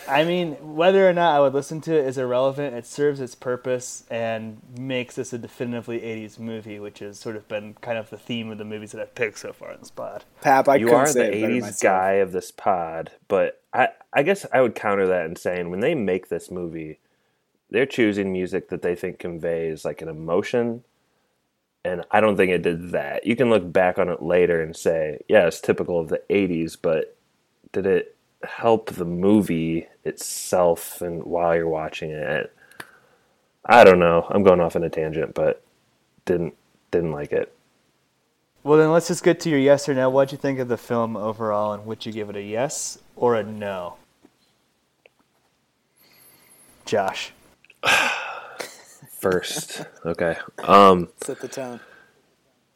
I 0.09 0.25
mean, 0.25 0.55
whether 0.75 1.09
or 1.09 1.13
not 1.13 1.37
I 1.37 1.41
would 1.41 1.55
listen 1.55 1.81
to 1.83 1.95
it 1.95 2.07
is 2.07 2.19
irrelevant. 2.19 2.75
It 2.75 2.87
serves 2.87 3.21
its 3.21 3.35
purpose 3.35 4.05
and 4.11 4.61
makes 4.77 5.15
this 5.15 5.33
a 5.33 5.39
definitively 5.39 6.01
80s 6.01 6.39
movie, 6.39 6.79
which 6.79 6.99
has 6.99 7.19
sort 7.19 7.37
of 7.37 7.47
been 7.49 7.75
kind 7.75 7.99
of 7.99 8.11
the 8.11 8.19
theme 8.19 8.51
of 8.51 8.59
the 8.59 8.65
movies 8.65 8.93
that 8.93 9.01
I've 9.01 9.15
picked 9.15 9.39
so 9.39 9.53
far 9.53 9.73
in 9.73 9.81
this 9.81 9.91
pod. 9.91 10.25
Pap, 10.41 10.69
I 10.69 10.77
you 10.77 10.87
couldn't 10.87 11.01
are 11.01 11.13
the 11.13 11.37
it 11.37 11.63
80s 11.63 11.83
guy 11.83 12.13
of 12.13 12.33
this 12.33 12.51
pod, 12.51 13.13
but 13.29 13.63
I, 13.73 13.89
I 14.13 14.23
guess 14.23 14.45
I 14.53 14.61
would 14.61 14.75
counter 14.75 15.07
that 15.07 15.27
in 15.27 15.37
saying 15.37 15.71
when 15.71 15.81
they 15.81 15.95
make 15.95 16.29
this 16.29 16.51
movie, 16.51 16.99
they're 17.71 17.87
choosing 17.87 18.33
music 18.33 18.69
that 18.69 18.83
they 18.83 18.95
think 18.95 19.19
conveys 19.19 19.85
like 19.85 20.03
an 20.03 20.09
emotion. 20.09 20.85
And 21.85 22.05
I 22.11 22.21
don't 22.21 22.37
think 22.37 22.53
it 22.53 22.63
did 22.63 22.93
that. 22.93 23.27
You 23.27 23.35
can 23.35 23.51
look 23.51 23.71
back 23.73 23.99
on 23.99 24.09
it 24.09 24.23
later 24.23 24.63
and 24.63 24.77
say, 24.77 25.19
yeah, 25.29 25.47
it's 25.47 25.61
typical 25.61 25.99
of 25.99 26.09
the 26.09 26.23
80s, 26.31 26.77
but 26.81 27.17
did 27.73 27.87
it 27.87 28.17
help 28.45 28.91
the 28.91 29.05
movie 29.05 29.89
itself 30.05 31.01
and 31.01 31.25
while 31.25 31.57
you're 31.57 31.69
watching 31.69 32.11
it? 32.11 32.55
I 33.65 33.85
don't 33.85 33.99
know. 33.99 34.27
I'm 34.31 34.43
going 34.43 34.61
off 34.61 34.77
on 34.77 34.85
a 34.85 34.91
tangent, 34.91 35.35
but 35.35 35.63
didn't 36.25 36.55
didn't 36.91 37.13
like 37.13 37.33
it. 37.33 37.55
Well, 38.65 38.79
then 38.79 38.93
let's 38.93 39.09
just 39.09 39.25
get 39.25 39.41
to 39.41 39.51
your 39.51 39.59
yes 39.59 39.89
or 39.89 39.95
no. 39.95 40.11
What'd 40.11 40.33
you 40.33 40.39
think 40.39 40.59
of 40.59 40.69
the 40.69 40.77
film 40.77 41.17
overall, 41.17 41.73
and 41.73 41.87
would 41.87 42.05
you 42.05 42.13
give 42.13 42.29
it 42.29 42.37
a 42.37 42.43
yes 42.43 42.99
or 43.17 43.37
a 43.37 43.43
no? 43.43 43.97
Josh. 46.85 47.33
First, 49.23 49.85
okay. 50.05 50.37
Um, 50.65 51.09
Set 51.23 51.41
the 51.41 51.47
tone. 51.47 51.79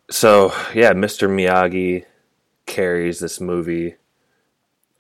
so 0.09 0.55
yeah, 0.73 0.93
Mr. 0.93 1.29
Miyagi 1.29 2.05
carries 2.67 3.19
this 3.19 3.41
movie. 3.41 3.97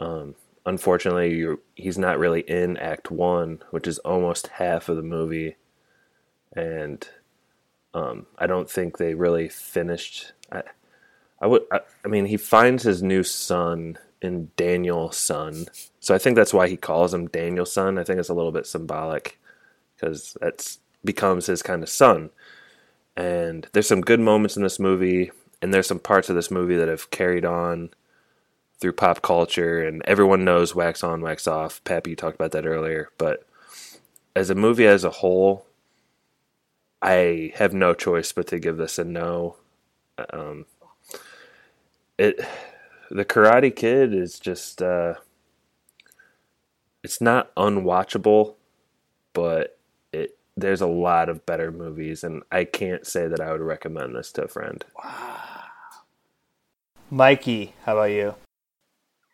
Um, 0.01 0.35
unfortunately, 0.67 1.37
you're, 1.37 1.61
he's 1.77 1.99
not 1.99 2.19
really 2.19 2.41
in 2.41 2.77
Act 2.79 3.13
One, 3.13 3.63
which 3.71 3.87
is 3.87 4.01
almost 4.01 4.49
half 4.49 4.89
of 4.89 4.97
the 4.97 5.05
movie, 5.05 5.55
and 6.53 7.09
um, 7.95 8.27
I 8.37 8.49
don't 8.49 8.69
think 8.69 8.99
they 8.99 9.15
really 9.15 9.49
finished. 9.49 10.33
I, 10.51 10.63
I 11.41 11.47
would. 11.47 11.63
I, 11.71 11.79
I 12.05 12.09
mean, 12.09 12.27
he 12.27 12.37
finds 12.37 12.83
his 12.83 13.05
new 13.05 13.23
son 13.23 13.99
in 14.21 14.51
Daniel's 14.57 15.17
son, 15.17 15.67
so 16.01 16.13
I 16.13 16.19
think 16.19 16.35
that's 16.35 16.53
why 16.53 16.67
he 16.67 16.77
calls 16.77 17.15
him 17.15 17.29
Danielson. 17.29 17.99
I 17.99 18.03
think 18.03 18.19
it's 18.19 18.31
a 18.31 18.35
little 18.35 18.51
bit 18.51 18.67
symbolic 18.67 19.39
because 19.95 20.37
that's 20.41 20.81
becomes 21.07 21.47
his 21.47 21.63
kind 21.63 21.83
of 21.83 21.89
son. 21.89 22.31
And 23.17 23.67
there's 23.73 23.89
some 23.89 24.03
good 24.03 24.21
moments 24.21 24.57
in 24.59 24.63
this 24.63 24.79
movie, 24.79 25.33
and 25.63 25.73
there's 25.73 25.87
some 25.87 25.99
parts 25.99 26.29
of 26.29 26.37
this 26.37 26.51
movie 26.51 26.77
that 26.77 26.89
have 26.89 27.11
carried 27.11 27.47
on 27.47 27.91
through 28.79 28.93
pop 28.93 29.23
culture, 29.23 29.83
and 29.83 30.03
everyone 30.05 30.45
knows 30.45 30.75
wax 30.75 31.03
on, 31.03 31.23
wax 31.23 31.47
off. 31.47 31.83
Pappy, 31.85 32.11
you 32.11 32.17
talked 32.17 32.35
about 32.35 32.53
that 32.53 32.67
earlier, 32.67 33.09
but 33.17 33.47
as 34.35 34.51
a 34.51 34.55
movie 34.55 34.87
as 34.87 35.03
a 35.03 35.11
whole, 35.11 35.65
I 37.01 37.53
have 37.55 37.73
no 37.73 37.95
choice 37.95 38.33
but 38.33 38.49
to 38.49 38.59
give 38.59 38.77
this 38.77 38.99
a 38.99 39.05
no. 39.05 39.57
Um, 40.31 40.67
it, 42.19 42.39
the 43.11 43.25
Karate 43.25 43.75
Kid 43.75 44.13
is 44.13 44.39
just, 44.39 44.83
uh, 44.83 45.15
it's 47.03 47.21
not 47.21 47.55
unwatchable, 47.55 48.57
but 49.33 49.79
there's 50.57 50.81
a 50.81 50.87
lot 50.87 51.29
of 51.29 51.45
better 51.45 51.71
movies, 51.71 52.25
and 52.25 52.43
I 52.51 52.65
can't 52.65 53.07
say 53.07 53.29
that 53.29 53.41
I 53.41 53.53
would 53.53 53.61
recommend 53.61 54.15
this 54.15 54.33
to 54.33 54.45
a 54.45 54.49
friend. 54.49 54.85
Mikey, 57.11 57.75
how 57.85 57.99
about 57.99 58.11
you? 58.11 58.35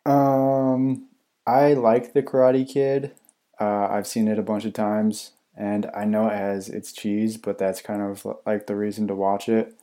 Um, 0.05 1.07
I 1.47 1.73
like 1.73 2.13
the 2.13 2.21
Karate 2.21 2.67
Kid. 2.67 3.13
Uh, 3.59 3.87
I've 3.89 4.07
seen 4.07 4.27
it 4.27 4.37
a 4.37 4.43
bunch 4.43 4.65
of 4.65 4.73
times, 4.73 5.31
and 5.55 5.89
I 5.95 6.05
know 6.05 6.27
it 6.27 6.37
has 6.37 6.67
its 6.67 6.91
cheese, 6.91 7.37
but 7.37 7.57
that's 7.57 7.81
kind 7.81 8.01
of 8.01 8.27
like 8.45 8.67
the 8.67 8.75
reason 8.75 9.07
to 9.07 9.15
watch 9.15 9.47
it. 9.47 9.73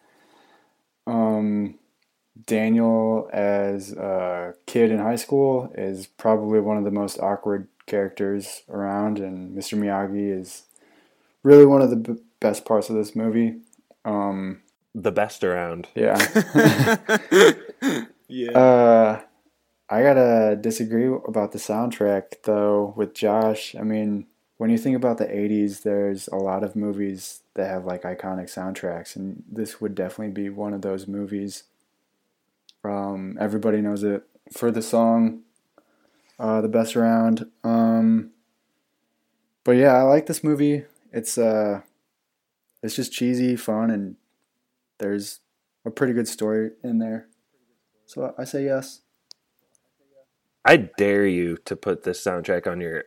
Um, 1.07 1.79
Daniel 2.47 3.29
as 3.33 3.93
a 3.93 4.55
kid 4.67 4.91
in 4.91 4.99
high 4.99 5.17
school 5.17 5.73
is 5.77 6.07
probably 6.07 6.61
one 6.61 6.77
of 6.77 6.85
the 6.85 6.91
most 6.91 7.19
awkward 7.19 7.69
characters 7.87 8.63
around, 8.69 9.19
and 9.19 9.57
Mr. 9.57 9.79
Miyagi 9.79 10.39
is 10.39 10.65
really 11.43 11.67
one 11.67 11.83
of 11.83 11.91
the 11.91 11.97
b- 11.97 12.23
best 12.41 12.65
parts 12.65 12.89
of 12.91 12.97
this 12.97 13.15
movie. 13.17 13.57
Um, 14.05 14.63
The 14.95 15.13
best 15.13 15.45
around. 15.45 15.89
yeah. 15.95 16.19
Yeah. 18.33 18.53
Uh, 18.57 19.21
I 19.89 20.03
gotta 20.03 20.57
disagree 20.61 21.07
about 21.07 21.51
the 21.51 21.59
soundtrack 21.59 22.43
though 22.45 22.95
with 22.97 23.13
Josh. 23.13 23.75
I 23.75 23.83
mean, 23.83 24.27
when 24.57 24.71
you 24.71 24.79
think 24.79 24.95
about 24.95 25.19
the 25.19 25.27
'80s, 25.27 25.83
there's 25.83 26.29
a 26.29 26.37
lot 26.37 26.63
of 26.63 26.77
movies 26.77 27.41
that 27.55 27.69
have 27.69 27.87
like 27.87 28.03
iconic 28.03 28.45
soundtracks, 28.47 29.17
and 29.17 29.43
this 29.51 29.81
would 29.81 29.97
definitely 29.97 30.33
be 30.33 30.49
one 30.49 30.73
of 30.73 30.83
those 30.83 31.09
movies. 31.09 31.65
Um, 32.85 33.37
everybody 33.41 33.81
knows 33.81 34.05
it 34.05 34.23
for 34.53 34.71
the 34.71 34.81
song, 34.83 35.41
uh, 36.39 36.61
"The 36.61 36.69
Best 36.69 36.95
Around." 36.97 37.51
Um, 37.65 38.31
but 39.65 39.73
yeah, 39.73 39.95
I 39.97 40.03
like 40.03 40.27
this 40.27 40.45
movie. 40.45 40.85
It's 41.13 41.39
uh, 41.39 41.81
it's 42.83 42.97
just 42.97 43.13
cheesy, 43.13 43.57
fun, 43.57 43.91
and 43.91 44.17
there's 44.99 45.41
a 45.85 45.91
pretty 45.91 46.13
good 46.13 46.29
story 46.29 46.71
in 46.83 46.99
there. 46.99 47.29
So 48.07 48.35
I 48.39 48.45
say 48.45 48.65
yes. 48.65 49.03
I 50.65 50.77
dare 50.77 51.27
you 51.27 51.57
to 51.65 51.77
put 51.77 52.03
this 52.03 52.23
soundtrack 52.23 52.67
on 52.67 52.81
your 52.81 53.05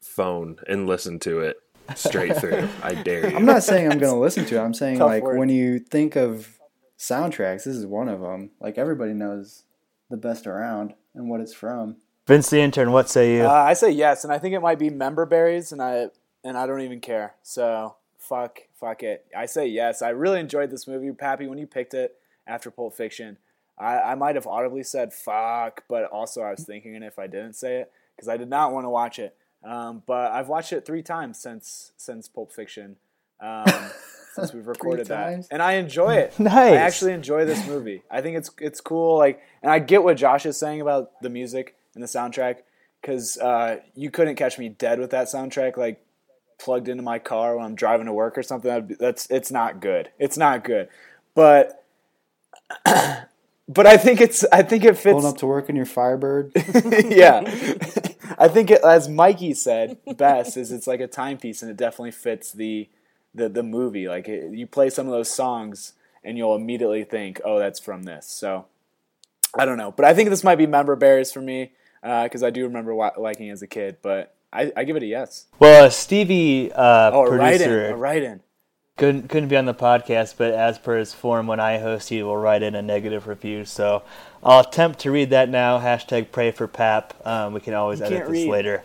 phone 0.00 0.56
and 0.66 0.86
listen 0.86 1.18
to 1.20 1.40
it 1.40 1.56
straight 1.94 2.36
through. 2.36 2.68
I 2.82 2.94
dare 2.94 3.30
you. 3.30 3.36
I'm 3.36 3.44
not 3.44 3.62
saying 3.62 3.90
I'm 3.90 3.98
going 3.98 4.12
to 4.12 4.18
listen 4.18 4.44
to 4.46 4.56
it. 4.56 4.60
I'm 4.60 4.74
saying 4.74 4.98
Tough 4.98 5.08
like 5.08 5.22
word. 5.22 5.38
when 5.38 5.50
you 5.50 5.78
think 5.78 6.16
of 6.16 6.58
soundtracks, 6.98 7.64
this 7.64 7.76
is 7.76 7.86
one 7.86 8.08
of 8.08 8.20
them. 8.20 8.50
Like 8.60 8.78
everybody 8.78 9.12
knows 9.12 9.64
the 10.08 10.16
best 10.16 10.46
around 10.46 10.94
and 11.14 11.28
what 11.28 11.40
it's 11.40 11.52
from. 11.52 11.96
Vince 12.26 12.50
the 12.50 12.60
intern, 12.60 12.92
what 12.92 13.10
say 13.10 13.36
you? 13.36 13.42
Uh, 13.42 13.50
I 13.50 13.72
say 13.72 13.90
yes, 13.90 14.24
and 14.24 14.32
I 14.32 14.38
think 14.38 14.54
it 14.54 14.60
might 14.60 14.78
be 14.78 14.88
member 14.88 15.26
berries, 15.26 15.72
and 15.72 15.82
I 15.82 16.08
and 16.44 16.56
I 16.56 16.66
don't 16.66 16.80
even 16.82 17.00
care. 17.00 17.34
So 17.42 17.96
fuck, 18.18 18.60
fuck 18.78 19.02
it. 19.02 19.26
I 19.36 19.46
say 19.46 19.66
yes. 19.66 20.02
I 20.02 20.10
really 20.10 20.40
enjoyed 20.40 20.70
this 20.70 20.86
movie, 20.86 21.10
Pappy. 21.12 21.46
When 21.46 21.58
you 21.58 21.66
picked 21.66 21.94
it 21.94 22.16
after 22.46 22.70
Pulp 22.70 22.94
Fiction, 22.94 23.38
I, 23.78 23.98
I 23.98 24.14
might 24.14 24.34
have 24.34 24.46
audibly 24.46 24.82
said 24.82 25.12
fuck, 25.12 25.84
but 25.88 26.04
also 26.04 26.42
I 26.42 26.50
was 26.50 26.64
thinking 26.64 26.94
it 26.94 27.02
if 27.02 27.18
I 27.18 27.26
didn't 27.26 27.54
say 27.54 27.78
it 27.78 27.92
because 28.16 28.28
I 28.28 28.36
did 28.36 28.48
not 28.48 28.72
want 28.72 28.84
to 28.84 28.90
watch 28.90 29.18
it 29.18 29.34
Um, 29.64 30.02
but 30.06 30.32
I've 30.32 30.48
watched 30.48 30.72
it 30.72 30.84
three 30.86 31.02
times 31.02 31.38
since 31.40 31.92
since 31.96 32.28
Pulp 32.28 32.52
Fiction, 32.52 32.96
um, 33.40 33.64
since 34.34 34.52
we've 34.52 34.66
recorded 34.66 35.06
that, 35.08 35.46
and 35.50 35.62
I 35.62 35.72
enjoy 35.74 36.14
it. 36.16 36.34
Nice. 36.38 36.72
I 36.72 36.76
actually 36.76 37.12
enjoy 37.12 37.44
this 37.46 37.66
movie. 37.66 38.02
I 38.10 38.20
think 38.22 38.36
it's 38.36 38.50
it's 38.58 38.80
cool. 38.80 39.16
Like, 39.18 39.40
and 39.62 39.70
I 39.72 39.78
get 39.78 40.02
what 40.02 40.16
Josh 40.16 40.46
is 40.46 40.58
saying 40.58 40.80
about 40.80 41.20
the 41.22 41.30
music 41.30 41.74
and 41.94 42.02
the 42.02 42.08
soundtrack 42.08 42.56
because 43.00 43.38
uh, 43.38 43.78
you 43.94 44.10
couldn't 44.10 44.36
catch 44.36 44.58
me 44.58 44.68
dead 44.68 44.98
with 45.00 45.10
that 45.10 45.26
soundtrack. 45.28 45.76
Like 45.76 46.02
plugged 46.60 46.88
into 46.88 47.02
my 47.02 47.18
car 47.18 47.56
when 47.56 47.64
I'm 47.64 47.74
driving 47.74 48.06
to 48.06 48.12
work 48.12 48.38
or 48.38 48.42
something. 48.42 48.68
That'd 48.68 48.88
be, 48.88 48.94
that's 48.94 49.26
it's 49.30 49.50
not 49.50 49.80
good. 49.80 50.10
It's 50.18 50.36
not 50.36 50.62
good. 50.62 50.88
But 51.34 51.84
but 52.84 53.86
I 53.86 53.96
think 53.96 54.20
it's 54.20 54.44
I 54.52 54.62
think 54.62 54.84
it 54.84 54.96
fits. 54.96 55.12
Pulling 55.12 55.26
up 55.26 55.38
to 55.38 55.46
work 55.46 55.68
in 55.68 55.76
your 55.76 55.86
Firebird. 55.86 56.52
yeah, 57.08 57.40
I 58.38 58.48
think 58.48 58.70
it, 58.70 58.84
as 58.84 59.08
Mikey 59.08 59.54
said 59.54 59.98
best 60.16 60.56
is 60.56 60.70
it's 60.70 60.86
like 60.86 61.00
a 61.00 61.06
timepiece 61.06 61.62
and 61.62 61.70
it 61.70 61.76
definitely 61.76 62.12
fits 62.12 62.52
the 62.52 62.88
the 63.34 63.48
the 63.48 63.62
movie. 63.62 64.08
Like 64.08 64.28
it, 64.28 64.52
you 64.52 64.66
play 64.66 64.90
some 64.90 65.06
of 65.06 65.12
those 65.12 65.30
songs 65.30 65.94
and 66.22 66.36
you'll 66.36 66.54
immediately 66.54 67.04
think, 67.04 67.40
oh, 67.44 67.58
that's 67.58 67.80
from 67.80 68.02
this. 68.02 68.26
So 68.26 68.66
I 69.58 69.64
don't 69.64 69.78
know, 69.78 69.90
but 69.90 70.04
I 70.04 70.14
think 70.14 70.30
this 70.30 70.44
might 70.44 70.56
be 70.56 70.66
member 70.66 70.94
berries 70.96 71.32
for 71.32 71.40
me 71.40 71.72
uh, 72.02 72.24
because 72.24 72.42
I 72.42 72.50
do 72.50 72.64
remember 72.64 72.94
wa- 72.94 73.12
liking 73.16 73.48
it 73.48 73.52
as 73.52 73.62
a 73.62 73.66
kid. 73.66 73.96
But 74.02 74.34
I, 74.52 74.72
I 74.76 74.84
give 74.84 74.96
it 74.96 75.02
a 75.02 75.06
yes. 75.06 75.46
Well, 75.58 75.84
uh, 75.86 75.90
Stevie, 75.90 76.72
uh, 76.72 77.10
Oh, 77.12 77.26
a 77.26 77.30
write 77.36 77.60
in, 77.60 77.68
producer, 77.68 77.90
a 77.90 77.96
write 77.96 78.22
in. 78.22 78.40
couldn't 78.96 79.28
couldn't 79.28 79.48
be 79.48 79.56
on 79.56 79.64
the 79.66 79.74
podcast, 79.74 80.34
but 80.38 80.52
as 80.52 80.78
per 80.78 80.98
his 80.98 81.14
form, 81.14 81.46
when 81.46 81.60
I 81.60 81.78
host, 81.78 82.08
he 82.08 82.22
will 82.22 82.36
write 82.36 82.62
in 82.62 82.74
a 82.74 82.82
negative 82.82 83.26
review. 83.28 83.64
So 83.64 84.02
I'll 84.42 84.60
attempt 84.60 84.98
to 85.00 85.10
read 85.12 85.30
that 85.30 85.48
now. 85.48 85.78
Hashtag 85.78 86.32
pray 86.32 86.50
for 86.50 86.66
Pap. 86.66 87.14
Um, 87.26 87.52
we 87.52 87.60
can 87.60 87.74
always 87.74 88.00
You 88.00 88.06
edit 88.06 88.20
this 88.22 88.30
read. 88.30 88.48
later. 88.48 88.82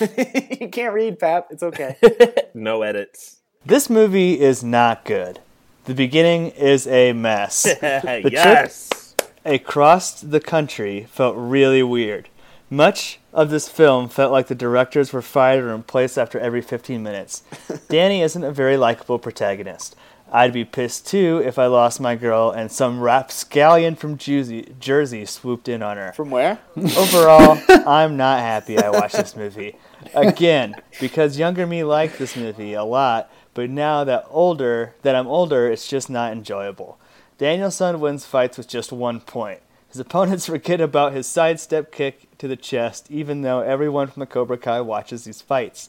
you 0.60 0.68
can't 0.68 0.92
read, 0.92 1.18
Pap. 1.18 1.48
It's 1.50 1.62
okay. 1.62 1.96
No 2.54 2.82
edits. 2.82 3.36
This 3.66 3.90
movie 3.90 4.40
is 4.40 4.64
not 4.64 5.04
good. 5.04 5.40
The 5.84 5.94
beginning 5.94 6.48
is 6.48 6.86
a 6.86 7.12
mess. 7.12 7.62
The 7.80 8.28
yes. 8.32 9.14
across 9.44 10.20
the 10.20 10.40
country 10.40 11.04
felt 11.10 11.36
really 11.36 11.82
weird. 11.82 12.28
Much 12.68 13.20
of 13.32 13.50
this 13.50 13.68
film 13.68 14.08
felt 14.08 14.32
like 14.32 14.48
the 14.48 14.54
directors 14.54 15.12
were 15.12 15.22
fired 15.22 15.62
or 15.62 15.76
replaced 15.76 16.18
after 16.18 16.38
every 16.40 16.60
15 16.60 17.00
minutes. 17.00 17.44
Danny 17.88 18.22
isn't 18.22 18.42
a 18.42 18.50
very 18.50 18.76
likable 18.76 19.20
protagonist. 19.20 19.94
I'd 20.32 20.52
be 20.52 20.64
pissed 20.64 21.06
too 21.06 21.40
if 21.44 21.60
I 21.60 21.66
lost 21.66 22.00
my 22.00 22.16
girl 22.16 22.50
and 22.50 22.72
some 22.72 23.00
rapscallion 23.00 23.94
from 23.94 24.18
Jersey, 24.18 24.74
Jersey 24.80 25.24
swooped 25.24 25.68
in 25.68 25.80
on 25.80 25.96
her. 25.96 26.12
From 26.14 26.30
where? 26.30 26.58
Overall, 26.76 27.58
I'm 27.68 28.16
not 28.16 28.40
happy 28.40 28.76
I 28.76 28.90
watched 28.90 29.16
this 29.16 29.36
movie. 29.36 29.76
Again, 30.14 30.74
because 31.00 31.38
younger 31.38 31.68
me 31.68 31.84
liked 31.84 32.18
this 32.18 32.36
movie 32.36 32.74
a 32.74 32.82
lot, 32.82 33.30
but 33.54 33.70
now 33.70 34.02
that 34.02 34.26
older 34.28 34.96
that 35.02 35.14
I'm 35.14 35.28
older, 35.28 35.70
it's 35.70 35.86
just 35.86 36.10
not 36.10 36.32
enjoyable. 36.32 36.98
Danielson 37.38 38.00
wins 38.00 38.26
fights 38.26 38.58
with 38.58 38.66
just 38.66 38.90
one 38.90 39.20
point. 39.20 39.60
His 39.96 40.00
opponents 40.00 40.44
forget 40.54 40.82
about 40.82 41.14
his 41.14 41.26
sidestep 41.26 41.90
kick 41.90 42.28
to 42.36 42.46
the 42.46 42.54
chest, 42.54 43.10
even 43.10 43.40
though 43.40 43.60
everyone 43.60 44.08
from 44.08 44.20
the 44.20 44.26
Cobra 44.26 44.58
Kai 44.58 44.82
watches 44.82 45.24
these 45.24 45.40
fights. 45.40 45.88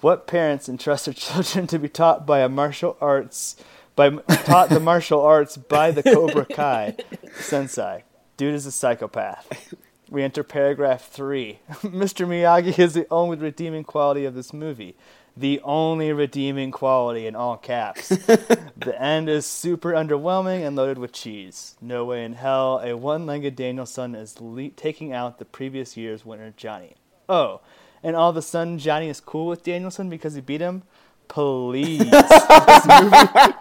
What 0.00 0.28
parents 0.28 0.68
entrust 0.68 1.06
their 1.06 1.14
children 1.16 1.66
to 1.66 1.80
be 1.80 1.88
taught 1.88 2.24
by 2.24 2.38
a 2.38 2.48
martial 2.48 2.96
arts 3.00 3.56
by 3.96 4.10
taught 4.44 4.68
the 4.68 4.78
martial 4.78 5.20
arts 5.20 5.56
by 5.56 5.90
the 5.90 6.04
Cobra 6.04 6.46
Kai 6.46 6.94
sensei? 7.34 8.04
Dude 8.36 8.54
is 8.54 8.64
a 8.64 8.70
psychopath. 8.70 9.74
We 10.08 10.22
enter 10.22 10.44
paragraph 10.44 11.08
three. 11.08 11.58
Mr. 11.82 12.28
Miyagi 12.28 12.78
is 12.78 12.94
the 12.94 13.08
only 13.10 13.38
redeeming 13.38 13.82
quality 13.82 14.24
of 14.24 14.34
this 14.34 14.52
movie. 14.52 14.94
The 15.36 15.60
only 15.64 16.12
redeeming 16.12 16.70
quality 16.70 17.26
in 17.26 17.34
all 17.34 17.56
caps. 17.56 18.08
the 18.08 18.94
end 18.98 19.28
is 19.28 19.46
super 19.46 19.92
underwhelming 19.92 20.66
and 20.66 20.76
loaded 20.76 20.98
with 20.98 21.12
cheese. 21.12 21.76
No 21.80 22.04
way 22.04 22.24
in 22.24 22.34
hell 22.34 22.80
a 22.84 22.94
one 22.94 23.24
legged 23.24 23.56
Danielson 23.56 24.14
is 24.14 24.40
le- 24.40 24.68
taking 24.70 25.12
out 25.12 25.38
the 25.38 25.44
previous 25.44 25.96
year's 25.96 26.24
winner, 26.24 26.52
Johnny. 26.56 26.96
Oh, 27.28 27.60
and 28.02 28.14
all 28.14 28.30
of 28.30 28.36
a 28.36 28.42
sudden 28.42 28.78
Johnny 28.78 29.08
is 29.08 29.20
cool 29.20 29.46
with 29.46 29.62
Danielson 29.62 30.10
because 30.10 30.34
he 30.34 30.40
beat 30.40 30.60
him? 30.60 30.82
Please. 31.28 31.98
this 32.10 32.86
movie 32.86 33.54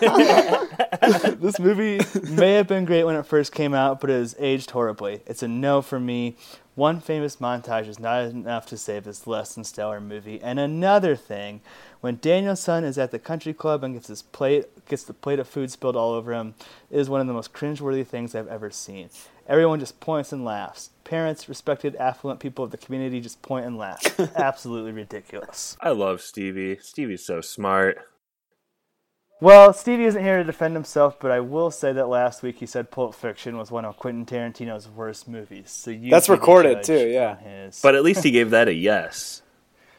may 2.30 2.54
have 2.54 2.66
been 2.66 2.84
great 2.84 3.04
when 3.04 3.16
it 3.16 3.26
first 3.26 3.52
came 3.52 3.74
out, 3.74 4.00
but 4.00 4.10
it 4.10 4.14
has 4.14 4.36
aged 4.38 4.70
horribly. 4.70 5.20
It's 5.26 5.42
a 5.42 5.48
no 5.48 5.82
for 5.82 6.00
me. 6.00 6.36
One 6.74 7.00
famous 7.00 7.36
montage 7.36 7.88
is 7.88 7.98
not 7.98 8.24
enough 8.24 8.66
to 8.66 8.78
save 8.78 9.04
this 9.04 9.26
less 9.26 9.54
than 9.54 9.64
stellar 9.64 10.00
movie. 10.00 10.40
And 10.40 10.58
another 10.58 11.16
thing, 11.16 11.60
when 12.00 12.18
Danielson 12.22 12.84
is 12.84 12.96
at 12.96 13.10
the 13.10 13.18
country 13.18 13.52
club 13.52 13.84
and 13.84 13.94
gets 13.94 14.08
his 14.08 14.22
plate 14.22 14.66
gets 14.88 15.04
the 15.04 15.12
plate 15.12 15.38
of 15.38 15.46
food 15.46 15.70
spilled 15.70 15.96
all 15.96 16.12
over 16.12 16.32
him, 16.32 16.54
it 16.90 16.98
is 16.98 17.10
one 17.10 17.20
of 17.20 17.26
the 17.26 17.32
most 17.32 17.52
cringeworthy 17.52 18.06
things 18.06 18.34
I've 18.34 18.48
ever 18.48 18.70
seen. 18.70 19.10
Everyone 19.46 19.80
just 19.80 20.00
points 20.00 20.32
and 20.32 20.44
laughs. 20.44 20.90
Parents, 21.04 21.48
respected, 21.48 21.96
affluent 21.96 22.40
people 22.40 22.64
of 22.64 22.70
the 22.70 22.78
community 22.78 23.20
just 23.20 23.42
point 23.42 23.66
and 23.66 23.76
laugh. 23.76 24.18
Absolutely 24.36 24.92
ridiculous. 24.92 25.76
I 25.80 25.90
love 25.90 26.20
Stevie. 26.20 26.78
Stevie's 26.80 27.26
so 27.26 27.40
smart. 27.40 27.98
Well, 29.42 29.72
Stevie 29.72 30.04
isn't 30.04 30.22
here 30.22 30.36
to 30.36 30.44
defend 30.44 30.74
himself, 30.74 31.18
but 31.18 31.30
I 31.30 31.40
will 31.40 31.70
say 31.70 31.94
that 31.94 32.08
last 32.08 32.42
week 32.42 32.58
he 32.58 32.66
said 32.66 32.90
Pulp 32.90 33.14
Fiction 33.14 33.56
was 33.56 33.70
one 33.70 33.86
of 33.86 33.96
Quentin 33.96 34.26
Tarantino's 34.26 34.86
worst 34.86 35.26
movies. 35.26 35.70
So 35.70 35.90
you 35.90 36.10
That's 36.10 36.28
recorded, 36.28 36.82
too, 36.82 37.08
yeah. 37.08 37.70
But 37.82 37.94
at 37.94 38.02
least 38.02 38.22
he 38.22 38.32
gave 38.32 38.50
that 38.50 38.68
a 38.68 38.74
yes. 38.74 39.40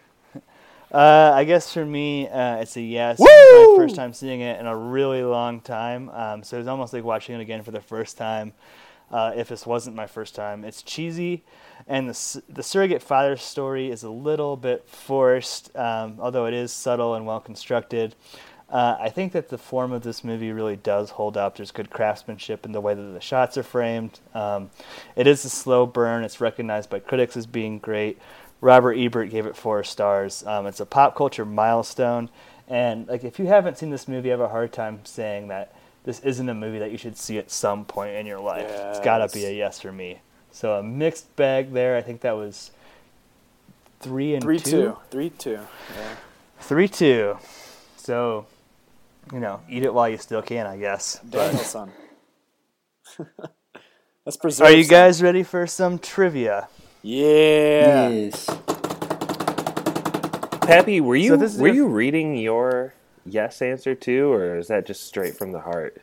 uh, 0.36 1.32
I 1.34 1.44
guess 1.44 1.74
for 1.74 1.84
me, 1.84 2.30
uh, 2.30 2.58
it's 2.58 2.78
a 2.78 2.82
yes. 2.82 3.18
This 3.18 3.28
is 3.28 3.70
my 3.70 3.84
first 3.84 3.96
time 3.96 4.14
seeing 4.14 4.42
it 4.42 4.60
in 4.60 4.68
a 4.68 4.78
really 4.78 5.24
long 5.24 5.60
time, 5.60 6.10
um, 6.10 6.44
so 6.44 6.60
it's 6.60 6.68
almost 6.68 6.94
like 6.94 7.04
watching 7.04 7.34
it 7.34 7.42
again 7.42 7.64
for 7.64 7.72
the 7.72 7.82
first 7.82 8.18
time. 8.18 8.54
Uh, 9.12 9.34
if 9.36 9.50
this 9.50 9.66
wasn't 9.66 9.94
my 9.94 10.08
first 10.08 10.36
time, 10.36 10.64
it's 10.64 10.82
cheesy, 10.84 11.44
and 11.86 12.08
the 12.08 12.44
the 12.48 12.64
surrogate 12.64 13.02
father 13.02 13.36
story 13.36 13.92
is 13.92 14.04
a 14.04 14.10
little 14.10 14.56
bit 14.56 14.88
forced, 14.88 15.76
um, 15.76 16.18
although 16.22 16.46
it 16.46 16.54
is 16.54 16.72
subtle 16.72 17.16
and 17.16 17.26
well 17.26 17.42
constructed. 17.42 18.16
Uh, 18.72 18.96
I 19.00 19.10
think 19.10 19.34
that 19.34 19.50
the 19.50 19.58
form 19.58 19.92
of 19.92 20.02
this 20.02 20.24
movie 20.24 20.52
really 20.54 20.78
does 20.78 21.12
hold 21.12 21.36
up. 21.36 21.58
There's 21.58 21.72
good 21.72 21.90
craftsmanship 21.90 22.66
in 22.66 22.72
the 22.72 22.80
way 22.80 22.94
that 22.94 23.02
the 23.02 23.20
shots 23.20 23.58
are 23.58 23.64
framed. 23.64 24.20
Um, 24.34 24.70
it 25.18 25.28
is 25.28 25.44
a 25.44 25.50
slow 25.50 25.86
burn. 25.86 26.24
It's 26.24 26.40
recognized 26.40 26.90
by 26.90 27.00
critics 27.00 27.36
as 27.36 27.46
being 27.46 27.80
great. 27.80 28.18
Robert 28.62 28.94
Ebert 28.94 29.30
gave 29.30 29.46
it 29.46 29.58
four 29.58 29.84
stars. 29.84 30.46
Um, 30.46 30.68
it's 30.68 30.80
a 30.80 30.86
pop 30.86 31.16
culture 31.16 31.46
milestone, 31.46 32.30
and 32.68 33.08
like 33.08 33.24
if 33.24 33.40
you 33.40 33.48
haven't 33.48 33.78
seen 33.78 33.90
this 33.90 34.08
movie, 34.08 34.30
I 34.30 34.32
have 34.32 34.40
a 34.40 34.48
hard 34.48 34.72
time 34.72 35.00
saying 35.04 35.50
that 35.50 35.76
this 36.04 36.20
isn't 36.22 36.48
a 36.48 36.54
movie 36.54 36.80
that 36.80 36.92
you 36.92 36.98
should 36.98 37.18
see 37.18 37.38
at 37.38 37.52
some 37.52 37.86
point 37.86 38.16
in 38.16 38.26
your 38.26 38.40
life. 38.40 38.70
It's 38.70 39.00
got 39.00 39.18
to 39.18 39.34
be 39.34 39.46
a 39.46 39.52
yes 39.52 39.80
for 39.82 39.92
me. 39.92 40.20
So 40.52 40.76
a 40.76 40.84
mixed 40.84 41.36
bag 41.36 41.74
there. 41.74 41.98
I 41.98 42.02
think 42.02 42.22
that 42.22 42.34
was 42.34 42.72
three 44.00 44.34
and 44.34 44.44
Three 44.44 44.60
two. 44.60 44.72
two. 44.72 44.98
Three 45.10 45.30
two. 45.30 45.60
Yeah. 45.98 46.16
Three 46.60 46.88
two. 46.88 47.38
So, 47.98 48.46
you 49.32 49.40
know, 49.40 49.62
eat 49.70 49.84
it 49.84 49.94
while 49.94 50.10
you 50.10 50.18
still 50.18 50.42
can, 50.42 50.66
I 50.66 50.78
guess. 50.78 51.20
But 51.24 51.48
Danielson. 51.52 51.92
Let's 54.26 54.38
preserve. 54.38 54.68
are 54.68 54.72
you 54.72 54.84
some. 54.84 54.92
guys 54.92 55.22
ready 55.24 55.44
for 55.44 55.66
some 55.68 55.98
trivia? 56.00 56.68
Yeah. 57.02 58.10
Yes. 58.10 58.46
Pappy, 60.62 61.02
were 61.02 61.16
you 61.16 61.36
this 61.38 61.56
is 61.56 61.60
were 61.62 61.68
your- 61.68 61.76
you 61.76 61.88
reading 61.88 62.38
your 62.38 62.94
yes 63.26 63.62
answer 63.62 63.96
too, 63.96 64.32
or 64.32 64.58
is 64.58 64.68
that 64.68 64.86
just 64.86 65.06
straight 65.06 65.36
from 65.36 65.52
the 65.52 65.60
heart? 65.62 66.02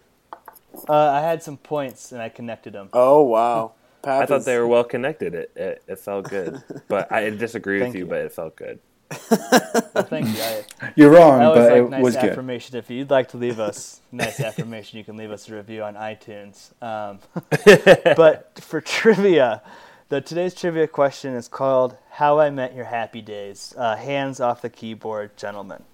Uh, 0.89 0.93
I 0.93 1.21
had 1.21 1.43
some 1.43 1.57
points 1.57 2.12
and 2.12 2.21
I 2.21 2.29
connected 2.29 2.73
them. 2.73 2.89
Oh 2.93 3.23
wow. 3.23 3.73
Pap 4.03 4.23
I 4.23 4.27
thought 4.27 4.45
they 4.45 4.57
were 4.59 4.66
well 4.66 4.85
connected. 4.85 5.35
It 5.35 5.53
it, 5.57 5.83
it 5.87 5.99
felt 5.99 6.29
good, 6.29 6.62
but 6.89 7.11
I 7.11 7.31
disagree 7.31 7.81
with 7.83 7.95
you, 7.95 8.01
you. 8.01 8.07
But 8.07 8.19
it 8.21 8.33
felt 8.33 8.57
good. 8.57 8.79
Well, 9.11 10.05
thank 10.05 10.29
you. 10.29 10.43
I, 10.43 10.93
You're 10.97 11.11
wrong, 11.11 11.41
I 11.41 11.45
but 11.47 11.71
like 11.71 11.73
it 11.73 11.91
nice 11.91 12.03
was 12.03 12.15
good. 12.15 12.25
affirmation. 12.31 12.77
If 12.77 12.91
you'd 12.91 13.11
like 13.11 13.29
to 13.31 13.37
leave 13.37 13.59
us 13.59 14.01
nice 14.13 14.39
affirmation, 14.41 14.99
you 14.99 15.05
can 15.05 15.17
leave 15.17 15.31
us 15.31 15.49
a 15.49 15.57
review 15.57 15.83
on 15.83 15.95
iTunes. 15.95 16.71
Um, 16.83 17.19
but 18.17 18.59
for 18.61 18.81
trivia, 18.81 19.63
the 20.09 20.21
today's 20.21 20.55
trivia 20.55 20.87
question 20.87 21.35
is 21.35 21.49
called 21.49 21.97
"How 22.13 22.39
I 22.39 22.51
Met 22.51 22.75
Your 22.75 22.87
Happy 22.87 23.23
Days." 23.23 23.75
Uh, 23.77 23.97
hands 23.97 24.41
off 24.41 24.63
the 24.63 24.71
keyboard, 24.71 25.37
gentlemen. 25.37 25.85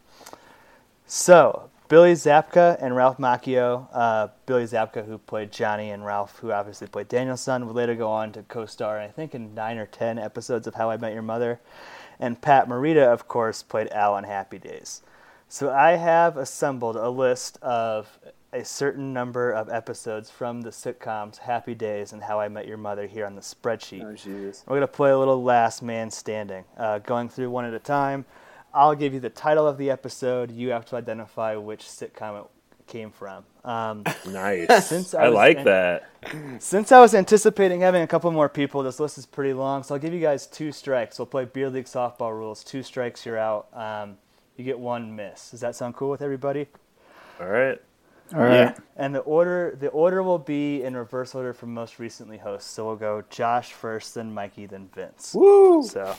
So 1.07 1.71
Billy 1.89 2.15
Zabka 2.15 2.77
and 2.81 2.97
Ralph 2.97 3.19
Macchio. 3.19 3.89
Uh, 3.93 4.29
Billy 4.47 4.65
Zabka, 4.65 5.07
who 5.07 5.19
played 5.19 5.53
Johnny, 5.53 5.91
and 5.91 6.05
Ralph, 6.05 6.39
who 6.39 6.51
obviously 6.51 6.87
played 6.87 7.09
Danielson, 7.09 7.67
would 7.67 7.77
later 7.77 7.95
go 7.95 8.11
on 8.11 8.33
to 8.33 8.43
co-star, 8.43 8.99
I 8.99 9.09
think, 9.09 9.35
in 9.35 9.55
nine 9.55 9.79
or 9.79 9.87
ten 9.87 10.19
episodes 10.19 10.67
of 10.67 10.75
How 10.75 10.91
I 10.91 10.97
Met 10.97 11.13
Your 11.13 11.23
Mother. 11.23 11.61
And 12.19 12.41
Pat 12.41 12.69
Morita, 12.69 13.07
of 13.07 13.29
course, 13.29 13.63
played 13.63 13.89
Al 13.89 14.15
on 14.15 14.25
Happy 14.25 14.59
Days. 14.59 15.03
So 15.49 15.71
I 15.71 15.93
have 15.93 16.37
assembled 16.37 16.97
a 16.97 17.11
list 17.11 17.59
of 17.63 18.19
a 18.53 18.65
certain 18.65 19.13
number 19.13 19.51
of 19.51 19.69
episodes 19.69 20.31
from 20.31 20.63
the 20.63 20.71
sitcoms 20.71 21.39
Happy 21.39 21.75
Days 21.75 22.13
and 22.13 22.23
How 22.23 22.39
I 22.39 22.49
Met 22.49 22.69
Your 22.69 22.77
Mother 22.77 23.07
here 23.07 23.27
on 23.27 23.35
the 23.35 23.41
spreadsheet. 23.41 24.03
Oh. 24.03 24.53
We're 24.67 24.77
going 24.77 24.81
to 24.81 24.87
play 24.87 25.11
a 25.11 25.19
little 25.19 25.43
last 25.43 25.83
man 25.83 26.11
standing, 26.11 26.65
uh, 26.77 27.01
going 27.01 27.29
through 27.29 27.51
one 27.51 27.65
at 27.65 27.75
a 27.75 27.81
time. 27.81 28.25
I'll 28.73 28.95
give 28.95 29.13
you 29.13 29.21
the 29.21 29.31
title 29.31 29.67
of 29.67 29.77
the 29.77 29.91
episode. 29.91 30.51
You 30.51 30.71
have 30.71 30.85
to 30.87 30.97
identify 30.97 31.57
which 31.57 31.83
sitcom 31.83 32.41
it 32.41 32.47
came 32.87 33.11
from. 33.11 33.45
Um, 33.65 34.05
Nice. 34.29 34.87
Since 34.89 35.15
I 35.15 35.25
I 35.25 35.29
like 35.29 35.59
in- 35.59 35.65
that. 35.65 36.09
since 36.59 36.93
I 36.93 37.01
was 37.01 37.15
anticipating 37.15 37.81
having 37.81 38.03
a 38.03 38.07
couple 38.07 38.31
more 38.31 38.49
people, 38.49 38.83
this 38.83 39.01
list 39.01 39.19
is 39.19 39.27
pretty 39.27 39.53
long, 39.53 39.83
so 39.83 39.95
I'll 39.95 40.01
give 40.01 40.13
you 40.15 40.21
guys 40.21 40.47
two 40.47 40.73
strikes. 40.73 41.19
We'll 41.19 41.27
play 41.27 41.45
beer 41.45 41.69
league 41.71 41.87
softball 41.87 42.33
rules. 42.33 42.65
Two 42.65 42.83
strikes, 42.83 43.25
you're 43.27 43.39
out. 43.39 43.69
Um, 43.73 44.17
you 44.57 44.65
get 44.65 44.79
one 44.79 45.15
miss. 45.17 45.51
Does 45.51 45.61
that 45.61 45.75
sound 45.77 45.95
cool 45.95 46.11
with 46.11 46.23
everybody? 46.23 46.67
All 47.41 47.49
right. 47.49 47.81
All 48.35 48.41
right. 48.41 48.75
And 48.97 49.15
the 49.15 49.19
order 49.21 49.77
the 49.79 49.89
order 49.89 50.23
will 50.23 50.39
be 50.39 50.83
in 50.83 50.97
reverse 50.97 51.35
order 51.35 51.53
from 51.53 51.75
most 51.75 51.99
recently 51.99 52.39
hosts. 52.39 52.71
So 52.71 52.87
we'll 52.87 52.97
go 52.97 53.23
Josh 53.29 53.73
first, 53.73 54.15
then 54.15 54.33
Mikey, 54.33 54.67
then 54.67 54.89
Vince. 54.95 55.35
Woo! 55.35 55.83
So, 55.83 56.17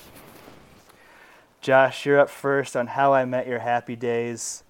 Josh, 1.62 2.06
you're 2.06 2.20
up 2.20 2.30
first 2.30 2.76
on 2.76 2.88
How 2.88 3.14
I 3.14 3.26
Met 3.26 3.48
Your 3.48 3.60
Happy 3.60 3.96
Days. 3.96 4.64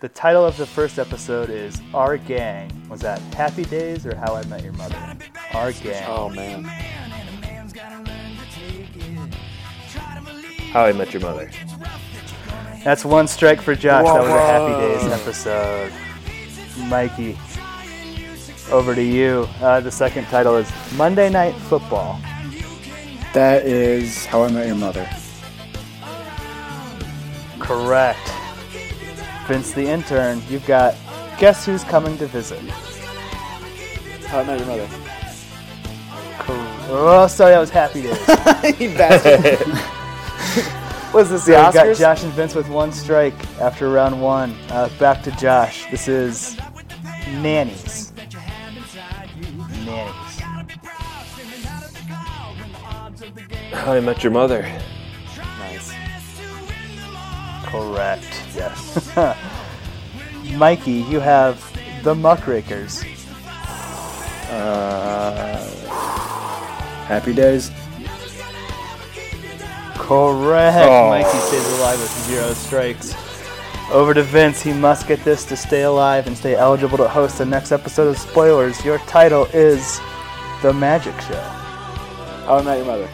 The 0.00 0.08
title 0.08 0.44
of 0.44 0.56
the 0.56 0.66
first 0.66 0.98
episode 0.98 1.50
is 1.50 1.80
Our 1.92 2.16
Gang. 2.16 2.70
Was 2.88 3.00
that 3.00 3.18
Happy 3.34 3.64
Days 3.64 4.06
or 4.06 4.14
How 4.16 4.34
I 4.34 4.44
Met 4.44 4.62
Your 4.62 4.72
Mother? 4.74 5.16
Our 5.52 5.72
Gang. 5.72 6.04
Oh 6.08 6.28
man. 6.28 6.64
How 10.72 10.84
I 10.84 10.92
Met 10.92 11.12
Your 11.12 11.22
Mother. 11.22 11.50
That's 12.84 13.04
one 13.04 13.26
strike 13.26 13.60
for 13.60 13.74
Josh. 13.74 14.04
that 14.04 14.20
was 14.20 14.30
a 14.30 14.38
Happy 14.38 14.74
Days 14.80 15.12
episode. 15.12 15.92
Mikey, 16.88 17.38
over 18.70 18.94
to 18.94 19.02
you. 19.02 19.48
Uh, 19.60 19.80
the 19.80 19.90
second 19.90 20.24
title 20.26 20.56
is 20.56 20.70
Monday 20.96 21.30
Night 21.30 21.54
Football. 21.54 22.20
That 23.32 23.64
is 23.66 24.24
How 24.26 24.44
I 24.44 24.50
Met 24.50 24.66
Your 24.66 24.76
Mother. 24.76 25.08
Correct. 27.58 28.20
Vince 29.46 29.72
the 29.72 29.86
intern, 29.86 30.42
you've 30.48 30.66
got 30.66 30.94
Guess 31.38 31.66
Who's 31.66 31.84
Coming 31.84 32.16
to 32.18 32.26
Visit? 32.26 32.60
How 34.26 34.40
I 34.40 34.44
Met 34.44 34.58
Your 34.58 34.68
Mother. 34.68 34.88
Cor- 36.38 36.56
Oh, 36.86 37.26
sorry, 37.28 37.52
that 37.52 37.60
was 37.60 37.70
Happy 37.70 38.02
Days. 38.02 38.18
you 38.80 38.88
bastard. 38.96 39.66
Was 41.14 41.30
this 41.30 41.44
the 41.46 41.52
So 41.52 41.64
we've 41.64 41.72
got 41.72 41.96
Josh 41.96 42.24
and 42.24 42.32
Vince 42.32 42.56
with 42.56 42.68
one 42.68 42.90
strike 42.90 43.34
after 43.60 43.88
round 43.88 44.20
one. 44.20 44.52
Uh, 44.68 44.88
back 44.98 45.22
to 45.22 45.30
Josh. 45.32 45.88
This 45.88 46.08
is 46.08 46.56
Nannies. 47.40 48.12
Nannies. 49.84 50.40
How 53.72 53.92
I 53.92 54.00
Met 54.00 54.24
Your 54.24 54.32
Mother. 54.32 54.62
Nice. 57.74 57.94
Correct. 57.94 58.42
Yes. 58.54 59.16
Mikey, 60.56 60.92
you 60.92 61.20
have 61.20 61.60
the 62.04 62.14
Muckrakers. 62.14 63.02
Uh, 64.50 65.58
Happy 67.06 67.34
Days. 67.34 67.70
Correct. 69.96 70.88
Oh. 70.88 71.08
Mikey 71.08 71.38
stays 71.38 71.78
alive 71.78 72.00
with 72.00 72.10
zero 72.26 72.52
strikes. 72.52 73.14
Over 73.90 74.14
to 74.14 74.22
Vince. 74.22 74.62
He 74.62 74.72
must 74.72 75.08
get 75.08 75.24
this 75.24 75.44
to 75.46 75.56
stay 75.56 75.82
alive 75.82 76.26
and 76.26 76.36
stay 76.36 76.54
eligible 76.54 76.98
to 76.98 77.08
host 77.08 77.38
the 77.38 77.46
next 77.46 77.72
episode 77.72 78.08
of 78.08 78.18
Spoilers. 78.18 78.84
Your 78.84 78.98
title 78.98 79.46
is 79.52 80.00
The 80.62 80.72
Magic 80.72 81.18
Show. 81.22 81.40
How 82.46 82.58
I 82.58 82.62
Met 82.62 82.76
Your 82.78 82.86
Mother. 82.86 83.08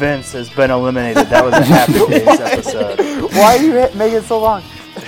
Vince 0.00 0.32
has 0.32 0.48
been 0.48 0.70
eliminated. 0.70 1.26
That 1.28 1.44
was 1.44 1.52
a 1.52 1.62
Happy 1.62 1.92
Days 2.08 2.40
episode. 2.40 2.98
Why 3.34 3.58
are 3.58 3.62
you 3.62 3.74
making 3.94 4.16
it 4.16 4.24
so 4.24 4.40
long? 4.40 4.62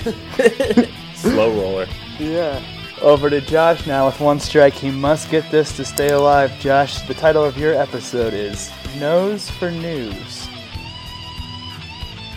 Slow 1.15 1.51
roller. 1.51 1.87
Yeah. 2.19 2.63
Over 3.01 3.31
to 3.31 3.41
Josh 3.41 3.87
now 3.87 4.05
with 4.05 4.21
one 4.21 4.39
strike. 4.39 4.75
He 4.75 4.91
must 4.91 5.31
get 5.31 5.51
this 5.51 5.75
to 5.79 5.85
stay 5.87 6.11
alive. 6.11 6.53
Josh, 6.61 7.01
the 7.09 7.15
title 7.15 7.43
of 7.43 7.57
your 7.57 7.73
episode 7.73 8.35
is 8.35 8.71
Nose 9.01 9.49
for 9.49 9.71
News. 9.71 10.47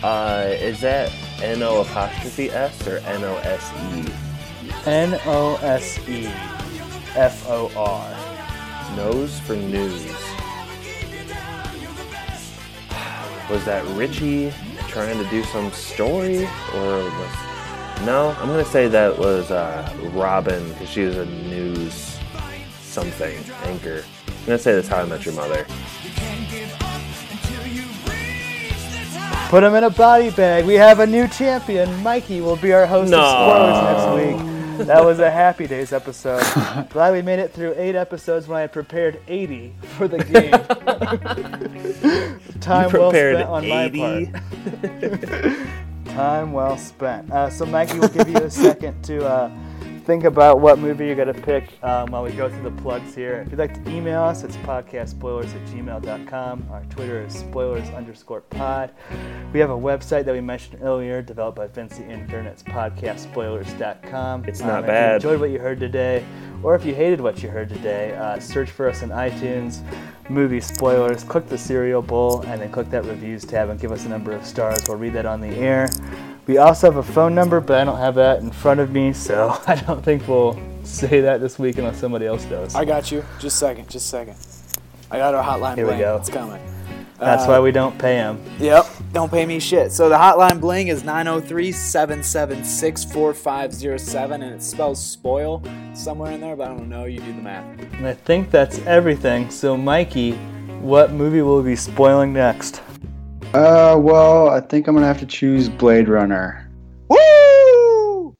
Uh, 0.02 0.46
is 0.48 0.80
that 0.80 1.12
N 1.42 1.62
O 1.62 1.82
apostrophe 1.82 2.48
S 2.50 2.86
or 2.86 2.98
N 3.00 3.22
O 3.22 3.36
S 3.36 3.70
E? 3.92 4.10
N 4.86 5.20
O 5.26 5.56
S 5.56 5.98
E 6.08 6.24
F 7.16 7.46
O 7.50 7.70
R. 7.76 8.96
Nose 8.96 9.38
for 9.40 9.56
news. 9.56 10.25
Was 13.50 13.64
that 13.64 13.84
Richie 13.96 14.52
trying 14.88 15.16
to 15.22 15.30
do 15.30 15.42
some 15.44 15.70
story, 15.72 16.44
or 16.74 16.98
was? 17.04 17.36
No, 18.04 18.34
I'm 18.40 18.48
gonna 18.48 18.64
say 18.64 18.88
that 18.88 19.16
was 19.16 19.50
uh, 19.50 19.88
Robin 20.12 20.68
because 20.72 20.88
she 20.90 21.02
was 21.02 21.16
a 21.16 21.26
news 21.26 22.18
something 22.80 23.38
anchor. 23.64 24.04
I'm 24.26 24.46
gonna 24.46 24.58
say 24.58 24.74
that's 24.74 24.88
How 24.88 24.98
I 24.98 25.04
Met 25.04 25.24
Your 25.24 25.34
Mother. 25.34 25.64
Put 29.48 29.62
him 29.62 29.74
in 29.76 29.84
a 29.84 29.90
body 29.90 30.30
bag. 30.30 30.64
We 30.64 30.74
have 30.74 30.98
a 30.98 31.06
new 31.06 31.28
champion. 31.28 32.02
Mikey 32.02 32.40
will 32.40 32.56
be 32.56 32.72
our 32.72 32.84
host 32.84 33.12
No. 33.12 33.20
of 33.20 33.30
Spoilers 34.10 34.34
next 34.34 34.42
week. 34.48 34.55
That 34.78 35.04
was 35.04 35.18
a 35.20 35.30
Happy 35.30 35.66
Days 35.66 35.94
episode. 35.94 36.42
Glad 36.90 37.14
we 37.14 37.22
made 37.22 37.38
it 37.38 37.50
through 37.50 37.72
eight 37.78 37.94
episodes 37.94 38.46
when 38.46 38.58
I 38.58 38.60
had 38.62 38.72
prepared 38.72 39.18
80 39.26 39.72
for 39.96 40.06
the 40.06 40.18
game. 40.18 40.50
Time 42.60 42.92
well 42.92 43.10
spent 43.10 43.48
on 43.48 43.66
my 43.66 43.88
part. 43.88 44.28
Time 46.14 46.52
well 46.52 46.76
spent. 46.76 47.32
Uh, 47.32 47.48
so, 47.48 47.64
Mikey, 47.64 47.98
we'll 47.98 48.10
give 48.10 48.28
you 48.28 48.36
a 48.36 48.50
second 48.50 49.02
to 49.04 49.26
uh, 49.26 49.50
think 50.06 50.22
about 50.22 50.60
what 50.60 50.78
movie 50.78 51.04
you're 51.04 51.16
going 51.16 51.26
to 51.26 51.34
pick 51.34 51.64
um, 51.82 52.12
while 52.12 52.22
we 52.22 52.30
go 52.30 52.48
through 52.48 52.62
the 52.62 52.82
plugs 52.82 53.12
here. 53.12 53.42
If 53.44 53.50
you'd 53.50 53.58
like 53.58 53.74
to 53.74 53.90
email 53.90 54.22
us, 54.22 54.44
it's 54.44 54.56
podcastspoilers 54.58 55.52
at 55.52 55.66
gmail.com. 55.66 56.68
Our 56.70 56.84
Twitter 56.84 57.26
is 57.26 57.34
spoilers 57.34 57.88
underscore 57.90 58.42
pod. 58.42 58.92
We 59.52 59.58
have 59.58 59.70
a 59.70 59.76
website 59.76 60.24
that 60.26 60.32
we 60.32 60.40
mentioned 60.40 60.80
earlier, 60.80 61.22
developed 61.22 61.56
by 61.58 61.66
Vince 61.66 61.98
the 61.98 62.08
Intern. 62.08 62.46
It's 62.46 62.62
podcastspoilers.com. 62.62 64.44
It's 64.44 64.60
not 64.60 64.84
if 64.84 64.86
bad. 64.86 65.10
you 65.10 65.14
enjoyed 65.16 65.40
what 65.40 65.50
you 65.50 65.58
heard 65.58 65.80
today, 65.80 66.24
or 66.62 66.76
if 66.76 66.84
you 66.84 66.94
hated 66.94 67.20
what 67.20 67.42
you 67.42 67.48
heard 67.48 67.68
today, 67.68 68.14
uh, 68.14 68.38
search 68.38 68.70
for 68.70 68.88
us 68.88 69.02
on 69.02 69.08
iTunes, 69.08 69.82
movie 70.30 70.60
spoilers, 70.60 71.24
click 71.24 71.48
the 71.48 71.58
cereal 71.58 72.00
bowl, 72.00 72.42
and 72.42 72.60
then 72.60 72.70
click 72.70 72.88
that 72.90 73.04
reviews 73.06 73.44
tab 73.44 73.70
and 73.70 73.80
give 73.80 73.90
us 73.90 74.04
a 74.04 74.08
number 74.08 74.30
of 74.30 74.46
stars. 74.46 74.84
We'll 74.86 74.98
read 74.98 75.14
that 75.14 75.26
on 75.26 75.40
the 75.40 75.48
air. 75.48 75.88
We 76.46 76.58
also 76.58 76.86
have 76.90 76.96
a 76.96 77.02
phone 77.12 77.34
number, 77.34 77.60
but 77.60 77.80
I 77.80 77.84
don't 77.84 77.98
have 77.98 78.14
that 78.14 78.40
in 78.40 78.50
front 78.52 78.78
of 78.78 78.92
me, 78.92 79.12
so 79.12 79.60
I 79.66 79.74
don't 79.74 80.04
think 80.04 80.28
we'll 80.28 80.60
say 80.84 81.20
that 81.20 81.40
this 81.40 81.58
week 81.58 81.78
unless 81.78 81.98
somebody 81.98 82.26
else 82.26 82.44
does. 82.44 82.74
I 82.74 82.84
got 82.84 83.10
you. 83.10 83.24
Just 83.40 83.56
a 83.56 83.58
second. 83.66 83.88
Just 83.88 84.06
a 84.06 84.08
second. 84.08 84.36
I 85.10 85.18
got 85.18 85.34
our 85.34 85.42
hotline 85.42 85.76
Here 85.76 85.86
we 85.90 85.98
go. 85.98 86.16
It's 86.16 86.30
coming. 86.30 86.60
That's 87.18 87.44
Uh, 87.44 87.48
why 87.48 87.60
we 87.60 87.72
don't 87.72 87.98
pay 87.98 88.16
him. 88.16 88.38
Yep. 88.60 88.86
Don't 89.12 89.30
pay 89.30 89.46
me 89.46 89.58
shit. 89.58 89.90
So 89.90 90.08
the 90.08 90.16
hotline 90.16 90.60
bling 90.60 90.88
is 90.88 91.02
903 91.02 91.72
776 91.72 93.04
4507 93.04 94.42
and 94.42 94.54
it 94.54 94.62
spells 94.62 95.02
spoil 95.02 95.62
somewhere 95.94 96.32
in 96.32 96.40
there, 96.40 96.54
but 96.56 96.70
I 96.70 96.74
don't 96.74 96.88
know. 96.88 97.06
You 97.06 97.20
do 97.20 97.32
the 97.32 97.42
math. 97.42 97.64
And 97.94 98.06
I 98.06 98.12
think 98.12 98.50
that's 98.50 98.78
everything. 98.80 99.50
So, 99.50 99.76
Mikey, 99.76 100.32
what 100.80 101.12
movie 101.12 101.40
will 101.42 101.62
we 101.62 101.70
be 101.70 101.76
spoiling 101.76 102.32
next? 102.34 102.82
Uh, 103.54 103.96
well, 103.98 104.50
I 104.50 104.60
think 104.60 104.86
I'm 104.86 104.94
gonna 104.94 105.06
have 105.06 105.18
to 105.20 105.26
choose 105.26 105.68
Blade 105.68 106.08
Runner. 106.08 106.70
Woo! 107.08 108.34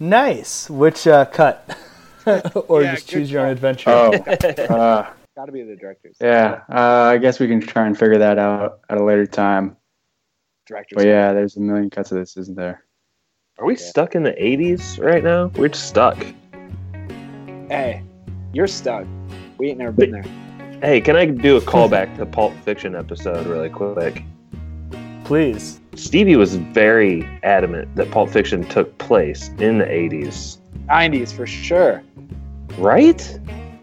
Nice. 0.00 0.70
Which 0.70 1.06
uh, 1.06 1.26
cut? 1.26 1.76
or 2.68 2.82
Yeah, 2.82 2.94
just 2.94 3.08
choose 3.08 3.30
your 3.30 3.42
own 3.42 3.50
adventure. 3.50 3.90
Oh, 3.90 4.12
uh, 4.74 5.12
Gotta 5.36 5.52
be 5.52 5.62
the 5.62 5.76
directors. 5.76 6.16
yeah. 6.20 6.60
Uh, 6.70 7.10
I 7.12 7.18
guess 7.18 7.40
we 7.40 7.48
can 7.48 7.60
try 7.60 7.86
and 7.86 7.98
figure 7.98 8.18
that 8.18 8.38
out 8.38 8.80
at 8.88 8.98
a 8.98 9.04
later 9.04 9.26
time. 9.26 9.76
Directors. 10.66 10.96
But 10.96 11.06
yeah, 11.06 11.32
there's 11.32 11.56
a 11.56 11.60
million 11.60 11.90
cuts 11.90 12.12
of 12.12 12.18
this, 12.18 12.36
isn't 12.36 12.56
there? 12.56 12.84
Are 13.58 13.66
we 13.66 13.76
stuck 13.76 14.14
in 14.14 14.22
the 14.22 14.32
80s 14.32 14.98
right 15.04 15.22
now? 15.22 15.46
We're 15.56 15.68
just 15.68 15.88
stuck. 15.88 16.16
Hey, 17.68 18.02
you're 18.52 18.66
stuck. 18.66 19.06
We 19.58 19.68
ain't 19.68 19.78
never 19.78 19.92
been 19.92 20.10
there. 20.10 20.24
Hey, 20.84 21.00
can 21.00 21.16
I 21.16 21.24
do 21.24 21.56
a 21.56 21.60
callback 21.62 22.14
to 22.18 22.26
Pulp 22.26 22.54
Fiction 22.58 22.94
episode 22.94 23.46
really 23.46 23.70
quick? 23.70 24.22
Please. 25.24 25.80
Stevie 25.94 26.36
was 26.36 26.56
very 26.56 27.26
adamant 27.42 27.96
that 27.96 28.10
Pulp 28.10 28.28
Fiction 28.28 28.62
took 28.68 28.98
place 28.98 29.48
in 29.60 29.78
the 29.78 29.86
80s. 29.86 30.58
90s 30.86 31.32
for 31.32 31.46
sure. 31.46 32.02
Right? 32.76 33.40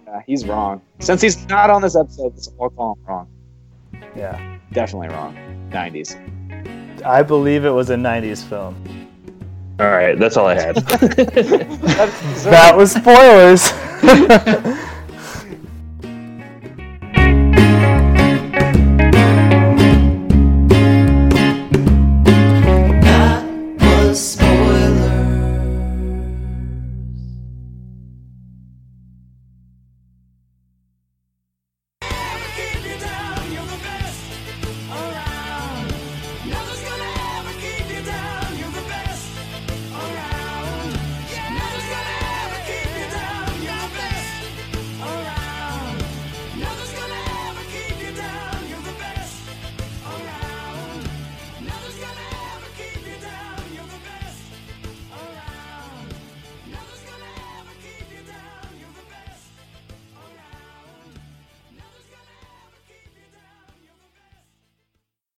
Uh, 0.07 0.19
he's 0.27 0.45
wrong. 0.45 0.79
Since 0.99 1.23
he's 1.23 1.47
not 1.47 1.71
on 1.71 1.81
this 1.81 1.95
episode, 1.95 2.35
this 2.35 2.49
will 2.55 2.69
call 2.69 2.93
him 2.93 3.05
wrong. 3.07 3.27
Yeah. 4.15 4.59
Definitely 4.71 5.07
wrong. 5.07 5.35
90s. 5.71 7.03
I 7.03 7.23
believe 7.23 7.65
it 7.65 7.71
was 7.71 7.89
a 7.89 7.95
90s 7.95 8.43
film. 8.43 8.75
All 9.79 9.89
right, 9.89 10.19
that's 10.19 10.37
all 10.37 10.45
I 10.45 10.53
had. 10.53 10.75
That 12.45 12.77
was 12.77 12.91
spoilers. 12.91 13.71